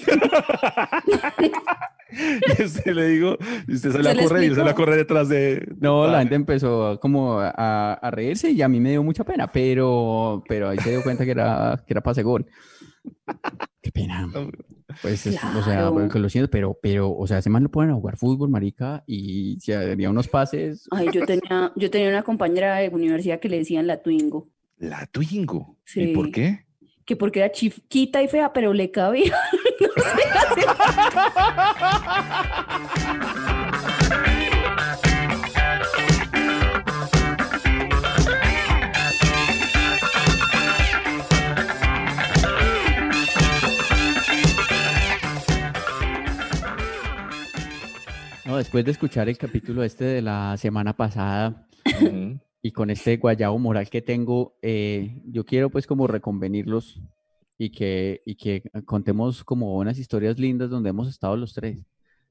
Y 2.58 2.62
usted 2.62 2.92
le 2.92 3.08
digo, 3.08 3.38
y 3.66 3.74
usted 3.74 3.90
¿Se 3.92 3.98
a 3.98 4.02
le 4.14 4.22
correr 4.22 4.44
y 4.44 4.50
usted 4.50 4.64
la 4.64 4.74
corre 4.74 4.96
detrás 4.98 5.30
de. 5.30 5.66
No, 5.80 6.06
la 6.06 6.18
gente 6.20 6.34
empezó 6.34 6.86
a- 6.88 7.00
como 7.00 7.38
a, 7.40 7.94
a 7.94 8.10
reírse 8.10 8.50
y 8.50 8.60
a 8.60 8.68
mí 8.68 8.80
me 8.80 8.90
dio 8.90 9.02
mucha 9.02 9.24
pena, 9.24 9.50
pero, 9.50 10.44
pero 10.46 10.68
ahí 10.68 10.78
se 10.78 10.90
dio 10.90 11.02
cuenta 11.02 11.24
que 11.24 11.30
era, 11.30 11.82
que 11.86 11.94
era 11.94 12.02
pase 12.02 12.22
gol. 12.22 12.44
Qué 13.80 13.90
pena. 13.90 14.28
Pues, 15.00 15.26
es- 15.26 15.36
o 15.42 15.62
sea, 15.62 15.74
Claro. 15.76 15.94
porque 15.94 16.18
lo 16.18 16.28
siento, 16.28 16.50
pero, 16.50 16.78
pero, 16.82 17.10
o 17.16 17.26
sea, 17.26 17.38
ese 17.38 17.48
man 17.48 17.62
lo 17.62 17.70
ponen 17.70 17.92
a 17.92 17.94
jugar 17.94 18.18
fútbol, 18.18 18.50
marica, 18.50 19.02
y 19.06 19.58
se 19.60 19.74
haría 19.74 20.10
unos 20.10 20.28
pases. 20.28 20.86
Ay, 20.90 21.08
yo 21.14 21.24
tenía, 21.24 21.72
yo 21.76 21.90
tenía 21.90 22.10
una 22.10 22.22
compañera 22.24 22.76
de 22.76 22.90
universidad 22.90 23.40
que 23.40 23.48
le 23.48 23.56
decían 23.58 23.86
la 23.86 24.02
Twingo, 24.02 24.50
La 24.76 25.06
Twingo. 25.06 25.78
¿Y 25.86 25.90
Sí. 25.90 26.06
por 26.14 26.30
qué? 26.30 26.66
Que 27.04 27.16
porque 27.16 27.40
era 27.40 27.50
chiquita 27.52 28.22
y 28.22 28.28
fea, 28.28 28.52
pero 28.52 28.72
le 28.72 28.90
cabía. 28.90 29.34
No 29.82 29.88
sé, 30.02 30.22
así- 30.32 31.72
No, 48.44 48.56
después 48.56 48.84
de 48.84 48.90
escuchar 48.90 49.28
el 49.28 49.38
capítulo 49.38 49.82
este 49.84 50.04
de 50.04 50.22
la 50.22 50.56
semana 50.56 50.92
pasada. 50.94 51.64
Y 52.62 52.70
con 52.70 52.90
este 52.90 53.16
guayabo 53.16 53.58
moral 53.58 53.90
que 53.90 54.02
tengo, 54.02 54.56
eh, 54.62 55.20
yo 55.26 55.44
quiero 55.44 55.68
pues 55.70 55.86
como 55.86 56.06
reconvenirlos 56.06 57.00
y 57.58 57.70
que, 57.70 58.22
y 58.24 58.36
que 58.36 58.62
contemos 58.84 59.42
como 59.44 59.76
unas 59.76 59.98
historias 59.98 60.38
lindas 60.38 60.70
donde 60.70 60.90
hemos 60.90 61.08
estado 61.08 61.36
los 61.36 61.52
tres. 61.54 61.84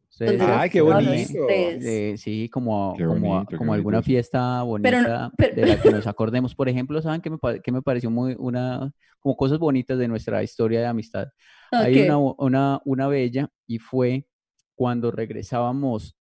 Se 0.10 0.38
Ay, 0.42 0.70
qué 0.70 0.80
los 0.80 0.94
bonito. 0.94 1.48
Eh, 1.50 2.16
sí, 2.18 2.50
como, 2.50 2.94
Qué 2.98 3.06
como, 3.06 3.30
bonito, 3.30 3.50
qué 3.50 3.58
como 3.58 3.74
alguna 3.74 3.98
bonito. 4.00 4.08
fiesta 4.08 4.60
Pero 4.60 4.66
bonita 4.68 5.32
pero- 5.38 5.56
de 5.56 5.66
la 5.68 5.82
que 5.82 5.92
nos 5.92 6.06
acordemos. 6.08 6.54
Por 6.54 6.68
ejemplo, 6.68 7.02
¿saben 7.02 7.22
qué 7.22 7.30
me, 7.30 7.38
qué 7.64 7.72
me 7.72 7.82
pareció 7.82 8.10
muy 8.12 8.36
una, 8.38 8.92
como 9.22 9.38
cosas 9.38 9.58
bonitas 9.60 9.98
de 9.98 10.10
nuestra 10.10 10.44
historia 10.44 10.82
de 10.82 10.88
amistad? 10.88 11.30
Hay 11.72 11.98
Ok. 11.98 12.06
una, 12.06 12.18
una, 12.18 12.82
una 12.84 13.08
bella 13.08 13.50
y 13.68 13.80
fue 13.80 14.28
cuando 14.76 15.12
regresábamos 15.12 16.16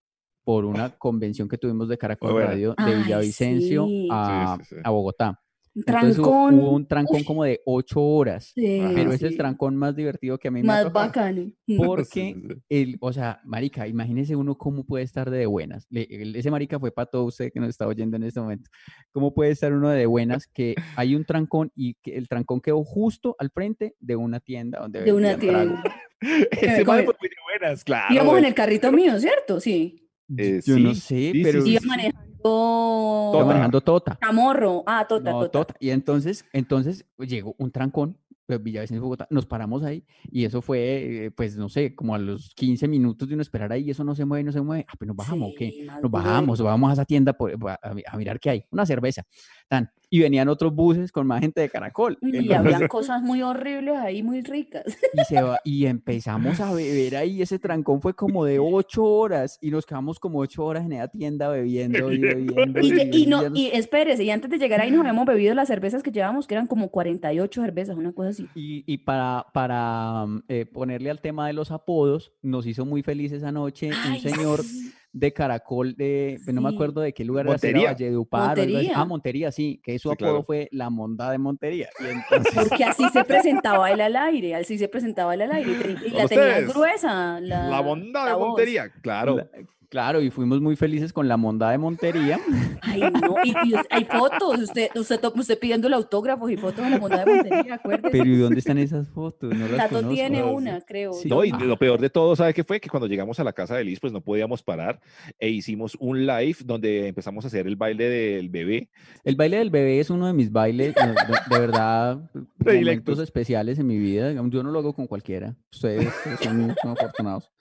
por 0.51 0.65
una 0.65 0.89
convención 0.97 1.47
que 1.47 1.57
tuvimos 1.57 1.87
de 1.87 1.97
Caracol 1.97 2.33
buena. 2.33 2.49
Radio 2.49 2.69
de 2.71 2.75
Ay, 2.77 3.03
Villavicencio 3.03 3.85
sí. 3.85 4.07
a, 4.11 4.57
Sí, 4.59 4.65
sí, 4.65 4.75
sí. 4.75 4.81
a 4.83 4.89
Bogotá. 4.89 5.39
Entonces 5.73 6.19
hubo, 6.19 6.25
Trancón. 6.27 6.59
hubo 6.59 6.71
un 6.71 6.85
trancón 6.85 7.23
como 7.23 7.45
de 7.45 7.61
ocho 7.65 8.01
horas, 8.01 8.51
Sí, 8.53 8.81
pero 8.93 9.13
es 9.13 9.21
el 9.23 9.37
trancón 9.37 9.77
más 9.77 9.95
divertido 9.95 10.37
que 10.37 10.49
a 10.49 10.51
mí 10.51 10.61
me 10.61 10.67
ha 10.69 10.83
Más 10.83 10.91
bacano. 10.91 11.49
Porque 11.77 12.03
Sí, 12.03 12.33
sí, 12.33 12.47
sí. 12.49 12.55
el, 12.67 12.97
o 12.99 13.13
sea, 13.13 13.39
marica, 13.45 13.87
imagínese 13.87 14.35
uno 14.35 14.57
cómo 14.57 14.83
puede 14.83 15.05
estar 15.05 15.29
de 15.29 15.45
buenas. 15.45 15.87
Le- 15.89 16.09
el- 16.09 16.35
ese 16.35 16.51
marica 16.51 16.77
fue 16.77 16.91
para 16.91 17.05
todo 17.05 17.23
usted 17.23 17.53
que 17.53 17.61
nos 17.61 17.69
está 17.69 17.87
oyendo 17.87 18.17
en 18.17 18.23
este 18.23 18.41
momento. 18.41 18.69
¿Cómo 19.13 19.33
puede 19.33 19.51
estar 19.51 19.71
uno 19.71 19.87
de 19.87 20.05
buenas 20.07 20.45
que 20.47 20.75
hay 20.97 21.15
un 21.15 21.23
trancón 21.23 21.71
y 21.73 21.93
que 22.03 22.17
el 22.17 22.27
trancón 22.27 22.59
quedó 22.59 22.83
justo 22.83 23.37
al 23.39 23.49
frente 23.49 23.95
de 24.01 24.17
una 24.17 24.41
tienda 24.41 24.81
donde 24.81 25.03
De 25.03 25.13
una 25.13 25.37
tienda. 25.37 25.81
Ese 26.51 26.83
fue 26.83 26.97
muy 27.05 27.13
de 27.13 27.29
buenas, 27.59 27.83
claro. 27.85 28.13
Íbamos 28.13 28.37
en 28.39 28.43
el 28.45 28.53
carrito 28.53 28.91
mío, 28.91 29.17
¿cierto? 29.21 29.61
Sí. 29.61 30.00
Eh, 30.37 30.61
Yo 30.65 30.79
no 30.79 30.93
sí, 30.93 31.01
sé, 31.01 31.31
sí, 31.33 31.41
pero 31.43 31.61
sí, 31.63 31.77
manejando 31.85 33.31
iba 33.33 33.45
manejando 33.45 33.81
Tota. 33.81 34.17
Chamorro. 34.21 34.83
Ah, 34.85 35.05
Tota, 35.07 35.31
No, 35.31 35.39
Tota. 35.41 35.51
Tota. 35.51 35.75
Y 35.79 35.89
entonces, 35.91 36.45
entonces 36.53 37.05
llegó 37.19 37.55
un 37.57 37.71
trancón, 37.71 38.17
Villavicencio, 38.59 39.01
Bogotá, 39.01 39.27
nos 39.29 39.45
paramos 39.45 39.83
ahí 39.83 40.03
y 40.31 40.45
eso 40.45 40.61
fue, 40.61 41.25
eh, 41.25 41.31
pues 41.31 41.55
no 41.57 41.69
sé, 41.69 41.95
como 41.95 42.15
a 42.15 42.19
los 42.19 42.53
15 42.55 42.87
minutos 42.87 43.27
de 43.27 43.33
uno 43.35 43.41
esperar 43.41 43.71
ahí, 43.71 43.89
eso 43.89 44.03
no 44.03 44.15
se 44.15 44.25
mueve, 44.25 44.43
no 44.43 44.51
se 44.51 44.61
mueve, 44.61 44.85
ah, 44.87 44.93
pues 44.97 45.07
nos 45.07 45.15
bajamos, 45.17 45.51
¿o 45.51 45.55
qué? 45.57 45.71
Sí, 45.71 45.87
Nos 46.01 46.11
bajamos, 46.11 46.61
vamos 46.61 46.89
a 46.89 46.93
esa 46.93 47.05
tienda 47.05 47.33
por- 47.33 47.51
a, 47.69 47.79
a 47.81 47.93
mi- 47.93 48.03
a 48.05 48.17
mirar 48.17 48.39
qué 48.39 48.49
hay, 48.49 48.65
una 48.71 48.85
cerveza. 48.85 49.23
tan. 49.67 49.89
Y 50.13 50.19
venían 50.19 50.49
otros 50.49 50.75
buses 50.75 51.09
con 51.13 51.25
más 51.25 51.39
gente 51.39 51.61
de 51.61 51.69
Caracol. 51.69 52.17
Y 52.21 52.35
Entonces- 52.35 52.57
habían 52.57 52.87
cosas 52.89 53.21
muy 53.21 53.41
horribles 53.41 53.95
ahí, 53.97 54.21
muy 54.21 54.41
ricas. 54.41 54.83
Y, 55.13 55.23
se 55.23 55.41
va- 55.41 55.61
y 55.63 55.85
empezamos 55.85 56.59
a 56.59 56.73
beber 56.73 57.15
ahí, 57.15 57.41
ese 57.41 57.57
trancón 57.57 58.01
fue 58.01 58.13
como 58.13 58.43
de 58.43 58.59
ocho 58.59 59.05
horas 59.05 59.57
y 59.61 59.71
nos 59.71 59.85
quedamos 59.85 60.19
como 60.19 60.39
ocho 60.39 60.65
horas 60.65 60.83
en 60.83 60.91
esa 60.91 61.07
tienda 61.07 61.47
bebiendo 61.47 62.11
y 62.11 62.17
bebiendo. 62.19 62.81
Y, 62.81 62.91
lle- 62.91 63.09
y 63.15 63.25
no, 63.27 63.43
y 63.55 63.67
espérese, 63.67 64.25
y 64.25 64.29
antes 64.31 64.49
de 64.49 64.57
llegar 64.57 64.81
ahí 64.81 64.91
nos 64.91 64.99
habíamos 64.99 65.25
bebido 65.25 65.55
las 65.55 65.69
cervezas 65.69 66.03
que 66.03 66.11
llevábamos, 66.11 66.47
que 66.47 66.55
eran 66.55 66.67
como 66.67 66.89
48 66.89 67.61
cervezas, 67.61 67.95
una 67.95 68.11
cosa 68.11 68.31
así. 68.31 68.40
Y, 68.55 68.83
y 68.91 68.97
para, 68.99 69.45
para 69.53 70.25
mm, 70.25 70.43
eh, 70.47 70.65
ponerle 70.65 71.09
al 71.09 71.21
tema 71.21 71.47
de 71.47 71.53
los 71.53 71.71
apodos, 71.71 72.33
nos 72.41 72.65
hizo 72.67 72.85
muy 72.85 73.01
feliz 73.03 73.31
esa 73.31 73.51
noche 73.51 73.87
un 73.89 73.93
Ay, 74.13 74.19
señor 74.21 74.63
sí. 74.63 74.91
de 75.13 75.33
Caracol 75.33 75.95
de, 75.95 76.39
no 76.47 76.61
me 76.61 76.69
acuerdo 76.69 77.01
de 77.01 77.13
qué 77.13 77.25
lugar 77.25 77.47
era, 77.47 77.57
si 77.57 77.67
era 77.67 77.77
Montería. 77.77 77.91
Valledupar 77.93 78.39
o 78.41 78.43
algo 78.43 78.51
así. 78.61 78.71
Montería. 78.71 78.93
Ah, 78.95 79.05
Montería, 79.05 79.51
sí, 79.51 79.81
que 79.83 79.99
su 79.99 80.09
Sí, 80.09 80.13
apodo 80.13 80.29
claro. 80.29 80.43
fue 80.43 80.69
la 80.71 80.89
monda 80.89 81.29
de 81.31 81.37
Montería. 81.37 81.89
Y 81.99 82.03
entonces, 82.35 82.67
Porque 82.69 82.83
así 82.83 83.07
se 83.09 83.23
presentaba 83.23 83.91
él 83.91 84.01
al 84.01 84.15
aire, 84.15 84.55
así 84.55 84.77
se 84.77 84.87
presentaba 84.87 85.33
él 85.33 85.41
al 85.41 85.51
aire. 85.51 85.71
Y, 86.05 86.09
la 86.11 86.27
tenía 86.27 86.61
gruesa. 86.61 87.39
La, 87.41 87.67
La 87.69 87.77
de 87.77 88.33
voz. 88.33 88.47
Montería, 88.47 88.89
claro. 89.01 89.37
la- 89.37 89.47
claro, 89.91 90.21
y 90.21 90.31
fuimos 90.31 90.61
muy 90.61 90.77
felices 90.77 91.11
con 91.11 91.27
la 91.27 91.35
monda 91.35 91.69
de 91.69 91.77
Montería. 91.77 92.39
Ay, 92.81 93.01
no, 93.01 93.35
y, 93.43 93.53
hay 93.89 94.05
fotos, 94.05 94.57
usted, 94.61 94.89
usted, 94.95 95.19
usted 95.35 95.59
pidiendo 95.59 95.93
autógrafos 95.93 96.49
y 96.49 96.55
fotos 96.55 96.85
de 96.85 96.91
la 96.91 96.97
montada 96.97 97.25
de 97.25 97.35
Montería, 97.35 97.73
acuérdese. 97.75 98.09
Pero 98.09 98.25
¿y 98.25 98.37
dónde 98.37 98.59
están 98.59 98.77
esas 98.77 99.09
fotos? 99.09 99.53
No 99.53 99.67
las 99.67 99.77
Tato 99.77 99.95
conozco. 99.97 100.13
tiene 100.13 100.43
una, 100.43 100.79
creo. 100.79 101.11
Sí. 101.11 101.27
No, 101.27 101.43
y 101.43 101.51
lo 101.51 101.77
peor 101.77 101.99
de 101.99 102.09
todo, 102.09 102.37
¿sabe 102.37 102.53
qué 102.53 102.63
fue? 102.63 102.79
Que 102.79 102.89
cuando 102.89 103.07
llegamos 103.07 103.39
a 103.41 103.43
la 103.43 103.51
casa 103.51 103.75
de 103.75 103.83
Liz, 103.83 103.99
pues 103.99 104.13
no 104.13 104.21
podíamos 104.21 104.63
parar 104.63 105.01
e 105.37 105.49
hicimos 105.49 105.97
un 105.99 106.25
live 106.25 106.57
donde 106.63 107.09
empezamos 107.09 107.43
a 107.43 107.49
hacer 107.49 107.67
el 107.67 107.75
baile 107.75 108.07
del 108.07 108.47
bebé. 108.47 108.89
El 109.25 109.35
baile 109.35 109.57
del 109.57 109.71
bebé 109.71 109.99
es 109.99 110.09
uno 110.09 110.25
de 110.25 110.33
mis 110.33 110.53
bailes, 110.53 110.95
de, 110.95 111.01
de 111.01 111.15
verdad, 111.59 112.31
Predilectos. 112.57 112.85
momentos 112.85 113.19
especiales 113.19 113.77
en 113.77 113.87
mi 113.87 113.99
vida. 113.99 114.31
Yo 114.31 114.63
no 114.63 114.71
lo 114.71 114.79
hago 114.79 114.93
con 114.93 115.05
cualquiera. 115.05 115.53
Ustedes 115.69 116.09
son, 116.41 116.73
son 116.81 116.91
afortunados. 116.91 117.51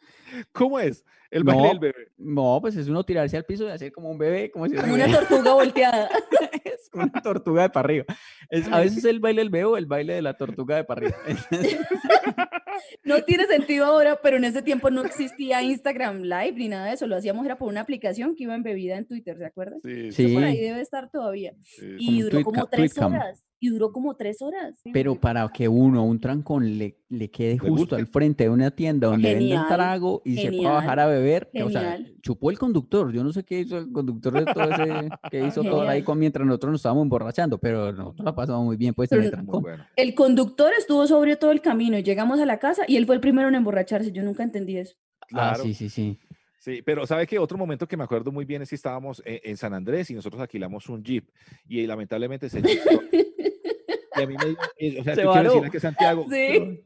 ¿Cómo 0.52 0.78
es? 0.78 1.04
El 1.30 1.44
baile 1.44 1.62
No, 1.62 1.68
del 1.68 1.78
bebé. 1.78 2.08
No, 2.18 2.58
pues 2.60 2.76
es 2.76 2.88
uno 2.88 3.04
tirarse 3.04 3.36
al 3.36 3.44
piso 3.44 3.64
y 3.64 3.70
hacer 3.70 3.92
como 3.92 4.10
un 4.10 4.18
bebé, 4.18 4.50
como 4.50 4.66
si 4.66 4.74
Como 4.74 4.94
una 4.94 5.10
tortuga 5.10 5.52
volteada. 5.54 6.08
es 6.64 6.90
como 6.90 7.04
una 7.04 7.22
tortuga 7.22 7.62
de 7.62 7.70
para 7.70 7.84
arriba. 7.86 8.04
Es, 8.48 8.66
a 8.68 8.80
veces 8.80 9.04
el 9.04 9.20
baile 9.20 9.42
del 9.42 9.50
bebé 9.50 9.64
o 9.64 9.76
el 9.76 9.86
baile 9.86 10.14
de 10.14 10.22
la 10.22 10.34
tortuga 10.34 10.76
de 10.76 10.84
para 10.84 11.00
arriba. 11.00 11.16
No 13.04 13.22
tiene 13.24 13.46
sentido 13.46 13.84
ahora, 13.84 14.18
pero 14.22 14.36
en 14.36 14.44
ese 14.44 14.62
tiempo 14.62 14.90
no 14.90 15.04
existía 15.04 15.62
Instagram 15.62 16.22
Live 16.22 16.52
ni 16.56 16.68
nada 16.68 16.86
de 16.86 16.94
eso. 16.94 17.06
Lo 17.06 17.16
hacíamos 17.16 17.44
era 17.44 17.58
por 17.58 17.68
una 17.68 17.80
aplicación 17.82 18.34
que 18.34 18.44
iba 18.44 18.54
embebida 18.54 18.96
en 18.96 19.06
Twitter, 19.06 19.36
¿se 19.36 19.44
acuerdan? 19.44 19.80
Sí, 19.82 20.12
Sí. 20.12 20.34
Por 20.34 20.44
ahí 20.44 20.58
debe 20.58 20.80
estar 20.80 21.10
todavía. 21.10 21.52
sí. 21.62 21.96
Y 21.98 22.06
Como 22.06 22.22
duró 22.22 22.30
tweet 22.30 22.44
como 22.44 22.66
tres 22.66 22.98
horas. 22.98 23.44
Y 23.62 23.68
duró 23.68 23.92
como 23.92 24.16
tres 24.16 24.40
horas. 24.40 24.80
Pero 24.92 25.20
para 25.20 25.46
que 25.52 25.68
uno, 25.68 26.04
un 26.06 26.18
trancón, 26.18 26.78
le, 26.78 26.96
le 27.10 27.30
quede 27.30 27.58
justo 27.58 27.96
al 27.96 28.06
frente 28.06 28.44
de 28.44 28.50
una 28.50 28.70
tienda 28.70 29.08
donde 29.08 29.28
venden 29.34 29.48
Genial, 29.48 29.66
trago 29.68 30.22
y 30.24 30.36
se 30.36 30.42
pueda 30.44 30.52
genial, 30.52 30.72
bajar 30.72 31.00
a 31.00 31.06
beber, 31.06 31.19
que, 31.52 31.62
o 31.62 31.70
sea, 31.70 31.98
chupó 32.22 32.50
el 32.50 32.58
conductor. 32.58 33.12
Yo 33.12 33.22
no 33.24 33.32
sé 33.32 33.44
qué 33.44 33.60
hizo 33.60 33.78
el 33.78 33.92
conductor 33.92 34.32
de 34.44 34.52
todo 34.52 34.70
ese, 34.70 35.08
que 35.30 35.46
hizo 35.46 35.62
todo 35.62 35.82
ahí 35.88 36.02
con, 36.02 36.18
mientras 36.18 36.46
nosotros 36.46 36.72
nos 36.72 36.80
estábamos 36.80 37.02
emborrachando, 37.02 37.58
pero 37.58 37.92
nosotros 37.92 38.24
la 38.24 38.34
pasamos 38.34 38.64
muy 38.64 38.76
bien, 38.76 38.94
pues, 38.94 39.10
en 39.12 39.18
Pero 39.18 39.24
el 39.28 39.30
no- 39.30 39.36
Muy 39.38 39.44
trancón. 39.46 39.62
bueno. 39.62 39.86
El 39.96 40.14
conductor 40.14 40.72
estuvo 40.78 41.06
sobrio 41.06 41.38
todo 41.38 41.52
el 41.52 41.60
camino 41.60 41.98
y 41.98 42.02
llegamos 42.02 42.40
a 42.40 42.46
la 42.46 42.58
casa 42.58 42.84
y 42.86 42.96
él 42.96 43.06
fue 43.06 43.14
el 43.14 43.20
primero 43.20 43.48
en 43.48 43.54
emborracharse. 43.54 44.12
Yo 44.12 44.22
nunca 44.22 44.42
entendí 44.42 44.76
eso. 44.76 44.94
Ah, 45.32 45.54
sí, 45.60 45.74
sí, 45.74 45.88
sí. 45.88 46.18
Sí, 46.58 46.82
pero 46.84 47.06
¿sabe 47.06 47.26
qué? 47.26 47.38
Otro 47.38 47.56
momento 47.56 47.88
que 47.88 47.96
me 47.96 48.04
acuerdo 48.04 48.30
muy 48.30 48.44
bien 48.44 48.60
es 48.60 48.68
que 48.68 48.74
estábamos 48.74 49.22
en, 49.24 49.40
en 49.44 49.56
San 49.56 49.72
Andrés 49.72 50.10
y 50.10 50.14
nosotros 50.14 50.42
alquilamos 50.42 50.88
un 50.90 51.02
Jeep 51.02 51.26
y 51.66 51.86
lamentablemente 51.86 52.46
ese 52.46 52.60
Jeep... 52.60 52.80
y 54.16 54.22
a 54.22 54.26
mí 54.26 54.34
me 54.36 54.56
eh, 54.76 55.00
o 55.00 55.04
sea, 55.04 55.14
Se 55.14 55.70
que 55.70 55.80
Santiago, 55.80 56.26
Sí. 56.30 56.84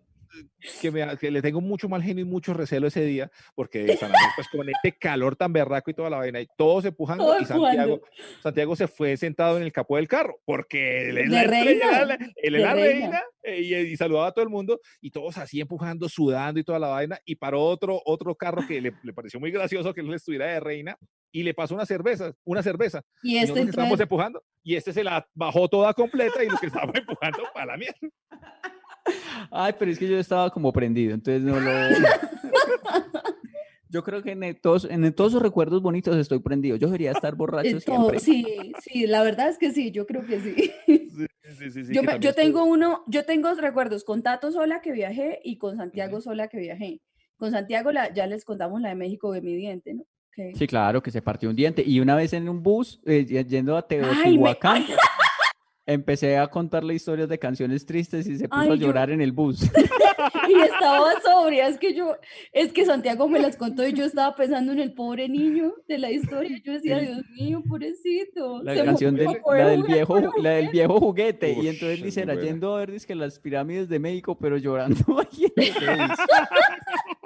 Que, 0.80 0.90
me, 0.90 1.16
que 1.18 1.30
le 1.30 1.42
tengo 1.42 1.60
mucho 1.60 1.88
mal 1.88 2.02
genio 2.02 2.24
y 2.24 2.28
mucho 2.28 2.54
recelo 2.54 2.86
ese 2.86 3.02
día, 3.04 3.30
porque 3.54 3.96
San 3.96 4.10
Andrés, 4.10 4.32
pues 4.36 4.48
con 4.48 4.68
este 4.68 4.92
calor 4.98 5.36
tan 5.36 5.52
berraco 5.52 5.90
y 5.90 5.94
toda 5.94 6.10
la 6.10 6.18
vaina, 6.18 6.40
y 6.40 6.48
todos 6.56 6.84
empujando, 6.84 7.24
Todo 7.24 7.40
y 7.40 7.44
Santiago. 7.44 8.00
Santiago 8.42 8.76
se 8.76 8.88
fue 8.88 9.16
sentado 9.16 9.56
en 9.56 9.62
el 9.62 9.72
capó 9.72 9.96
del 9.96 10.08
carro, 10.08 10.40
porque 10.44 11.10
él 11.10 11.18
es 11.18 11.28
la 11.28 11.44
reina, 11.44 12.02
él 12.36 12.54
es 12.54 12.62
la 12.62 12.74
reina. 12.74 13.22
eh, 13.42 13.60
y, 13.60 13.74
y 13.74 13.96
saludaba 13.96 14.28
a 14.28 14.32
todo 14.32 14.42
el 14.44 14.50
mundo, 14.50 14.80
y 15.00 15.10
todos 15.10 15.36
así 15.38 15.60
empujando, 15.60 16.08
sudando 16.08 16.60
y 16.60 16.64
toda 16.64 16.78
la 16.78 16.88
vaina, 16.88 17.18
y 17.24 17.36
paró 17.36 17.62
otro, 17.62 18.00
otro 18.04 18.34
carro 18.34 18.66
que 18.66 18.80
le, 18.80 18.92
le 19.02 19.12
pareció 19.12 19.40
muy 19.40 19.50
gracioso 19.50 19.92
que 19.94 20.00
él 20.00 20.12
estuviera 20.14 20.46
de 20.46 20.60
reina, 20.60 20.96
y 21.32 21.42
le 21.42 21.52
pasó 21.52 21.74
una 21.74 21.84
cerveza, 21.84 22.32
una 22.44 22.62
cerveza, 22.62 23.02
Y 23.22 23.38
este 23.38 23.54
que 23.64 23.70
estábamos 23.70 23.98
empujando, 23.98 24.42
y 24.62 24.76
este 24.76 24.92
se 24.92 25.02
la 25.02 25.26
bajó 25.34 25.68
toda 25.68 25.92
completa, 25.92 26.44
y 26.44 26.48
los 26.48 26.60
que 26.60 26.66
estábamos 26.66 26.94
empujando 26.98 27.42
para 27.52 27.66
la 27.66 27.76
mierda. 27.76 27.98
Ay, 29.50 29.74
pero 29.78 29.90
es 29.90 29.98
que 29.98 30.08
yo 30.08 30.18
estaba 30.18 30.50
como 30.50 30.72
prendido, 30.72 31.14
entonces 31.14 31.42
no 31.42 31.58
lo... 31.60 31.70
Yo 33.90 34.02
creo 34.02 34.24
que 34.24 34.32
en 34.32 34.58
todos, 34.60 34.86
en 34.90 35.12
todos 35.14 35.30
esos 35.32 35.42
recuerdos 35.42 35.80
bonitos 35.80 36.16
estoy 36.16 36.40
prendido. 36.40 36.74
Yo 36.76 36.88
debería 36.88 37.12
estar 37.12 37.36
borracho 37.36 37.78
siempre. 37.78 38.18
Sí, 38.18 38.72
sí, 38.82 39.06
la 39.06 39.22
verdad 39.22 39.48
es 39.48 39.56
que 39.56 39.70
sí, 39.72 39.92
yo 39.92 40.04
creo 40.04 40.26
que 40.26 40.40
sí. 40.40 40.54
Sí, 40.86 41.26
sí, 41.56 41.70
sí, 41.70 41.84
sí, 41.84 41.94
yo, 41.94 42.02
me- 42.02 42.18
yo 42.18 42.34
tengo 42.34 42.64
uno, 42.64 43.04
yo 43.06 43.24
tengo 43.24 43.54
recuerdos 43.54 44.02
con 44.02 44.24
Tato 44.24 44.50
sola 44.50 44.80
que 44.80 44.90
viajé 44.90 45.38
y 45.44 45.58
con 45.58 45.76
Santiago 45.76 46.20
sola 46.20 46.48
que 46.48 46.58
viajé. 46.58 47.02
Con 47.36 47.52
Santiago 47.52 47.92
la, 47.92 48.12
ya 48.12 48.26
les 48.26 48.44
contamos 48.44 48.80
la 48.80 48.88
de 48.88 48.94
México 48.96 49.30
de 49.30 49.42
mi 49.42 49.54
diente, 49.54 49.94
¿no? 49.94 50.02
Que- 50.32 50.52
Sí, 50.56 50.66
claro, 50.66 51.00
que 51.00 51.12
se 51.12 51.22
partió 51.22 51.48
un 51.48 51.54
diente. 51.54 51.84
Y 51.86 52.00
una 52.00 52.16
vez 52.16 52.32
en 52.32 52.48
un 52.48 52.64
bus, 52.64 53.00
eh, 53.06 53.24
yendo 53.46 53.76
a 53.76 53.86
Ay, 53.88 54.00
me- 54.00 54.06
Teotihuacán, 54.08 54.84
empecé 55.86 56.38
a 56.38 56.46
contarle 56.46 56.94
historias 56.94 57.28
de 57.28 57.38
canciones 57.38 57.84
tristes 57.84 58.26
y 58.26 58.36
se 58.38 58.48
puso 58.48 58.60
a 58.62 58.66
yo- 58.68 58.74
llorar 58.76 59.10
en 59.10 59.20
el 59.20 59.32
bus. 59.32 59.62
y 60.48 60.60
estaba 60.62 61.12
sobria, 61.22 61.68
es 61.68 61.78
que 61.78 61.94
yo, 61.94 62.16
es 62.52 62.72
que 62.72 62.84
Santiago 62.86 63.28
me 63.28 63.38
las 63.38 63.56
contó 63.56 63.86
y 63.86 63.92
yo 63.92 64.04
estaba 64.04 64.34
pensando 64.34 64.72
en 64.72 64.78
el 64.80 64.92
pobre 64.94 65.28
niño 65.28 65.74
de 65.86 65.98
la 65.98 66.10
historia. 66.10 66.58
Yo 66.64 66.72
decía, 66.72 66.98
Dios 66.98 67.22
mío, 67.38 67.62
pobrecito. 67.68 68.62
La 68.62 68.74
se 68.74 68.84
canción 68.84 69.14
del, 69.14 69.28
la 69.46 69.68
del 69.68 69.82
viejo, 69.82 70.20
la 70.38 70.50
del 70.50 70.66
juguete. 70.66 70.72
viejo 70.72 71.00
juguete. 71.00 71.52
y 71.52 71.68
entonces 71.68 71.98
es 71.98 72.04
dice, 72.04 72.22
era 72.22 72.34
yendo 72.34 72.74
a 72.74 72.78
ver 72.80 72.92
dizque 72.92 73.14
las 73.14 73.38
pirámides 73.38 73.88
de 73.88 73.98
México, 73.98 74.36
pero 74.38 74.56
llorando 74.56 74.96
ahí 75.20 75.52
en 75.56 76.00
el. 76.00 76.10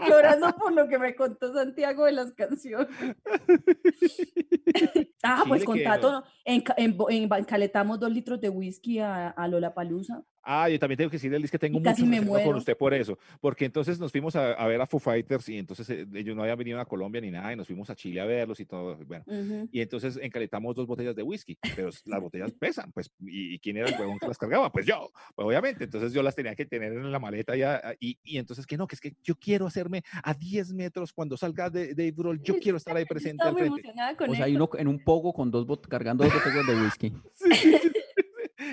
Llorando 0.06 0.52
por 0.56 0.72
lo 0.72 0.88
que 0.88 0.98
me 0.98 1.14
contó 1.14 1.52
Santiago 1.54 2.04
de 2.04 2.12
las 2.12 2.32
canciones. 2.32 2.88
ah, 5.22 5.44
pues 5.46 5.64
con 5.64 5.82
Tato 5.82 6.12
no- 6.12 6.24
en, 6.44 6.62
en, 6.76 6.96
en- 7.08 7.32
encaletamos 7.34 7.98
dos 7.98 8.10
litros 8.12 8.40
de 8.40 8.48
whisky 8.48 8.98
a, 9.00 9.28
a 9.28 9.48
Lollapalooza. 9.48 10.22
Ah, 10.42 10.68
yo 10.68 10.78
también 10.78 10.96
tengo 10.96 11.10
que 11.10 11.16
decirle, 11.16 11.38
Liz, 11.38 11.50
que 11.50 11.58
tengo 11.58 11.78
mucho 11.78 12.06
me 12.06 12.16
respeto 12.18 12.32
con 12.32 12.42
muero. 12.44 12.58
usted 12.58 12.76
por 12.76 12.94
eso, 12.94 13.18
porque 13.40 13.64
entonces 13.66 13.98
nos 14.00 14.12
fuimos 14.12 14.34
a, 14.36 14.52
a 14.52 14.66
ver 14.66 14.80
a 14.80 14.86
Foo 14.86 14.98
Fighters 15.00 15.48
y 15.48 15.58
entonces 15.58 15.88
eh, 15.90 16.06
ellos 16.14 16.34
no 16.36 16.42
habían 16.42 16.56
venido 16.58 16.80
a 16.80 16.84
Colombia 16.86 17.20
ni 17.20 17.30
nada 17.30 17.52
y 17.52 17.56
nos 17.56 17.66
fuimos 17.66 17.90
a 17.90 17.94
Chile 17.96 18.20
a 18.20 18.24
verlos 18.24 18.58
y 18.60 18.64
todo, 18.64 18.96
bueno, 19.06 19.24
Ujú. 19.26 19.68
y 19.70 19.80
entonces 19.80 20.18
encaletamos 20.22 20.74
dos 20.74 20.86
botellas 20.86 21.14
de 21.14 21.22
whisky, 21.22 21.58
pero 21.76 21.90
las 22.04 22.20
botellas 22.20 22.50
pesan, 22.58 22.90
pues, 22.92 23.10
¿y, 23.20 23.54
y 23.54 23.58
quién 23.58 23.76
era 23.76 23.88
el 23.88 23.94
huevón 24.00 24.18
que 24.18 24.26
las 24.26 24.38
cargaba? 24.38 24.70
Pues 24.72 24.86
yo, 24.86 25.10
pues 25.34 25.46
obviamente, 25.46 25.84
entonces 25.84 26.12
yo 26.12 26.22
las 26.22 26.34
tenía 26.34 26.54
que 26.54 26.64
tener 26.66 26.92
en 26.92 27.12
la 27.12 27.18
maleta 27.18 27.56
ya, 27.56 27.82
y, 28.00 28.18
y 28.22 28.38
entonces 28.38 28.66
que 28.66 28.76
no, 28.76 28.86
que 28.86 28.94
es 28.94 29.00
que 29.00 29.14
yo 29.22 29.34
quiero 29.36 29.66
hacerme 29.66 30.02
a 30.22 30.34
10 30.34 30.72
metros 30.72 31.12
cuando 31.12 31.36
salga 31.36 31.68
de, 31.68 31.94
de 31.94 32.10
Grohl, 32.12 32.40
yo 32.42 32.58
quiero 32.58 32.76
estar 32.78 32.96
ahí 32.96 33.04
presente 33.04 33.42
Estaba 33.44 33.50
al 33.50 33.54
muy 33.54 33.62
frente. 33.62 33.80
emocionada 33.88 34.16
con 34.16 34.30
O 34.30 34.34
sea, 34.34 34.46
eso. 34.46 34.52
y 34.52 34.56
uno 34.56 34.68
en 34.78 34.88
un 34.88 34.98
poco 35.04 35.32
con 35.32 35.50
dos 35.50 35.66
bot- 35.66 35.86
cargando 35.88 36.24
dos 36.24 36.32
botellas 36.32 36.66
de 36.66 36.82
whisky. 36.84 37.12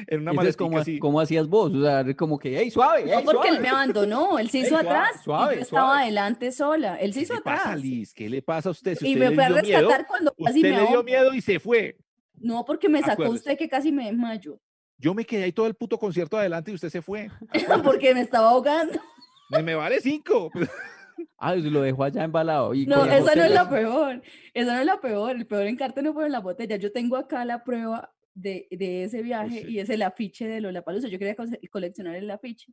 En 0.08 0.22
una 0.22 0.32
Entonces, 0.32 0.36
maleta 0.36 0.58
¿cómo, 0.58 0.78
así. 0.80 1.00
cómo 1.00 1.20
hacías 1.20 1.48
vos? 1.48 1.74
O 1.74 1.82
sea, 1.84 2.06
como 2.16 2.38
que, 2.40 2.58
hey, 2.60 2.70
suave, 2.72 3.06
No, 3.06 3.22
porque 3.24 3.48
él 3.50 3.56
suave". 3.56 3.60
me 3.60 3.70
abandonó, 3.70 4.40
él 4.40 4.50
se 4.50 4.58
Ey, 4.60 4.64
hizo 4.64 4.70
suave, 4.80 4.90
atrás 4.90 5.12
y 5.16 5.24
suave, 5.24 5.56
yo 5.56 5.62
estaba 5.62 5.86
suave. 5.88 6.02
adelante 6.04 6.52
sola. 6.52 6.96
Él 6.98 7.14
se 7.14 7.20
¿Qué 7.20 7.24
hizo 7.24 7.34
le 7.36 7.42
pasa, 7.42 7.62
atrás. 7.70 7.82
Liz? 7.82 8.14
¿Qué 8.14 8.30
le 8.30 8.42
pasa 8.42 8.70
a 8.70 8.72
usted? 8.72 8.96
Si 8.98 9.08
Y 9.10 9.14
usted 9.14 9.30
me 9.30 9.36
fue 9.36 9.44
a 9.44 9.48
dio 9.50 9.62
miedo, 9.64 9.80
rescatar 9.82 10.08
cuando 10.08 10.32
casi 10.44 10.60
usted 10.60 10.72
me 10.72 10.82
le 10.82 10.88
dio 10.88 11.04
miedo 11.04 11.34
y 11.34 11.42
se 11.42 11.60
fue. 11.60 11.98
No, 12.38 12.66
porque 12.66 12.90
me 12.90 13.00
sacó 13.00 13.14
Acuérdese. 13.24 13.36
usted 13.38 13.58
que 13.58 13.70
casi 13.70 13.92
me 13.92 14.06
desmayo. 14.06 14.60
Yo 14.98 15.14
me 15.14 15.26
quedé 15.26 15.44
ahí 15.44 15.52
todo 15.52 15.68
el 15.68 15.76
puto 15.76 15.98
concierto 15.98 16.38
adelante 16.38 16.72
y 16.72 16.76
usted 16.76 16.90
se 16.90 17.02
fue. 17.02 17.30
porque 17.84 18.14
me 18.14 18.22
estaba 18.22 18.50
ahogando. 18.50 19.00
Me, 19.50 19.62
me 19.64 19.76
vale 19.76 20.00
cinco. 20.02 20.52
Ah, 21.38 21.56
lo 21.56 21.82
dejó 21.82 22.04
allá 22.04 22.26
embalado. 22.26 22.74
Y 22.74 22.86
No, 22.86 23.06
esa 23.06 23.36
no 23.36 23.44
es 23.44 23.52
la 23.52 23.70
peor. 23.70 24.22
Esa 24.54 24.74
no 24.74 24.80
es 24.82 24.86
la 24.86 25.00
peor. 25.00 25.36
El 25.38 25.48
peor 25.48 25.66
encarte 25.68 26.02
no 26.02 26.12
fueron 26.14 26.32
las 26.34 26.44
botellas. 26.44 26.78
Yo 26.80 26.92
tengo 26.92 27.16
acá 27.16 27.46
la 27.46 27.64
prueba 27.64 28.14
de, 28.36 28.68
de 28.70 29.06
ese 29.06 29.24
viaje 29.24 29.62
sí. 29.62 29.72
y 29.72 29.80
es 29.80 29.90
el 29.90 30.04
afiche 30.04 30.48
de 30.48 30.62
Lollapalooza. 30.62 31.08
Yo 31.08 31.18
quería 31.18 31.36
coleccionar 31.72 32.16
el 32.16 32.30
afiche. 32.30 32.72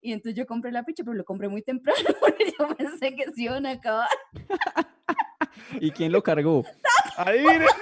Y 0.00 0.12
entonces 0.12 0.34
yo 0.36 0.46
compré 0.46 0.70
el 0.70 0.76
afiche, 0.76 1.04
pero 1.04 1.14
lo 1.14 1.24
compré 1.24 1.48
muy 1.48 1.62
temprano 1.62 2.08
porque 2.20 2.52
yo 2.58 2.74
pensé 2.74 3.14
que 3.14 3.30
se 3.30 3.42
iban 3.42 3.64
a 3.66 3.72
acabar. 3.72 4.08
¿Y 5.80 5.92
quién 5.92 6.10
lo 6.10 6.22
cargó? 6.22 6.64
Adivine. 7.16 7.66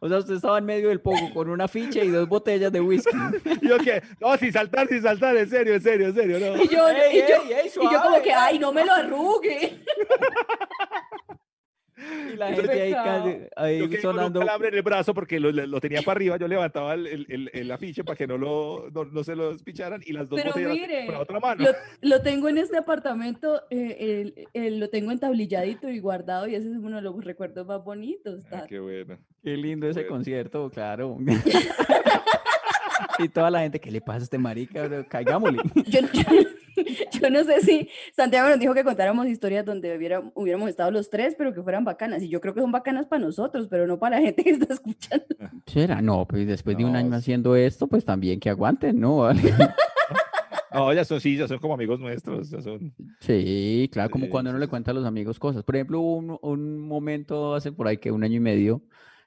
O 0.00 0.08
sea, 0.08 0.18
usted 0.18 0.34
estaba 0.34 0.58
en 0.58 0.64
medio 0.64 0.88
del 0.88 1.00
poco 1.00 1.32
con 1.32 1.48
una 1.48 1.68
ficha 1.68 2.02
y 2.02 2.08
dos 2.08 2.28
botellas 2.28 2.72
de 2.72 2.80
whisky. 2.80 3.16
Yo 3.62 3.78
que, 3.78 4.02
no, 4.20 4.36
sin 4.36 4.52
saltar, 4.52 4.88
sin 4.88 5.00
saltar, 5.00 5.36
en 5.36 5.48
serio, 5.48 5.74
en 5.74 5.80
serio, 5.80 6.08
en 6.08 6.14
serio, 6.14 6.40
no. 6.40 6.62
Y 6.62 6.68
yo, 6.68 6.88
Ey, 6.88 7.18
y 7.18 7.20
yo, 7.20 7.26
ey, 7.44 7.52
ey, 7.52 7.66
y 7.68 7.74
yo 7.74 7.80
como 7.80 8.02
suave, 8.02 8.22
que, 8.22 8.32
ay, 8.32 8.58
no 8.58 8.72
me 8.72 8.84
lo 8.84 8.92
arrugue. 8.92 9.80
Y 12.34 12.36
la 12.36 12.52
gente 12.52 12.82
ahí, 12.82 12.92
casi- 12.92 13.38
ahí 13.56 13.78
Yo 13.78 13.88
quedé 13.88 14.02
con 14.02 14.10
un 14.10 14.16
sonando. 14.16 14.40
calambre 14.40 14.68
en 14.68 14.74
el 14.74 14.82
brazo 14.82 15.14
porque 15.14 15.38
lo, 15.38 15.52
lo 15.52 15.80
tenía 15.80 16.02
para 16.02 16.18
arriba, 16.18 16.36
yo 16.36 16.48
levantaba 16.48 16.94
el, 16.94 17.06
el, 17.06 17.26
el- 17.28 17.50
el 17.52 17.70
afiche 17.70 18.02
para 18.04 18.16
que 18.16 18.26
no, 18.26 18.36
lo, 18.36 18.88
no, 18.92 19.04
no 19.04 19.24
se 19.24 19.36
lo 19.36 19.52
despicharan 19.52 20.02
y 20.04 20.12
las 20.12 20.28
dos 20.28 20.40
Pero 20.42 20.52
mire, 20.70 21.06
la 21.06 21.20
otra 21.20 21.38
mano. 21.40 21.64
Lo, 21.64 21.70
lo 22.08 22.20
tengo 22.22 22.48
en 22.48 22.58
este 22.58 22.76
apartamento, 22.76 23.62
eh, 23.70 23.96
el- 24.00 24.48
el- 24.54 24.80
lo 24.80 24.90
tengo 24.90 25.12
entablilladito 25.12 25.88
y 25.88 26.00
guardado 26.00 26.48
y 26.48 26.54
ese 26.56 26.68
es 26.70 26.76
uno 26.76 26.96
de 26.96 27.02
los 27.02 27.24
recuerdos 27.24 27.66
más 27.66 27.82
bonitos. 27.84 28.44
Ah, 28.50 28.64
qué 28.68 28.80
bueno. 28.80 29.16
Qué 29.42 29.56
lindo 29.56 29.88
ese 29.88 30.00
Bueno. 30.00 30.16
concierto, 30.16 30.70
claro. 30.70 31.16
y 33.18 33.28
toda 33.28 33.50
la 33.50 33.60
gente, 33.60 33.80
¿qué 33.80 33.90
le 33.90 34.00
pasa 34.00 34.20
a 34.20 34.22
este 34.24 34.38
marica? 34.38 35.04
Caigámosle. 35.06 35.58
Yo, 35.86 36.00
yo- 36.00 36.48
yo 37.20 37.30
no 37.30 37.44
sé 37.44 37.60
si 37.60 37.88
Santiago 38.14 38.48
nos 38.48 38.58
dijo 38.58 38.74
que 38.74 38.84
contáramos 38.84 39.26
historias 39.26 39.64
donde 39.64 39.96
hubiera- 39.96 40.22
hubiéramos 40.34 40.68
estado 40.68 40.90
los 40.90 41.10
tres, 41.10 41.34
pero 41.36 41.52
que 41.54 41.62
fueran 41.62 41.84
bacanas. 41.84 42.22
Y 42.22 42.28
yo 42.28 42.40
creo 42.40 42.54
que 42.54 42.60
son 42.60 42.72
bacanas 42.72 43.06
para 43.06 43.22
nosotros, 43.24 43.68
pero 43.68 43.86
no 43.86 43.98
para 43.98 44.16
la 44.18 44.22
gente 44.26 44.42
que 44.44 44.50
está 44.50 44.72
escuchando. 44.74 45.24
¿Será? 45.66 46.00
No, 46.02 46.26
pues 46.26 46.46
después 46.46 46.76
de 46.76 46.84
un 46.84 46.96
año 46.96 47.10
sí. 47.10 47.16
haciendo 47.16 47.56
esto, 47.56 47.86
pues 47.86 48.04
también 48.04 48.40
que 48.40 48.50
aguanten, 48.50 48.98
¿no? 49.00 49.18
Vale. 49.18 49.40
No, 50.72 50.92
ya 50.92 51.04
son, 51.04 51.20
sí, 51.20 51.36
ya 51.36 51.46
son 51.46 51.60
como 51.60 51.74
amigos 51.74 52.00
nuestros, 52.00 52.50
ya 52.50 52.60
son. 52.60 52.92
Sí, 53.20 53.88
claro, 53.92 54.10
como 54.10 54.24
Sí, 54.24 54.30
cuando 54.30 54.50
uno 54.50 54.58
sí, 54.58 54.64
le 54.64 54.68
cuenta 54.68 54.90
a 54.90 54.94
los 54.94 55.04
amigos 55.06 55.38
cosas. 55.38 55.62
Por 55.62 55.76
ejemplo, 55.76 56.00
hubo 56.00 56.16
un, 56.16 56.36
un 56.42 56.80
momento 56.80 57.54
hace 57.54 57.70
por 57.70 57.86
ahí 57.86 57.98
que 57.98 58.10
un 58.10 58.24
año 58.24 58.38
y 58.38 58.40
medio, 58.40 58.82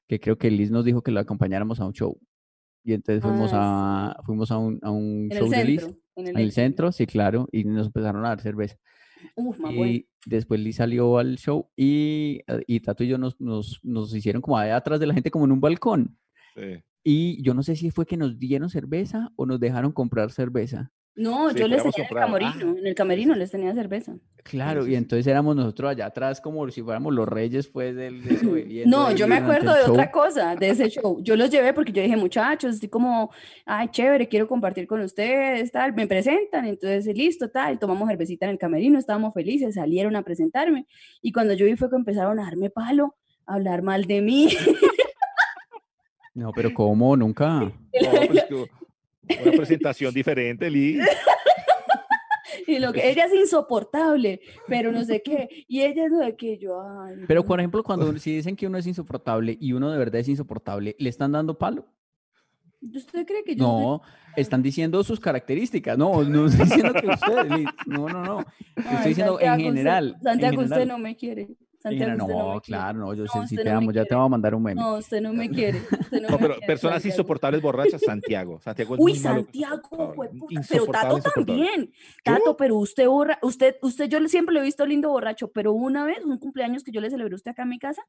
que 0.09 0.19
creo 0.19 0.37
que 0.37 0.51
Liz 0.51 0.71
nos 0.71 0.83
dijo 0.83 1.01
que 1.01 1.11
lo 1.11 1.21
acompañáramos 1.21 1.79
a 1.79 1.85
un 1.85 1.93
show. 1.93 2.19
Y 2.83 2.91
entonces 2.91 3.23
fuimos 3.23 3.51
Ah, 3.53 4.13
a, 4.19 4.23
fuimos 4.23 4.51
a 4.51 4.57
un, 4.57 4.77
a 4.81 4.91
un 4.91 5.29
En 5.31 5.37
show 5.37 5.45
el 5.45 5.51
de 5.51 5.63
Liz. 5.63 5.89
En 6.17 6.27
el, 6.27 6.35
en 6.35 6.37
el 6.37 6.47
Expo. 6.47 6.61
centro, 6.61 6.91
sí, 6.91 7.05
claro, 7.05 7.47
y 7.51 7.63
nos 7.63 7.87
empezaron 7.87 8.25
a 8.25 8.29
dar 8.29 8.41
cerveza. 8.41 8.75
Uf, 9.35 9.57
bueno. 9.59 9.85
Y 9.85 10.09
después 10.25 10.59
Liz 10.59 10.75
salió 10.75 11.17
al 11.17 11.37
show 11.37 11.69
y, 11.75 12.41
eh, 12.47 12.63
y 12.67 12.79
Tato 12.81 13.03
y 13.03 13.07
yo 13.07 13.17
nos, 13.17 13.39
nos, 13.39 13.79
nos 13.83 14.13
hicieron 14.13 14.41
como 14.41 14.57
allá 14.57 14.75
atrás 14.75 14.99
de 14.99 15.07
la 15.07 15.13
gente, 15.13 15.31
como 15.31 15.45
en 15.45 15.53
un 15.53 15.61
balcón. 15.61 16.17
Sí. 16.55 16.83
Y 17.03 17.41
yo 17.41 17.53
no 17.53 17.63
sé 17.63 17.75
si 17.75 17.89
fue 17.89 18.05
que 18.05 18.17
nos 18.17 18.37
dieron 18.37 18.69
cerveza 18.69 19.31
o 19.37 19.45
nos 19.45 19.59
dejaron 19.59 19.93
comprar 19.93 20.31
cerveza. 20.31 20.91
No, 21.17 21.49
Sí, 21.49 21.57
yo 21.57 21.67
les 21.67 21.81
tenía 21.81 22.07
en 22.07 22.11
el. 22.11 22.17
Ah, 22.17 22.25
camerino. 22.27 22.77
En 22.77 22.85
el 22.85 22.95
camerino 22.95 23.35
les 23.35 23.49
tenía 23.49 23.73
cerveza. 23.73 24.15
Claro, 24.43 24.85
sí, 24.85 24.91
y 24.91 24.95
entonces 24.95 25.25
éramos 25.25 25.55
nosotros 25.55 25.89
allá 25.89 26.05
atrás 26.05 26.39
como 26.39 26.69
si 26.69 26.83
fuéramos 26.83 27.11
los 27.11 27.27
reyes, 27.27 27.67
pues, 27.67 27.95
del, 27.95 28.21
No, 28.85 29.11
yo 29.11 29.27
me 29.27 29.35
acuerdo 29.37 29.73
de 29.73 29.81
otra 29.91 30.11
cosa, 30.11 30.55
de 30.55 30.69
ese 30.69 30.89
show. 30.89 31.19
Yo 31.23 31.35
los 31.35 31.49
llevé 31.49 31.73
porque 31.73 31.91
yo 31.91 32.03
dije, 32.03 32.15
muchachos, 32.15 32.75
estoy 32.75 32.89
como, 32.89 33.31
ay, 33.65 33.89
chévere, 33.89 34.27
quiero 34.27 34.47
compartir 34.47 34.85
con 34.85 35.01
ustedes, 35.01 35.71
tal, 35.71 35.93
me 35.93 36.05
presentan, 36.05 36.65
entonces 36.65 37.17
listo, 37.17 37.49
tal, 37.49 37.79
tomamos 37.79 38.07
cervecita 38.07 38.45
en 38.45 38.51
el 38.51 38.57
camerino, 38.59 38.99
estábamos 38.99 39.33
felices, 39.33 39.73
salieron 39.75 40.15
a 40.15 40.21
presentarme, 40.21 40.85
y 41.21 41.31
cuando 41.31 41.53
yo 41.53 41.65
vi 41.65 41.75
fue 41.75 41.89
que 41.89 41.95
empezaron 41.95 42.39
a 42.39 42.43
darme 42.43 42.69
palo, 42.69 43.15
a 43.47 43.55
hablar 43.55 43.81
mal 43.81 44.05
de 44.05 44.21
mí. 44.21 44.49
No, 46.37 46.51
pero 46.51 46.71
¿cómo? 46.71 47.17
Nunca. 47.17 47.61
No, 47.99 48.11
pues, 48.27 48.45
una 49.43 49.51
presentación 49.51 50.13
diferente, 50.13 50.69
Liz. 50.69 50.99
y 52.67 52.79
lo 52.79 52.91
que 52.93 53.09
ella 53.09 53.25
es 53.25 53.33
insoportable, 53.33 54.41
pero 54.67 54.91
no 54.91 55.03
sé 55.03 55.21
qué, 55.21 55.65
y 55.67 55.81
ella 55.81 56.07
no 56.09 56.19
sé 56.23 56.35
qué, 56.35 56.57
yo, 56.57 56.81
ay. 56.81 57.15
Pero, 57.27 57.43
por 57.45 57.59
ejemplo, 57.59 57.83
cuando 57.83 58.17
si 58.17 58.35
dicen 58.35 58.55
que 58.55 58.67
uno 58.67 58.77
es 58.77 58.87
insoportable 58.87 59.57
y 59.59 59.73
uno 59.73 59.91
de 59.91 59.97
verdad 59.97 60.21
es 60.21 60.27
insoportable, 60.29 60.95
¿le 60.99 61.09
están 61.09 61.31
dando 61.31 61.57
palo? 61.57 61.85
¿Usted 62.81 63.25
cree 63.25 63.43
que 63.43 63.55
yo 63.55 63.63
No, 63.63 64.01
están 64.35 64.61
diciendo 64.61 65.03
sus 65.03 65.19
características. 65.19 65.97
No, 65.97 66.23
no 66.23 66.45
estoy 66.45 66.65
diciendo 66.65 66.93
que 66.93 67.07
usted, 67.07 67.51
Liz, 67.51 67.67
no, 67.87 68.07
no, 68.07 68.23
no. 68.23 68.37
Ay, 68.75 68.83
Estoy 68.95 69.09
diciendo 69.09 69.39
en 69.39 69.45
Santiago, 69.47 69.55
usted- 69.55 69.63
general. 69.65 70.15
en 70.17 70.23
Santiago, 70.23 70.55
usted 70.61 70.69
general. 70.75 70.87
no 70.87 70.97
me 70.99 71.15
quiere. 71.15 71.47
Santiago, 71.89 72.53
no 72.53 72.61
claro, 72.61 72.99
no, 72.99 73.13
yo 73.13 73.23
No, 73.23 73.41
usted 73.41 73.63
te 73.63 73.69
amo, 73.69 73.91
ya 73.91 74.05
te 74.05 74.15
voy 74.15 74.25
a 74.25 74.29
mandar 74.29 74.55
un 74.55 74.63
meme. 74.63 74.81
No, 74.81 74.97
usted 74.97 75.21
no 75.21 75.33
me 75.33 75.49
quiere. 75.49 75.79
usted 75.79 76.21
no 76.21 76.29
No, 76.29 76.35
me 76.35 76.37
pero 76.37 76.53
quiere, 76.55 76.67
personas 76.67 76.95
Santiago. 76.95 77.13
insoportables 77.13 77.61
borrachas, 77.61 78.01
Santiago. 78.01 78.59
Santiago 78.61 78.95
es 78.95 79.01
Uy, 79.01 79.11
muy 79.13 79.19
malo 79.21 79.43
Santiago, 79.43 80.13
jueputa, 80.15 80.61
pero 80.69 80.85
Tato 80.87 81.19
también. 81.19 81.91
Tato, 82.23 82.57
pero 82.57 82.75
usted 82.77 83.07
borra, 83.07 83.39
usted, 83.41 83.75
usted, 83.81 84.09
yo 84.09 84.19
siempre 84.27 84.53
lo 84.53 84.61
he 84.61 84.63
visto 84.63 84.85
lindo 84.85 85.09
borracho, 85.09 85.51
pero 85.51 85.73
una 85.73 86.05
vez, 86.05 86.23
un 86.23 86.37
cumpleaños 86.37 86.83
que 86.83 86.91
yo 86.91 87.01
le 87.01 87.09
celebré 87.09 87.33
a 87.33 87.37
usted 87.37 87.51
acá 87.51 87.63
en 87.63 87.69
mi 87.69 87.79
casa, 87.79 88.01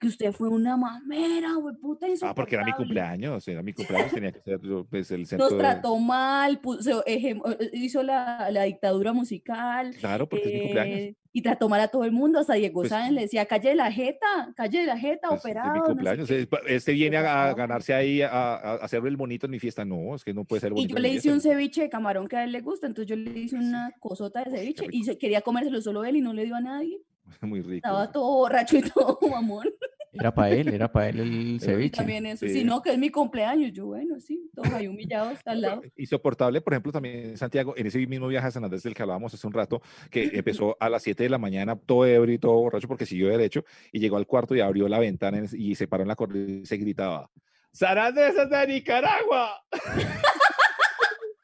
que 0.00 0.06
usted 0.08 0.32
fue 0.32 0.48
una 0.48 0.78
mamera, 0.78 1.58
hueputa, 1.58 2.06
Ah, 2.22 2.34
porque 2.34 2.54
era 2.54 2.64
mi 2.64 2.72
cumpleaños. 2.72 3.46
Era 3.46 3.62
mi 3.62 3.74
cumpleaños, 3.74 4.12
tenía 4.12 4.32
que 4.32 4.40
ser 4.40 4.58
yo, 4.62 4.84
pues, 4.86 5.10
el 5.10 5.26
centro. 5.26 5.44
Nos 5.46 5.52
de- 5.52 5.58
trató 5.58 5.98
mal, 5.98 6.58
puso, 6.60 7.04
ejem- 7.04 7.42
eh, 7.60 7.70
hizo 7.74 8.02
la, 8.02 8.50
la 8.50 8.62
dictadura 8.64 9.12
musical. 9.12 9.94
Claro, 10.00 10.26
porque 10.28 10.48
es 10.48 10.54
mi 10.54 10.60
cumpleaños. 10.62 10.98
eh, 11.00 11.16
y 11.32 11.42
trató 11.42 11.68
mal 11.68 11.80
a 11.80 11.88
todo 11.88 12.04
el 12.04 12.10
mundo, 12.12 12.40
hasta 12.40 12.54
Diego 12.54 12.80
Pues, 12.80 12.88
Sáenz 12.88 13.12
le 13.12 13.20
decía, 13.20 13.44
calle 13.46 13.74
la 13.76 13.92
jeta, 13.92 14.52
calle 14.56 14.84
la 14.86 14.98
jeta, 14.98 15.28
Pues, 15.28 15.40
es 15.40 15.44
operado. 15.44 15.72
mi 15.72 15.78
no 15.78 15.84
sé 15.84 15.92
cumpleaños. 15.92 16.28
qué". 16.28 16.40
eh, 16.42 16.48
Este 16.68 16.92
viene 16.92 17.18
a, 17.18 17.52
ganarse 17.54 17.92
ahí, 17.94 18.22
a, 18.22 18.28
a 18.54 18.74
hacer 18.76 19.06
el 19.06 19.16
bonito 19.18 19.46
en 19.46 19.52
mi 19.52 19.58
fiesta. 19.60 19.84
No, 19.84 20.14
es 20.16 20.24
que 20.24 20.32
no 20.34 20.44
puede 20.44 20.60
ser 20.60 20.70
Y 20.72 20.74
bonito. 20.76 20.90
yo 20.92 20.96
en 20.96 21.02
le 21.02 21.10
mi 21.10 21.14
hice 21.16 21.30
un 21.32 21.40
ceviche 21.42 21.82
de 21.82 21.90
camarón 21.90 22.26
que 22.26 22.36
a 22.36 22.44
él 22.44 22.52
le 22.52 22.62
gusta, 22.62 22.86
entonces 22.86 23.06
yo 23.08 23.16
le 23.16 23.38
hice 23.38 23.56
una 23.56 23.92
cosota 24.00 24.42
de 24.44 24.50
ceviche 24.50 24.86
y 24.90 25.04
se 25.04 25.18
quería 25.18 25.42
comérselo 25.42 25.80
solo 25.82 26.04
él 26.04 26.16
y 26.16 26.20
no 26.22 26.32
le 26.32 26.46
dio 26.46 26.56
a 26.56 26.60
nadie. 26.62 27.00
Muy 27.42 27.60
rico. 27.62 27.86
Estaba 27.86 28.10
todo 28.10 28.30
borracho 28.36 28.76
y 28.78 28.82
todo 28.90 29.18
mamón. 29.30 29.68
Era 30.12 30.34
para 30.34 30.50
él, 30.50 30.66
era 30.74 30.90
para 30.90 31.08
él 31.08 31.20
el 31.20 31.56
Pero 31.60 31.72
ceviche. 31.72 31.96
También 31.98 32.26
eso, 32.26 32.44
Sí. 32.44 32.52
sí, 32.52 32.64
no, 32.64 32.82
que 32.82 32.90
es 32.92 32.98
mi 32.98 33.10
cumpleaños. 33.10 33.72
Yo, 33.72 33.86
bueno, 33.86 34.18
sí, 34.18 34.50
todos 34.52 34.68
ahí 34.72 34.88
humillados 34.88 35.38
al 35.44 35.60
lado. 35.60 35.82
Insoportable, 35.96 36.60
por 36.60 36.72
ejemplo, 36.72 36.90
también 36.90 37.36
Santiago, 37.38 37.74
en 37.76 37.86
ese 37.86 38.04
mismo 38.04 38.26
viaje 38.26 38.48
a 38.48 38.50
San 38.50 38.64
Andrés 38.64 38.82
del 38.82 38.92
que 38.92 39.02
hablábamos 39.02 39.32
hace 39.32 39.46
un 39.46 39.52
rato, 39.52 39.80
que 40.10 40.22
empezó 40.44 40.76
a 40.80 40.88
las 40.88 41.04
7 41.04 41.22
de 41.22 41.28
la 41.30 41.38
mañana, 41.38 41.76
todo 41.76 42.04
ebrio 42.06 42.34
y 42.34 42.38
todo 42.38 42.54
borracho, 42.54 42.88
porque 42.88 43.06
siguió 43.06 43.28
derecho, 43.28 43.64
y 43.92 44.00
llegó 44.00 44.16
al 44.16 44.26
cuarto 44.26 44.56
y 44.56 44.60
abrió 44.60 44.88
la 44.88 44.98
ventana 44.98 45.38
en- 45.38 45.48
y 45.52 45.76
se 45.76 45.86
paró 45.86 46.02
en 46.02 46.08
la 46.08 46.16
cornisa 46.16 46.60
y 46.60 46.66
se 46.66 46.76
gritaba: 46.78 47.30
¡San 47.70 47.96
Andrés 47.96 48.34
es 48.36 48.50
de 48.50 48.66
Nicaragua! 48.66 49.62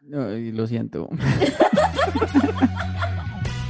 No, 0.03 0.37
y 0.37 0.51
lo 0.51 0.67
siento. 0.67 1.09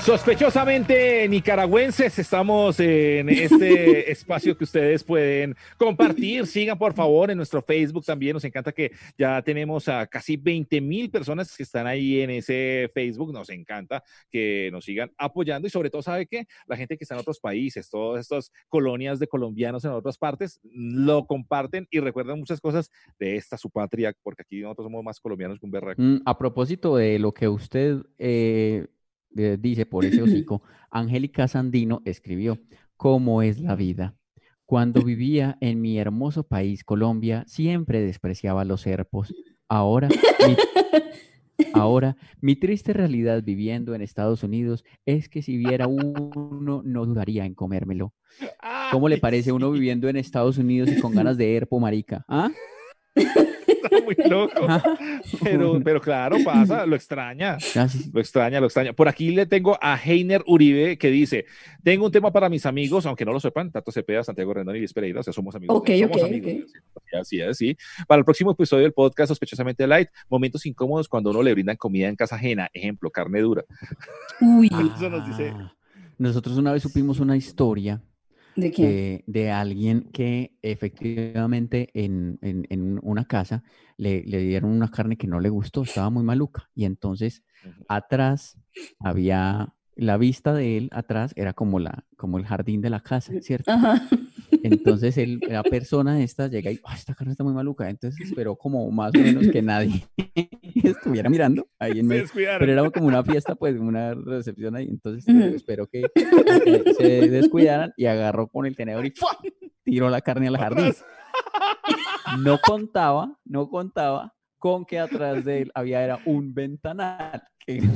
Sospechosamente 0.00 1.28
nicaragüenses, 1.28 2.18
estamos 2.18 2.80
en 2.80 3.28
este 3.28 4.10
espacio 4.10 4.56
que 4.56 4.64
ustedes 4.64 5.04
pueden 5.04 5.54
compartir. 5.76 6.46
Sigan 6.46 6.78
por 6.78 6.94
favor 6.94 7.30
en 7.30 7.36
nuestro 7.36 7.60
Facebook 7.60 8.04
también. 8.06 8.32
Nos 8.32 8.44
encanta 8.44 8.72
que 8.72 8.92
ya 9.18 9.42
tenemos 9.42 9.88
a 9.88 10.06
casi 10.06 10.38
20 10.38 10.80
mil 10.80 11.10
personas 11.10 11.54
que 11.54 11.62
están 11.62 11.86
ahí 11.86 12.22
en 12.22 12.30
ese 12.30 12.90
Facebook. 12.94 13.30
Nos 13.32 13.50
encanta 13.50 14.02
que 14.30 14.70
nos 14.72 14.86
sigan 14.86 15.12
apoyando 15.18 15.68
y 15.68 15.70
sobre 15.70 15.90
todo, 15.90 16.00
¿sabe 16.00 16.26
qué? 16.26 16.46
La 16.66 16.78
gente 16.78 16.96
que 16.96 17.04
está 17.04 17.14
en 17.14 17.20
otros 17.20 17.38
países, 17.38 17.90
todas 17.90 18.20
estas 18.22 18.50
colonias 18.68 19.18
de 19.18 19.28
colombianos 19.28 19.84
en 19.84 19.90
otras 19.90 20.16
partes, 20.16 20.60
lo 20.62 21.26
comparten 21.26 21.86
y 21.90 22.00
recuerdan 22.00 22.38
muchas 22.38 22.60
cosas 22.60 22.90
de 23.18 23.36
esta 23.36 23.58
su 23.58 23.68
patria, 23.70 24.14
porque 24.22 24.42
aquí 24.42 24.60
nosotros 24.62 24.86
somos 24.86 25.04
más 25.04 25.20
colombianos 25.20 25.58
que 25.60 25.66
un 25.66 25.72
berraco. 25.72 26.00
Mm, 26.00 26.22
a 26.24 26.38
propósito 26.38 26.96
de 26.96 27.18
lo 27.18 27.32
que 27.32 27.48
usted 27.48 27.98
eh, 28.18 28.86
dice 29.30 29.86
por 29.86 30.04
ese 30.04 30.22
hocico, 30.22 30.62
Angélica 30.90 31.48
Sandino 31.48 32.02
escribió, 32.04 32.58
¿Cómo 33.00 33.40
es 33.40 33.58
la 33.60 33.76
vida? 33.76 34.14
Cuando 34.66 35.02
vivía 35.02 35.56
en 35.62 35.80
mi 35.80 35.98
hermoso 35.98 36.42
país, 36.42 36.84
Colombia, 36.84 37.44
siempre 37.46 38.02
despreciaba 38.02 38.64
los 38.66 38.82
serpos. 38.82 39.34
Ahora, 39.68 40.08
mi, 40.08 40.56
ahora, 41.72 42.18
mi 42.42 42.56
triste 42.56 42.92
realidad 42.92 43.42
viviendo 43.42 43.94
en 43.94 44.02
Estados 44.02 44.42
Unidos 44.42 44.84
es 45.06 45.30
que 45.30 45.40
si 45.40 45.56
viera 45.56 45.86
uno, 45.86 46.82
no 46.84 47.06
dudaría 47.06 47.46
en 47.46 47.54
comérmelo. 47.54 48.12
¿Cómo 48.92 49.08
le 49.08 49.16
parece 49.18 49.50
uno 49.50 49.70
viviendo 49.70 50.08
en 50.10 50.16
Estados 50.16 50.58
Unidos 50.58 50.90
y 50.90 51.00
con 51.00 51.14
ganas 51.14 51.38
de 51.38 51.56
herpo, 51.56 51.80
marica? 51.80 52.24
¿Ah? 52.28 52.50
Está 53.90 54.04
muy 54.04 54.16
loco. 54.28 54.66
Pero, 55.42 55.80
pero 55.82 56.00
claro, 56.00 56.36
pasa, 56.44 56.86
lo 56.86 56.96
extraña. 56.96 57.58
Ah, 57.76 57.86
Lo 58.12 58.20
extraña, 58.20 58.60
lo 58.60 58.66
extraña. 58.66 58.92
Por 58.92 59.08
aquí 59.08 59.30
le 59.30 59.46
tengo 59.46 59.78
a 59.80 59.96
Heiner 60.02 60.42
Uribe 60.46 60.98
que 60.98 61.10
dice: 61.10 61.46
Tengo 61.82 62.06
un 62.06 62.12
tema 62.12 62.32
para 62.32 62.48
mis 62.48 62.66
amigos, 62.66 63.06
aunque 63.06 63.24
no 63.24 63.32
lo 63.32 63.40
sepan, 63.40 63.70
Tato 63.70 63.90
Cepeda, 63.92 64.22
Santiago 64.24 64.52
Rendón 64.54 64.76
y 64.76 64.80
Luis 64.80 64.92
Pereira, 64.92 65.20
o 65.20 65.22
sea, 65.22 65.32
somos 65.32 65.54
amigos. 65.54 65.76
Ok, 65.76 65.90
somos 66.00 66.16
ok, 66.18 66.24
amigos. 66.24 66.72
Así 67.20 67.40
es, 67.40 67.56
sí. 67.56 67.76
Para 68.06 68.18
el 68.20 68.24
próximo 68.24 68.52
episodio 68.52 68.82
del 68.84 68.92
podcast 68.92 69.28
Sospechosamente 69.28 69.86
Light, 69.86 70.08
momentos 70.28 70.64
incómodos 70.66 71.08
cuando 71.08 71.30
uno 71.30 71.42
le 71.42 71.52
brindan 71.52 71.76
comida 71.76 72.08
en 72.08 72.16
casa 72.16 72.36
ajena, 72.36 72.68
ejemplo, 72.72 73.10
carne 73.10 73.40
dura. 73.40 73.64
Uy, 74.40 74.68
Eso 74.96 75.08
nos 75.10 75.26
dice- 75.26 75.52
Ah, 75.54 75.74
Nosotros 76.18 76.56
una 76.58 76.72
vez 76.72 76.82
supimos 76.82 77.18
una 77.20 77.36
historia 77.36 78.00
¿De 78.56 78.70
quién? 78.70 78.88
de, 78.88 79.24
de 79.26 79.50
alguien 79.50 80.10
que 80.12 80.56
efectivamente 80.62 81.90
en, 81.94 82.38
en- 82.42 82.66
en 82.70 82.98
una 83.02 83.24
casa 83.26 83.62
le, 83.96 84.22
le 84.24 84.38
dieron 84.38 84.70
una 84.70 84.90
carne 84.90 85.16
que 85.16 85.26
no 85.26 85.40
le 85.40 85.48
gustó, 85.50 85.82
estaba 85.82 86.10
muy 86.10 86.22
maluca. 86.24 86.70
Y 86.74 86.84
entonces 86.84 87.42
atrás 87.88 88.58
había, 88.98 89.74
la 89.96 90.16
vista 90.16 90.54
de 90.54 90.76
él 90.78 90.88
atrás 90.92 91.32
era 91.36 91.52
como, 91.52 91.78
la, 91.78 92.06
como 92.16 92.38
el 92.38 92.46
jardín 92.46 92.80
de 92.80 92.90
la 92.90 93.00
casa, 93.00 93.34
¿cierto? 93.40 93.70
Ajá. 93.72 94.02
Entonces 94.62 95.16
él, 95.18 95.40
la 95.48 95.62
persona 95.62 96.22
esta 96.22 96.48
llega 96.48 96.70
y, 96.70 96.80
"Ah, 96.84 96.94
esta 96.94 97.14
carne 97.14 97.32
está 97.32 97.44
muy 97.44 97.52
maluca. 97.52 97.88
Entonces 97.88 98.20
esperó 98.28 98.56
como 98.56 98.90
más 98.90 99.12
o 99.14 99.18
menos 99.18 99.48
que 99.48 99.62
nadie 99.62 100.04
estuviera 100.84 101.28
mirando 101.30 101.66
ahí 101.78 101.92
en 101.92 101.96
Se 101.98 102.02
medio. 102.04 102.22
descuidaron. 102.22 102.60
Pero 102.60 102.72
era 102.72 102.90
como 102.90 103.06
una 103.06 103.22
fiesta, 103.24 103.54
pues, 103.54 103.76
una 103.78 104.14
recepción 104.14 104.76
ahí. 104.76 104.88
Entonces 104.88 105.26
esperó 105.54 105.86
que 105.86 106.02
se 106.98 107.28
descuidaran 107.28 107.92
y 107.96 108.06
agarró 108.06 108.48
con 108.48 108.66
el 108.66 108.76
tenedor 108.76 109.06
y 109.06 109.10
¡fua! 109.10 109.36
tiró 109.82 110.10
la 110.10 110.20
carne 110.20 110.48
al 110.48 110.56
jardín. 110.58 110.94
No 112.42 112.58
contaba, 112.60 113.36
no 113.44 113.68
contaba 113.68 114.34
con 114.58 114.84
que 114.84 114.98
atrás 114.98 115.44
de 115.44 115.62
él 115.62 115.72
había 115.74 116.02
era 116.04 116.18
un 116.26 116.52
ventanal. 116.54 117.42
Que 117.66 117.78
el 117.78 117.90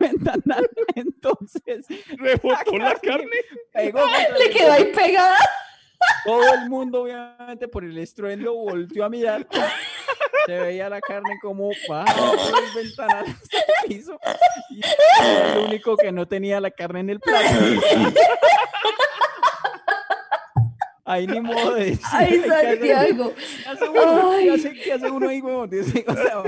ventanal. 0.00 0.68
Entonces 0.94 1.86
Rebotó 2.16 2.78
la 2.78 2.94
carne. 3.02 3.26
contra 3.72 3.82
el 3.82 4.34
Le 4.38 4.50
quedó 4.50 4.72
ahí 4.72 4.92
pegada. 4.94 5.36
Todo 6.24 6.54
el 6.54 6.70
mundo, 6.70 7.02
obviamente, 7.02 7.68
por 7.68 7.84
el 7.84 7.96
estruendo, 7.98 8.54
volteó 8.54 9.04
a 9.04 9.08
mirar. 9.08 9.46
Se 10.46 10.58
veía 10.58 10.88
la 10.90 11.00
carne 11.00 11.38
como 11.40 11.70
bajaba 11.88 12.32
por 12.32 12.64
el 12.64 12.74
ventanal 12.74 13.24
hasta 13.26 13.56
el 13.56 13.88
piso. 13.88 14.18
Y 14.70 14.80
era 15.22 15.54
el 15.54 15.58
único 15.66 15.96
que 15.96 16.12
no 16.12 16.26
tenía 16.26 16.60
la 16.60 16.70
carne 16.70 17.00
en 17.00 17.10
el 17.10 17.20
plato. 17.20 17.48
Ahí 21.06 21.26
ni 21.26 21.40
modo 21.40 21.74
de 21.74 21.84
decir. 21.84 22.04
Ay. 22.12 22.42
Santiago. 22.46 23.32
¿Qué 23.34 23.68
hace 23.68 23.88
uno? 23.88 24.30
¿Qué 24.30 24.36
Ay. 24.36 24.48
hace, 24.48 24.72
qué 24.72 24.92
hace 24.92 25.10
uno 25.10 25.28
ahí, 25.28 25.40
huevón? 25.40 25.70
O 26.06 26.14
sea, 26.14 26.42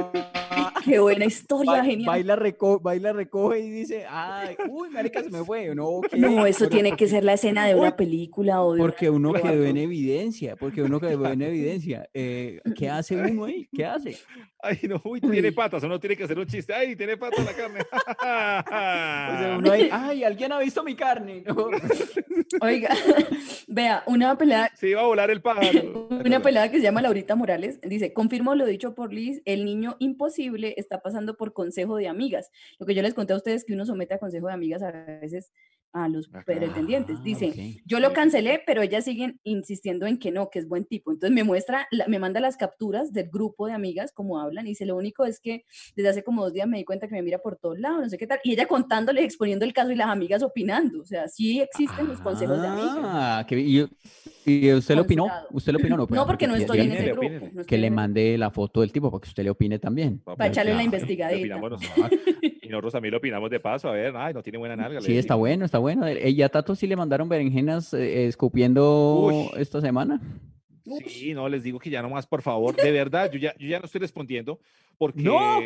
Qué 0.87 0.99
buena 1.01 1.25
historia, 1.25 1.73
ba- 1.73 1.85
genial. 1.85 2.07
baila, 2.07 2.37
reco- 2.37 2.81
baila, 2.81 3.13
recoge 3.13 3.59
y 3.61 3.71
dice, 3.71 4.05
ay, 4.09 4.57
uy, 4.69 4.89
marica, 4.91 5.23
se 5.23 5.31
me 5.31 5.45
fue. 5.45 5.75
No, 5.75 6.01
¿qué? 6.11 6.17
No, 6.17 6.47
eso 6.47 6.61
Pero 6.61 6.71
tiene 6.71 6.97
que 6.97 7.09
ser 7.09 7.25
la 7.25 7.33
escena 7.35 7.67
de 7.67 7.75
una 7.75 7.97
película 7.97 8.63
o 8.63 8.73
de 8.75 8.81
una 8.81 8.89
Porque 8.91 9.11
uno 9.11 9.33
película 9.33 9.53
quedó 9.53 9.65
en 9.65 9.77
evidencia, 9.77 10.57
porque 10.57 10.83
uno 10.83 11.01
quedó 11.01 11.27
en 11.31 11.43
evidencia. 11.43 12.09
Eh, 12.15 12.61
¿Qué 12.77 12.89
hace 12.89 13.17
uno 13.17 13.45
ahí? 13.47 13.69
¿Qué 13.75 13.85
hace? 13.85 14.17
Ay, 14.63 14.79
no, 14.89 15.01
uy, 15.05 15.21
tiene 15.21 15.49
Uy. 15.49 15.55
patas. 15.55 15.83
Uno 15.83 15.99
tiene 16.01 16.17
que 16.17 16.25
hacer 16.25 16.39
un 16.39 16.47
chiste. 16.47 16.73
Ay, 16.73 16.95
tiene 16.97 17.17
patas 17.17 17.45
la 17.45 17.53
carne. 17.53 17.81
O 18.67 19.39
sea, 19.39 19.57
uno 19.59 19.73
ahí, 19.73 19.89
ay, 19.93 20.25
alguien 20.25 20.53
ha 20.53 20.59
visto 20.59 20.83
mi 20.85 20.95
carne. 20.95 21.43
¿no? 21.47 21.69
Oiga, 22.61 22.95
vea, 23.67 24.03
una 24.07 24.37
pelada, 24.37 24.71
Se 24.75 24.89
iba 24.91 25.01
a 25.01 25.05
volar 25.07 25.31
el 25.31 25.41
pájaro. 25.43 26.09
una 26.25 26.41
pelada 26.41 26.71
que 26.71 26.77
se 26.79 26.83
llama 26.85 27.03
Laurita 27.03 27.35
Morales 27.35 27.81
dice, 27.83 28.13
confirmo 28.13 28.55
lo 28.55 28.67
dicho 28.67 28.95
por 28.95 29.13
Liz, 29.13 29.43
el 29.45 29.65
niño 29.65 29.97
imposible 29.99 30.75
está 30.81 31.01
pasando 31.01 31.37
por 31.37 31.53
consejo 31.53 31.97
de 31.97 32.09
amigas. 32.09 32.51
Lo 32.79 32.87
que 32.87 32.95
yo 32.95 33.03
les 33.03 33.15
conté 33.15 33.33
a 33.33 33.37
ustedes 33.37 33.65
que 33.65 33.75
uno 33.75 33.87
somete 33.87 34.15
a 34.15 34.19
consejo 34.19 34.49
de 34.49 34.55
amigas 34.55 34.83
a 34.83 34.91
veces 34.91 35.53
a 35.93 36.09
los 36.09 36.29
pretendientes. 36.45 37.17
Ah, 37.19 37.23
Dice, 37.25 37.49
ok. 37.49 37.83
yo 37.87 38.01
lo 38.01 38.13
cancelé, 38.13 38.63
pero 38.67 38.83
ellas 38.83 39.05
siguen 39.05 39.41
insistiendo 39.45 40.07
en 40.07 40.19
que 40.19 40.31
no, 40.31 40.51
que 40.51 40.59
es 40.59 40.69
buen 40.69 40.85
tipo. 40.85 41.11
Entonces 41.11 41.35
me 41.35 41.43
muestra, 41.43 41.89
me 42.07 42.19
manda 42.19 42.39
las 42.39 42.57
capturas 42.57 43.13
del 43.13 43.31
grupo 43.31 43.67
de 43.67 43.73
amigas, 43.73 44.13
como 44.13 44.39
hablan, 44.39 44.67
y 44.67 44.71
dice, 44.71 44.85
lo 44.85 44.97
único 44.97 45.25
es 45.25 45.41
que 45.41 45.65
desde 45.95 46.11
hace 46.11 46.23
como 46.23 46.45
dos 46.45 46.53
días 46.53 46.69
me 46.69 46.79
di 46.79 46.85
cuenta 46.85 47.09
que 47.09 47.15
me 47.15 47.23
mira 47.23 47.39
por 47.39 47.57
todos 47.57 47.79
lados, 47.79 48.01
no 48.03 48.09
sé 48.09 48.19
qué 48.19 48.27
tal, 48.27 48.41
y 48.45 48.53
ella 48.53 48.67
contándole, 48.67 49.25
exponiendo 49.25 49.65
el 49.65 49.73
caso 49.73 49.91
y 49.91 49.97
las 49.97 50.09
amigas 50.09 50.43
opinando. 50.43 51.01
O 51.01 51.05
sea, 51.05 51.29
sí 51.29 51.61
existen 51.61 52.09
los 52.09 52.21
consejos 52.21 52.61
de 52.61 52.69
amigas. 52.69 52.99
Ah, 52.99 53.47
que, 53.49 53.59
y, 53.59 53.89
y 54.47 54.73
usted 54.73 54.95
lo 54.95 55.03
opinó, 55.03 55.27
usted 55.51 55.73
lo 55.73 55.79
opinó, 55.79 55.97
no, 55.97 56.07
No, 56.09 56.27
porque 56.27 56.47
no 56.47 56.55
estoy 56.55 56.81
en 56.81 56.93
ese 56.93 57.13
grupo. 57.13 57.29
no 57.53 57.65
Que 57.65 57.77
le 57.79 57.91
mande 57.91 58.39
la 58.39 58.51
foto 58.51 58.81
del 58.81 58.93
tipo 58.93 59.11
para 59.11 59.21
que 59.21 59.29
usted 59.29 59.43
le 59.45 59.51
opine 59.51 59.79
también. 59.79 60.21
Para 60.21 60.47
echarle 60.47 60.75
la 60.75 60.83
investigadita. 60.83 61.57
nosotros. 61.59 62.11
Y 62.63 62.69
nosotros 62.69 62.93
también 62.93 63.13
lo 63.13 63.19
opinamos 63.19 63.51
de 63.51 63.61
paso. 63.61 63.89
A 63.89 63.93
ver, 63.93 64.15
ay, 64.17 64.33
no 64.35 64.43
tiene 64.43 64.59
buena 64.59 64.75
nalga. 64.77 65.01
le 65.01 65.07
Sí, 65.07 65.17
está 65.19 65.35
bueno, 65.35 65.65
está 65.65 65.79
bueno. 65.79 66.07
Eh, 66.07 66.31
¿Y 66.31 66.43
a 66.43 66.49
Tato 66.49 66.75
sí 66.75 66.87
le 66.87 66.97
mandaron 66.97 67.29
berenjenas 67.29 67.93
eh, 67.95 68.27
escupiendo 68.27 69.21
Uy. 69.27 69.51
esta 69.61 69.81
semana? 69.81 70.21
Sí, 71.07 71.35
no, 71.35 71.49
les 71.49 71.63
digo 71.65 71.79
que 71.81 71.91
ya 71.91 72.01
nomás, 72.01 72.27
por 72.27 72.43
favor, 72.43 72.77
de 72.77 72.93
verdad, 72.93 73.31
yo 73.33 73.39
ya, 73.41 73.55
yo 73.59 73.67
ya 73.67 73.81
no 73.81 73.87
estoy 73.87 74.01
respondiendo 74.01 74.61
porque 74.97 75.21
No. 75.23 75.61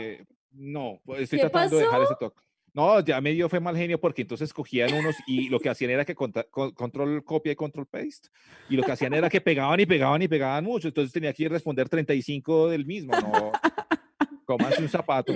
no, 0.52 1.00
pues, 1.04 1.22
estoy 1.22 1.38
¿Qué 1.40 1.48
tratando 1.50 1.76
de 1.76 1.82
dejar 1.82 2.02
ese 2.02 2.14
toque. 2.18 2.40
No, 2.72 3.00
ya 3.04 3.20
me 3.20 3.32
dio 3.32 3.48
fue 3.48 3.60
mal 3.60 3.76
genio 3.76 4.00
porque 4.00 4.22
entonces 4.22 4.52
cogían 4.52 4.92
unos 4.94 5.16
y 5.26 5.48
lo 5.48 5.58
que 5.58 5.68
hacían 5.68 5.90
era 5.90 6.04
que 6.04 6.14
conta- 6.14 6.44
co- 6.50 6.72
control 6.72 7.24
copia 7.24 7.52
y 7.52 7.56
control 7.56 7.86
paste 7.86 8.28
y 8.68 8.76
lo 8.76 8.82
que 8.84 8.92
hacían 8.92 9.12
era 9.14 9.28
que 9.28 9.40
pegaban 9.40 9.80
y 9.80 9.86
pegaban 9.86 10.22
y 10.22 10.28
pegaban 10.28 10.64
mucho, 10.64 10.88
entonces 10.88 11.12
tenía 11.12 11.32
que 11.32 11.48
responder 11.48 11.88
35 11.88 12.68
del 12.68 12.86
mismo, 12.86 13.12
no, 13.20 13.52
comanse 14.44 14.82
un 14.82 14.88
zapato. 14.88 15.32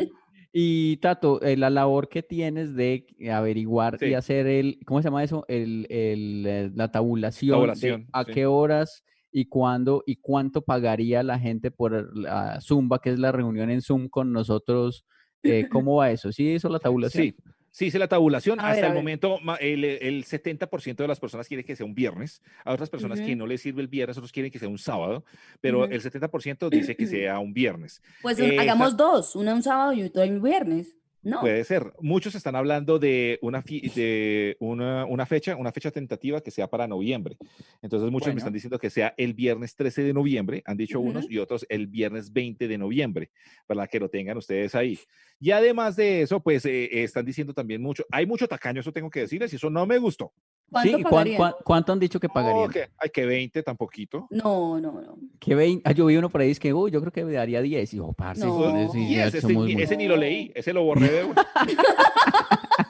Y 0.53 0.99
Tato, 0.99 1.43
eh, 1.43 1.57
la 1.57 1.69
labor 1.69 2.09
que 2.09 2.23
tienes 2.23 2.77
de 2.77 3.07
averiguar 3.33 3.97
y 4.01 4.07
Sí. 4.07 4.15
hacer 4.15 4.47
el, 4.47 4.79
¿cómo 4.87 5.03
se 5.03 5.07
llama 5.09 5.25
eso? 5.25 5.45
El, 5.49 5.87
el, 5.91 6.45
eh, 6.47 6.71
la 6.75 6.93
tabulación, 6.93 7.49
de 7.49 7.55
Tabulación, 7.57 8.07
a 8.13 8.25
sí. 8.25 8.31
qué 8.33 8.47
horas 8.47 9.03
y 9.33 9.47
cuándo 9.47 10.05
y 10.07 10.17
cuánto 10.17 10.63
pagaría 10.63 11.25
la 11.25 11.41
gente 11.41 11.73
por 11.73 12.17
la 12.17 12.61
Zumba, 12.61 13.01
que 13.01 13.11
es 13.11 13.19
la 13.19 13.33
reunión 13.33 13.69
en 13.71 13.83
Zoom 13.83 14.09
con 14.09 14.33
nosotros. 14.33 15.05
Eh, 15.45 15.69
¿Cómo 15.71 15.97
va 15.97 16.11
eso? 16.11 16.33
¿Sí 16.33 16.55
hizo 16.55 16.69
la 16.69 16.79
tabulación? 16.79 17.25
Sí, 17.25 17.37
sí 17.71 17.87
hice 17.87 17.99
la 17.99 18.09
tabulación. 18.09 18.59
A 18.61 18.71
Hasta 18.71 18.83
ver, 18.83 18.91
el 18.91 18.95
momento, 18.95 19.39
el, 19.61 19.85
el 19.85 20.25
70% 20.25 20.97
de 20.97 21.09
las 21.09 21.21
personas 21.21 21.47
quiere 21.47 21.65
que 21.65 21.77
sea 21.77 21.85
un 21.87 21.95
viernes. 21.95 22.43
A 22.65 22.73
otras 22.73 22.91
personas 22.91 23.21
que 23.21 23.37
no 23.37 23.47
les 23.47 23.61
sirve 23.61 23.83
el 23.83 23.89
viernes, 23.89 24.17
otros 24.17 24.33
quieren 24.33 24.51
que 24.51 24.59
sea 24.59 24.69
un 24.69 24.79
sábado, 24.79 25.25
pero 25.61 25.85
el 25.85 26.01
70% 26.03 26.69
dice 26.71 26.97
que 26.97 27.07
sea 27.07 27.39
un 27.39 27.53
viernes. 27.53 28.03
Pues 28.23 28.39
Eh, 28.39 28.59
hagamos 28.59 28.97
dos, 28.97 29.37
una 29.37 29.55
un 29.55 29.63
sábado 29.63 29.93
y 29.93 30.03
otra 30.03 30.25
un 30.25 30.43
viernes. 30.43 30.97
No. 31.25 31.41
Puede 31.41 31.65
ser. 31.65 31.93
Muchos 32.01 32.35
están 32.35 32.55
hablando 32.55 32.99
de 32.99 33.39
una, 33.43 33.63
fi- 33.63 33.89
de 33.89 34.57
una, 34.61 35.05
una 35.07 35.25
fecha, 35.27 35.57
una 35.57 35.73
fecha 35.73 35.91
tentativa 35.91 36.41
que 36.41 36.51
sea 36.51 36.69
para 36.69 36.87
noviembre. 36.87 37.37
Entonces 37.83 38.11
muchos 38.11 38.27
Bueno. 38.27 38.35
me 38.35 38.39
están 38.39 38.53
diciendo 38.53 38.79
que 38.79 38.91
sea 38.91 39.15
el 39.17 39.35
viernes 39.35 39.75
13 39.75 40.03
de 40.03 40.13
noviembre, 40.13 40.63
han 40.67 40.77
dicho 40.77 41.01
unos, 41.01 41.27
y 41.31 41.39
otros 41.39 41.65
el 41.69 41.87
viernes 41.87 42.33
20 42.33 42.69
de 42.69 42.79
noviembre, 42.79 43.31
para 43.67 43.87
que 43.87 43.99
lo 43.99 44.09
tengan 44.11 44.37
ustedes 44.37 44.75
ahí. 44.75 44.99
Y 45.41 45.51
además 45.51 45.97
de 45.97 46.23
eso, 46.23 46.41
pues 46.43 46.65
eh, 46.67 47.03
están 47.03 47.25
diciendo 47.25 47.53
también 47.55 47.81
mucho, 47.83 48.05
hay 48.11 48.27
mucho 48.27 48.47
tacaño, 48.47 48.81
eso 48.81 48.93
tengo 48.93 49.11
que 49.11 49.21
decirles, 49.21 49.53
y 49.53 49.57
eso 49.57 49.71
no 49.71 49.87
me 49.87 49.99
gustó. 49.99 50.33
¿Cuánto 50.75 50.97
Sí, 50.99 51.03
¿cuán- 51.03 51.11
pagarían? 51.11 51.37
cuán- 51.37 51.55
¿Cuánto 51.65 51.93
han 51.93 52.01
dicho 52.01 52.19
que 52.21 52.29
pagarían? 52.29 52.71
Ay, 52.99 53.11
que 53.11 53.25
20, 53.27 53.63
tan 53.63 53.77
poquito. 53.77 54.27
No, 54.31 54.81
no, 54.81 55.01
no. 55.01 55.17
Que 55.39 55.55
vein- 55.55 55.81
ah, 55.85 55.93
yo 55.93 56.07
vi 56.07 56.17
uno 56.17 56.29
por 56.29 56.41
ahí, 56.41 56.51
es 56.51 56.59
que, 56.59 56.75
uy, 56.75 56.91
yo 56.91 57.01
creo 57.01 57.13
que 57.13 57.25
me 57.25 57.33
daría 57.33 57.63
10. 57.63 57.95
Y 57.95 57.99
yo, 57.99 58.13
parce, 58.13 58.45
No. 58.45 58.77
ese, 58.77 59.47
ni- 59.47 59.55
muy- 59.55 59.73
ese 59.81 59.97
ni 59.97 60.09
lo 60.09 60.17
leí, 60.17 60.51
ese 60.55 60.73
lo 60.73 60.83
borré 60.83 61.09
de. 61.11 61.23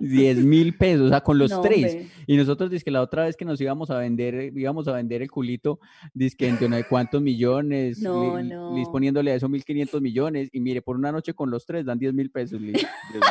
10 0.00 0.44
mil 0.44 0.76
pesos, 0.76 1.06
o 1.06 1.08
sea, 1.08 1.20
con 1.20 1.38
los 1.38 1.50
No, 1.50 1.60
tres. 1.60 1.92
hombre. 1.94 2.08
Y 2.26 2.36
nosotros, 2.36 2.70
dice 2.70 2.84
que 2.84 2.90
la 2.90 3.02
otra 3.02 3.24
vez 3.24 3.36
que 3.36 3.44
nos 3.44 3.60
íbamos 3.60 3.90
a 3.90 3.98
vender, 3.98 4.52
íbamos 4.56 4.88
a 4.88 4.92
vender 4.92 5.22
el 5.22 5.30
culito, 5.30 5.78
dice 6.14 6.36
que 6.36 6.48
entre 6.48 6.68
no 6.68 6.76
sé 6.76 6.84
cuántos 6.88 7.22
millones, 7.22 8.00
No, 8.00 8.38
li- 8.38 8.48
no. 8.48 8.74
Liz 8.76 8.88
poniéndole 8.88 9.30
a 9.32 9.34
eso 9.36 9.48
1500 9.48 10.00
millones, 10.00 10.48
y 10.52 10.60
mire, 10.60 10.82
por 10.82 10.96
una 10.96 11.12
noche 11.12 11.34
con 11.34 11.50
los 11.50 11.64
tres 11.66 11.84
dan 11.84 11.98
10 11.98 12.14
mil 12.14 12.30
pesos, 12.30 12.60
Liz. 12.60 12.72
10 12.72 12.86
mil. 13.14 13.22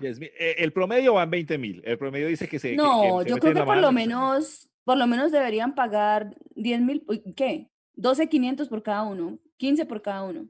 10 0.00 0.20
mil. 0.20 0.30
Eh, 0.38 0.54
el 0.58 0.72
promedio 0.72 1.14
va 1.14 1.22
en 1.24 1.30
20 1.30 1.58
mil. 1.58 1.82
El 1.84 1.98
promedio 1.98 2.26
dice 2.28 2.48
que 2.48 2.58
se. 2.58 2.74
No, 2.76 3.18
que 3.18 3.24
se 3.24 3.30
yo 3.30 3.36
creo 3.38 3.54
que 3.54 3.62
por 3.62 3.76
lo 3.76 3.92
menos, 3.92 4.68
por 4.84 4.96
lo 4.96 5.06
menos 5.06 5.30
deberían 5.32 5.74
pagar 5.74 6.34
10 6.56 6.80
mil, 6.80 7.04
¿qué? 7.36 7.68
12,500 7.96 8.68
por 8.68 8.82
cada 8.82 9.02
uno, 9.02 9.38
15 9.58 9.84
por 9.84 10.00
cada 10.02 10.22
uno, 10.24 10.46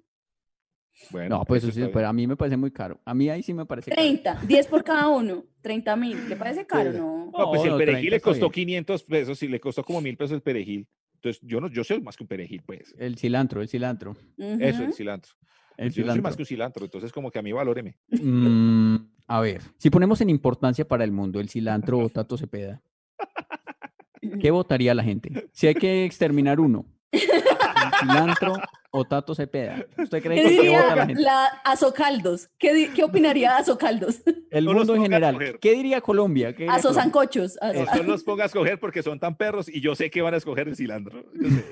Bueno, 1.11 1.39
No, 1.39 1.45
pues 1.45 1.65
eso 1.65 1.73
sí, 1.73 1.83
pero 1.93 2.09
a 2.09 2.13
mí 2.13 2.27
me 2.27 2.37
parece 2.37 2.57
muy 2.57 2.71
caro. 2.71 3.01
A 3.05 3.15
mí 3.15 3.29
ahí 3.29 3.43
sí 3.43 3.55
me 3.55 3.65
parece 3.67 3.91
caro. 3.91 4.01
30, 4.03 4.41
10 4.47 4.67
por 4.67 4.85
cada 4.85 5.09
uno, 5.09 5.45
30 5.63 5.97
mil, 5.97 6.29
¿le 6.29 6.37
parece 6.37 6.67
caro? 6.67 6.93
Sí. 6.93 6.99
No. 6.99 7.31
No, 7.37 7.51
pues 7.51 7.65
No, 7.65 7.73
el 7.73 7.79
perejil 7.79 8.11
30 8.11 8.17
le 8.17 8.21
costó 8.21 8.49
bien. 8.51 8.67
500 8.67 9.03
pesos 9.05 9.43
y 9.43 9.49
le 9.49 9.61
costó 9.61 9.83
como 9.85 10.01
mil 10.01 10.17
pesos 10.17 10.33
el 10.35 10.43
perejil. 10.43 10.87
Entonces, 11.15 11.43
yo 11.45 11.61
no, 11.61 11.69
yo 11.69 11.85
soy 11.85 12.01
más 12.01 12.17
que 12.17 12.25
un 12.25 12.29
perejil, 12.29 12.63
pues. 12.65 12.95
El 12.99 13.17
cilantro, 13.19 13.61
el 13.61 13.69
cilantro. 13.69 14.17
Eso, 14.39 14.83
el 14.85 14.93
cilantro. 14.95 15.33
El 15.77 15.91
yo 15.93 16.05
no 16.05 16.13
soy 16.13 16.21
más 16.21 16.33
cilantro. 16.33 16.37
que 16.37 16.43
un 16.43 16.47
cilantro, 16.47 16.85
entonces 16.85 17.13
como 17.13 17.31
que 17.31 17.39
a 17.39 17.43
mí 17.43 17.53
valóreme. 17.53 17.97
Mm, 18.09 18.97
a 19.27 19.41
ver, 19.41 19.63
si 19.79 19.91
ponemos 19.91 20.21
en 20.21 20.31
importancia 20.31 20.87
para 20.87 21.05
el 21.05 21.13
mundo 21.13 21.41
el 21.41 21.49
cilantro 21.49 21.99
o 21.99 22.09
Tato 22.09 22.37
Cepeda, 22.37 22.83
¿qué 24.41 24.51
votaría 24.51 24.95
la 24.95 25.03
gente? 25.03 25.49
Si 25.53 25.67
hay 25.67 25.75
que 25.75 26.05
exterminar 26.05 26.59
uno, 26.61 26.87
¿el 27.13 27.21
cilantro 28.01 28.55
o 28.93 29.05
Tato 29.05 29.35
Cepeda. 29.35 29.87
¿Usted 29.99 30.23
cree 30.23 30.37
¿Qué 30.37 30.43
que 30.43 30.49
qué 30.57 30.63
diría 30.63 30.83
vota 30.83 30.97
la 30.97 31.07
gente? 31.07 31.23
la 31.23 31.45
Azocaldos? 31.65 32.49
¿Qué, 32.59 32.75
di- 32.75 32.89
qué 32.89 33.05
opinaría 33.05 33.57
Azocaldos? 33.57 34.21
El 34.51 34.65
No 34.65 34.73
mundo 34.75 34.95
en 34.97 35.03
general. 35.03 35.39
¿Qué 35.61 35.73
diría 35.75 36.01
Colombia? 36.01 36.55
¿Qué? 36.57 36.69
Azosancochos. 36.69 37.57
azo- 37.61 37.97
No 37.97 38.03
los 38.03 38.25
ponga 38.25 38.43
a 38.45 38.47
escoger 38.47 38.81
porque 38.81 39.03
son 39.03 39.19
tan 39.21 39.37
perros 39.37 39.69
y 39.69 39.81
yo 39.81 39.95
sé 39.95 40.11
que 40.11 40.23
van 40.23 40.35
a 40.35 40.39
escoger 40.39 40.67
el 40.69 40.77
cilantro. 40.77 41.25
Yo 41.41 41.49
sé. 41.51 41.65